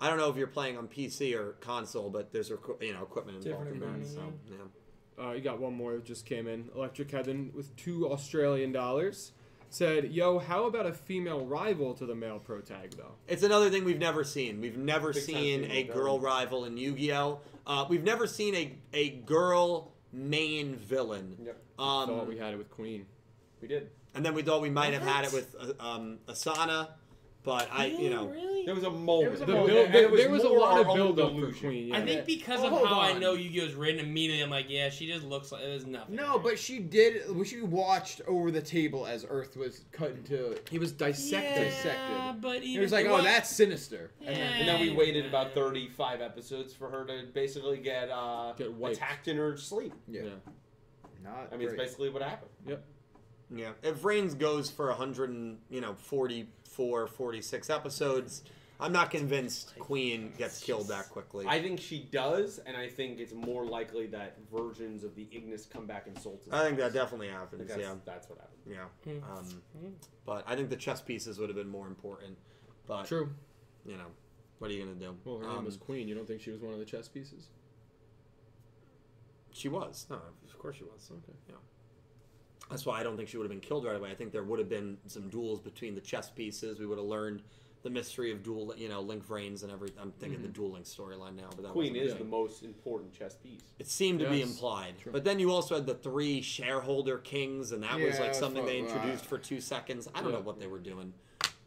[0.00, 3.44] I don't know if you're playing on PC or console, but there's you know equipment
[3.44, 4.06] involved in that.
[4.06, 4.56] So yeah.
[5.18, 6.68] Uh, you got one more that just came in.
[6.74, 9.32] Electric Kevin with two Australian dollars
[9.70, 13.70] said, "Yo, how about a female rival to the male pro tag though?" It's another
[13.70, 14.60] thing we've never seen.
[14.60, 16.22] We've never Big seen a girl villain.
[16.22, 17.40] rival in Yu-Gi-Oh.
[17.66, 21.36] Uh, we've never seen a a girl main villain.
[21.44, 23.06] Yep, Thought Um, we had it with Queen.
[23.60, 23.90] we did.
[24.14, 26.88] and then we thought we might have had it with uh, um, Asana,
[27.46, 28.66] but I, you know, really?
[28.66, 29.30] There was a moment.
[29.30, 29.68] was a The moment.
[29.72, 31.68] build, And there, it was there was a lot of build up for delusion.
[31.70, 31.94] Queen.
[31.94, 34.90] I think because Oh, of hold how I know Yu-Gi-Oh's written, immediately I'm like, yeah,
[34.90, 36.16] she just looks like there's nothing.
[36.16, 36.38] No, there.
[36.50, 37.22] but she did.
[37.46, 40.58] She watched over the table as Earth was cut into.
[40.68, 41.56] he was dissected.
[41.56, 42.42] yeah, dissected.
[42.42, 44.30] but It was like, "Oh, was- that's sinister." Yeah.
[44.30, 48.96] And then, we waited about 35 episodes for her to basically get, uh, Get wiped.
[48.96, 49.94] attacked in her sleep.
[50.08, 50.30] yeah, Yeah.
[51.22, 51.50] not.
[51.52, 52.50] I mean, it's basically what happened.
[52.66, 52.84] Yep.
[53.54, 53.70] Yeah.
[53.84, 55.94] If Reigns goes for 100, and, you know,
[56.76, 58.42] 44, 46 episodes,
[58.78, 61.46] I'm not convinced Queen gets killed that quickly.
[61.48, 65.64] I think she does, and I think it's more likely that versions of the Ignis
[65.64, 66.52] come back and Sultan.
[66.52, 67.66] I think that definitely happens.
[67.66, 68.60] that's, Yeah, that's what happened.
[69.06, 69.10] yeah.
[69.12, 69.38] Hmm.
[69.38, 69.94] Um,
[70.26, 72.36] but I think the chess pieces would have been more important.
[72.86, 73.30] But True.
[73.86, 74.08] you know,
[74.58, 75.16] what are you gonna do?
[75.24, 76.06] Well, her name Um, was Queen.
[76.06, 77.48] You don't think she was one of the chess pieces?
[79.52, 80.06] She was.
[80.10, 81.10] No, of course she was.
[81.10, 81.32] Okay.
[81.48, 81.54] Yeah.
[82.70, 84.10] That's why I don't think she would have been killed right away.
[84.10, 86.78] I think there would have been some duels between the chess pieces.
[86.78, 87.42] We would have learned
[87.82, 89.98] the mystery of duel, you know, Link Vrains and everything.
[90.02, 92.18] I'm thinking the dueling storyline now, but that Queen is yeah.
[92.18, 93.60] the most important chess piece.
[93.78, 94.94] It seemed to be implied.
[95.00, 95.12] True.
[95.12, 98.66] But then you also had the three shareholder kings, and that was like that's something
[98.66, 100.08] they introduced uh, for two seconds.
[100.14, 100.38] I don't Yeah.
[100.38, 101.12] know what they were doing.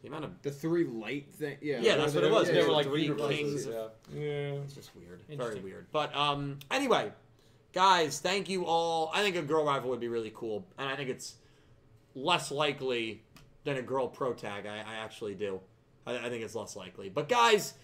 [0.02, 1.56] The amount of the three light thing.
[1.62, 2.48] Yeah, Yeah, that's what it was.
[2.48, 3.66] Yeah, They yeah, were like three universes, kings.
[3.66, 3.88] Yeah.
[4.14, 4.52] yeah.
[4.64, 5.20] It's just weird.
[5.28, 5.86] Very weird.
[5.90, 7.12] But um anyway,
[7.72, 9.10] guys, thank you all.
[9.14, 10.66] I think a girl rival would be really cool.
[10.78, 11.34] And I think it's
[12.14, 13.22] less likely
[13.64, 14.66] than a girl pro tag.
[14.66, 15.60] I, I actually do.
[16.06, 17.08] I, I think it's less likely.
[17.08, 17.74] But guys,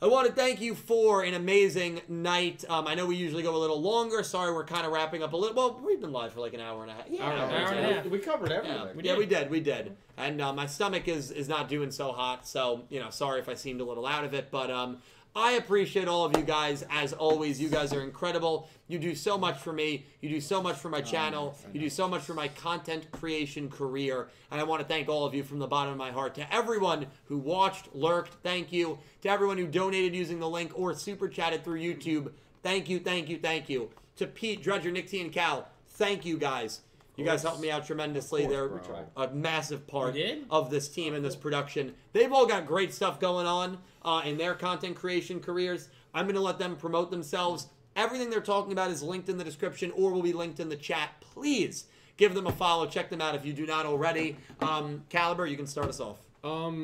[0.00, 2.64] I want to thank you for an amazing night.
[2.68, 4.24] Um, I know we usually go a little longer.
[4.24, 5.54] Sorry, we're kind of wrapping up a little.
[5.54, 7.04] Well, we've been live for like an hour and a half.
[7.08, 8.06] Yeah, Hour and Hour and a We- half.
[8.06, 8.96] We covered yeah, everything.
[8.96, 12.10] We yeah, we did, we did, and uh, my stomach is is not doing so
[12.10, 14.98] hot, so you know, sorry if I seemed a little out of it, but um,
[15.34, 17.58] I appreciate all of you guys as always.
[17.58, 18.68] You guys are incredible.
[18.86, 20.04] You do so much for me.
[20.20, 21.56] You do so much for my channel.
[21.72, 25.24] You do so much for my content creation career, and I want to thank all
[25.24, 26.34] of you from the bottom of my heart.
[26.34, 28.98] To everyone who watched, lurked, thank you.
[29.22, 32.32] To everyone who donated using the link or super chatted through YouTube,
[32.62, 33.88] thank you, thank you, thank you.
[34.16, 36.82] To Pete, Dredger, Nick T, and Cal, thank you guys.
[37.16, 38.46] You guys helped me out tremendously.
[38.46, 40.16] course, They're a massive part
[40.50, 41.94] of this team and this production.
[42.12, 45.88] They've all got great stuff going on uh, in their content creation careers.
[46.14, 47.68] I'm going to let them promote themselves.
[47.96, 50.76] Everything they're talking about is linked in the description or will be linked in the
[50.76, 51.10] chat.
[51.20, 52.86] Please give them a follow.
[52.86, 54.36] Check them out if you do not already.
[54.60, 56.18] Um, Caliber, you can start us off.
[56.44, 56.82] Um,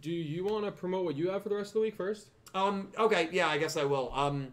[0.00, 2.28] do you want to promote what you have for the rest of the week first?
[2.54, 4.12] Um, okay, yeah, I guess I will.
[4.14, 4.48] Um,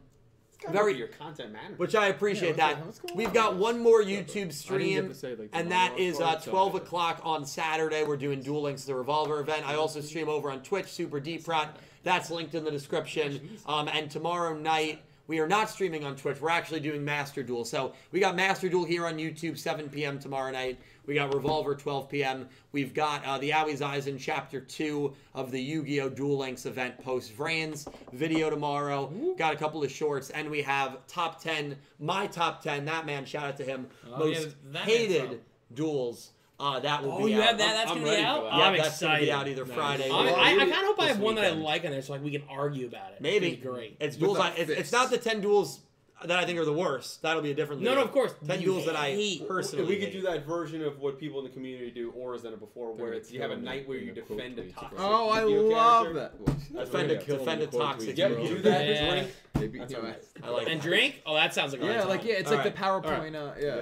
[0.70, 1.76] Very- be your content manager.
[1.76, 2.86] which I appreciate Yeah, that.
[2.86, 3.34] what's We've on?
[3.34, 5.08] got one more YouTube stream.
[5.08, 8.04] get say, like, and that is uh, 12 o'clock on Saturday.
[8.04, 9.68] We're doing Duel Links, the Revolver event.
[9.68, 11.78] I also stream over on Twitch, Super Deep Rat.
[12.08, 13.58] That's linked in the description.
[13.66, 16.40] Um, and tomorrow night, we are not streaming on Twitch.
[16.40, 17.66] We're actually doing Master Duel.
[17.66, 20.18] So we got Master Duel here on YouTube, 7 p.m.
[20.18, 20.80] tomorrow night.
[21.06, 22.48] We got Revolver, 12 p.m.
[22.72, 26.08] We've got uh, the Aoi's Eyes in Chapter 2 of the Yu-Gi-Oh!
[26.08, 29.08] Duel Links event post Vrains video tomorrow.
[29.38, 30.30] Got a couple of shorts.
[30.30, 34.20] And we have top 10, my top 10, that man, shout out to him, Oh,
[34.20, 35.42] most man's hated
[35.74, 37.48] duels Uh, that will Oh, be you out.
[37.50, 37.68] have that?
[37.68, 38.44] I'm- That's I'm gonna be ready for out.
[38.46, 38.58] that.
[38.58, 39.76] Yeah, I'm that's gonna be out either Nice.
[39.76, 40.10] Friday.
[40.10, 41.92] I, or- I, I This kind of hope I have one that I like on
[41.92, 43.22] there so like we can argue about it.
[43.22, 43.98] Maybe It'd be great.
[44.00, 44.40] It's duels.
[44.40, 45.82] I, it's, it's not the ten duels
[46.26, 47.22] that I think are the worst.
[47.22, 47.84] That'll be a different.
[47.84, 48.00] No, league.
[48.00, 48.34] no, of course.
[48.48, 49.48] Ten You duels that I hate.
[49.48, 49.86] personally.
[49.86, 50.14] we could hate.
[50.14, 52.92] do that version of what people in the community do, or has done it before,
[52.94, 54.98] where it's you have a night where you defend a toxic.
[55.00, 56.20] Oh, I video love character.
[56.46, 56.56] that.
[56.74, 58.18] That's Defend a defend a toxic.
[58.18, 58.88] Yeah, do that.
[58.88, 59.10] Yeah.
[59.12, 59.32] Drink.
[59.60, 60.44] Maybe, That's no, I- it is.
[60.44, 61.22] I like And drink?
[61.24, 63.36] Oh, that sounds like a yeah, like yeah, it's like the PowerPoint.
[63.36, 63.82] Uh, yeah.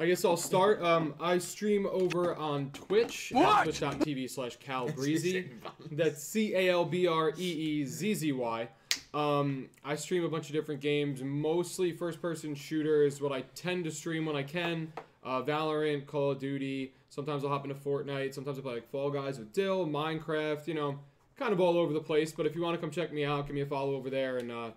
[0.00, 0.82] I guess I'll start.
[0.82, 5.50] Um, I stream over on Twitch at twitch.tv slash calbreezy.
[5.92, 8.68] That's C A L B R E E Z Z Y.
[9.12, 13.84] Um, I stream a bunch of different games, mostly first person shooters, what I tend
[13.84, 14.90] to stream when I can.
[15.22, 16.94] Uh, Valorant, Call of Duty.
[17.10, 18.32] Sometimes I'll hop into Fortnite.
[18.32, 20.98] Sometimes I play like Fall Guys with Dill, Minecraft, you know,
[21.36, 22.32] kind of all over the place.
[22.32, 24.38] But if you want to come check me out, give me a follow over there.
[24.38, 24.70] And uh,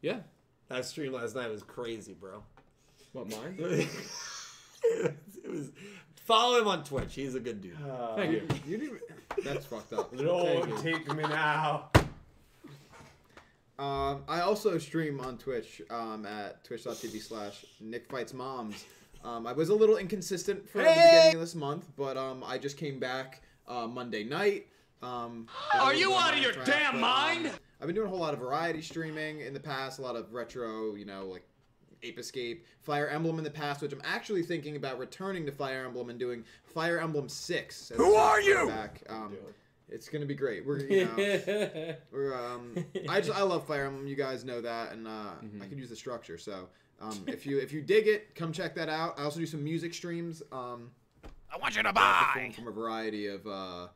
[0.00, 0.18] yeah,
[0.68, 2.44] That stream last night was crazy, bro.
[3.12, 3.88] what mine?
[5.44, 5.70] it was.
[6.16, 7.14] Follow him on Twitch.
[7.14, 7.76] He's a good dude.
[8.14, 8.48] Thank you.
[8.66, 9.00] You didn't.
[9.44, 10.16] That's fucked up.
[10.16, 11.90] Don't take me now.
[13.80, 18.84] Um, I also stream on Twitch um, at twitch.tv slash Nick Fights Moms.
[19.24, 22.58] Um, I was a little inconsistent for the beginning of this month, but um, I
[22.58, 24.66] just came back uh, Monday night.
[25.02, 27.50] Um, Are you out of your damn mind?
[27.80, 30.34] I've been doing a whole lot of variety streaming in the past, a lot of
[30.34, 31.42] retro, you know, like
[32.02, 35.84] Ape Escape, Fire Emblem in the past, which I'm actually thinking about returning to Fire
[35.84, 37.92] Emblem and doing Fire Emblem Six.
[37.96, 38.68] Who are you?
[38.68, 39.02] Back.
[39.08, 39.36] Um,
[39.88, 40.64] it's gonna be great.
[40.64, 41.94] We're you know.
[42.12, 44.06] We're, um, I just I love Fire Emblem.
[44.06, 46.38] You guys know that, and uh, I can use the structure.
[46.38, 46.68] So
[47.00, 49.18] um, if you if you dig it, come check that out.
[49.18, 50.42] I also do some music streams.
[50.52, 50.90] Um,
[51.52, 53.88] I want you to buy from a variety of uh,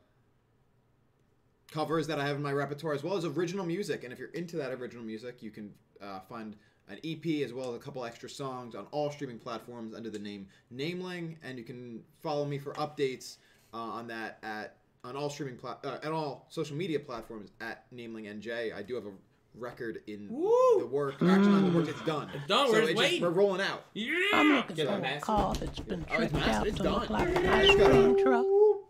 [1.71, 4.03] covers that I have in my repertoire, as well as original music.
[4.03, 5.71] And if you're into that original music, you can
[6.01, 9.93] uh, find an EP as well as a couple extra songs on all streaming platforms
[9.95, 13.37] under the name Nameling, and you can follow me for updates
[13.73, 17.85] uh, on that at on all streaming pla- uh, at all social media platforms at
[17.93, 18.73] Nameling NJ.
[18.75, 19.11] I do have a
[19.57, 20.51] record in Woo!
[20.79, 21.15] the work.
[21.21, 21.87] Actually, not the work.
[21.87, 22.29] It's done.
[22.33, 23.21] It's done, So we're just it's waiting.
[23.21, 23.85] we're rolling out.
[23.93, 24.13] Yeah.
[24.33, 24.55] I'm Yeah.
[24.57, 25.19] looking for a master.
[25.25, 26.53] car that's been Oh, it's tricked mastered.
[26.55, 26.93] out It's to done.
[26.93, 28.45] look like Yeah, an I ice just gotta- cream truck.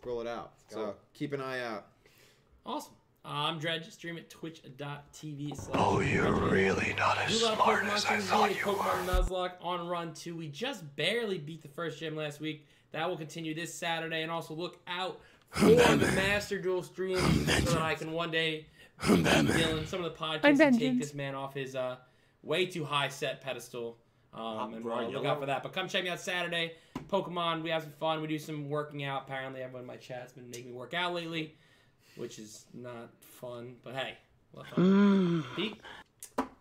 [0.05, 0.53] Roll it out.
[0.69, 1.88] So keep an eye out.
[2.65, 2.93] Awesome.
[3.26, 3.89] Uh, I'm Dredge.
[3.91, 5.76] Stream at twitch.tv slash.
[5.76, 9.14] Oh, you're really not as a smart Pokemon as I thought you Pokemon were.
[9.14, 10.35] Nuzlocke on Run 2.
[10.35, 12.68] We just barely beat the first gym last week.
[12.91, 14.22] That will continue this Saturday.
[14.22, 15.19] And also look out
[15.49, 18.68] for the Master Duel stream so that I can one day
[19.07, 21.95] beat Dylan some of the podcasts and take this man off his uh,
[22.43, 23.97] way too high set pedestal.
[24.35, 25.64] Um, and we'll you look out for that.
[25.64, 26.73] But come check me out Saturday.
[27.07, 28.22] Pokemon, we have some fun.
[28.22, 29.23] We do some working out.
[29.26, 31.56] Apparently, everyone in my chat's been making me work out lately,
[32.18, 33.76] which is not fun.
[33.84, 34.18] But hey,
[34.54, 35.44] we'll have fun.
[35.56, 35.76] Pete,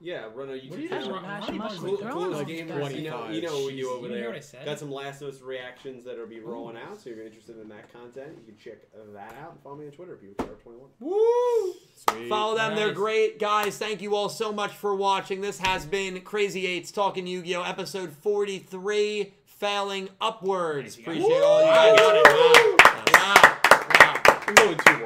[0.00, 1.24] Yeah, run a YouTube what are you That's guys a run?
[1.24, 2.12] how many muscle throw.
[2.12, 4.28] Cool, Like gamers, you know, you know what we do over You hear there.
[4.30, 4.64] what I said?
[4.66, 7.58] Got some Last of Us reactions that will be rolling out, so if you're interested
[7.60, 8.78] in that content, you can check
[9.14, 10.88] that out and follow me on Twitter, PeterPower21.
[11.00, 11.72] Woo!
[12.10, 12.28] Sweet.
[12.28, 12.74] Follow them.
[12.74, 12.96] They're Nice.
[12.96, 13.38] great.
[13.38, 15.40] Guys, thank you all so much for watching.
[15.40, 17.62] This has been Crazy Eights Talking Yu-Gi-Oh!
[17.62, 20.98] episode 43, Failing Upwards.
[20.98, 21.98] Appreciate all you Wow, guys.
[22.00, 22.26] got it.
[22.26, 22.76] Wow.
[23.14, 23.58] Wow.
[24.00, 24.42] Wow.
[24.46, 25.03] I'm going two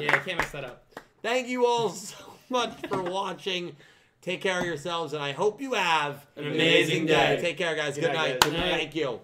[0.00, 0.12] words.
[0.12, 0.84] Yeah, I can't mess that up.
[1.22, 2.16] Thank you all so
[2.48, 3.76] much for watching.
[4.22, 7.38] Take care of yourselves, and I hope you have An amazing day.
[7.40, 7.94] Take care, guys.
[7.94, 8.40] Good Good night, night.
[8.42, 8.50] guys.
[8.50, 8.70] Good night.
[8.70, 9.18] Thank you.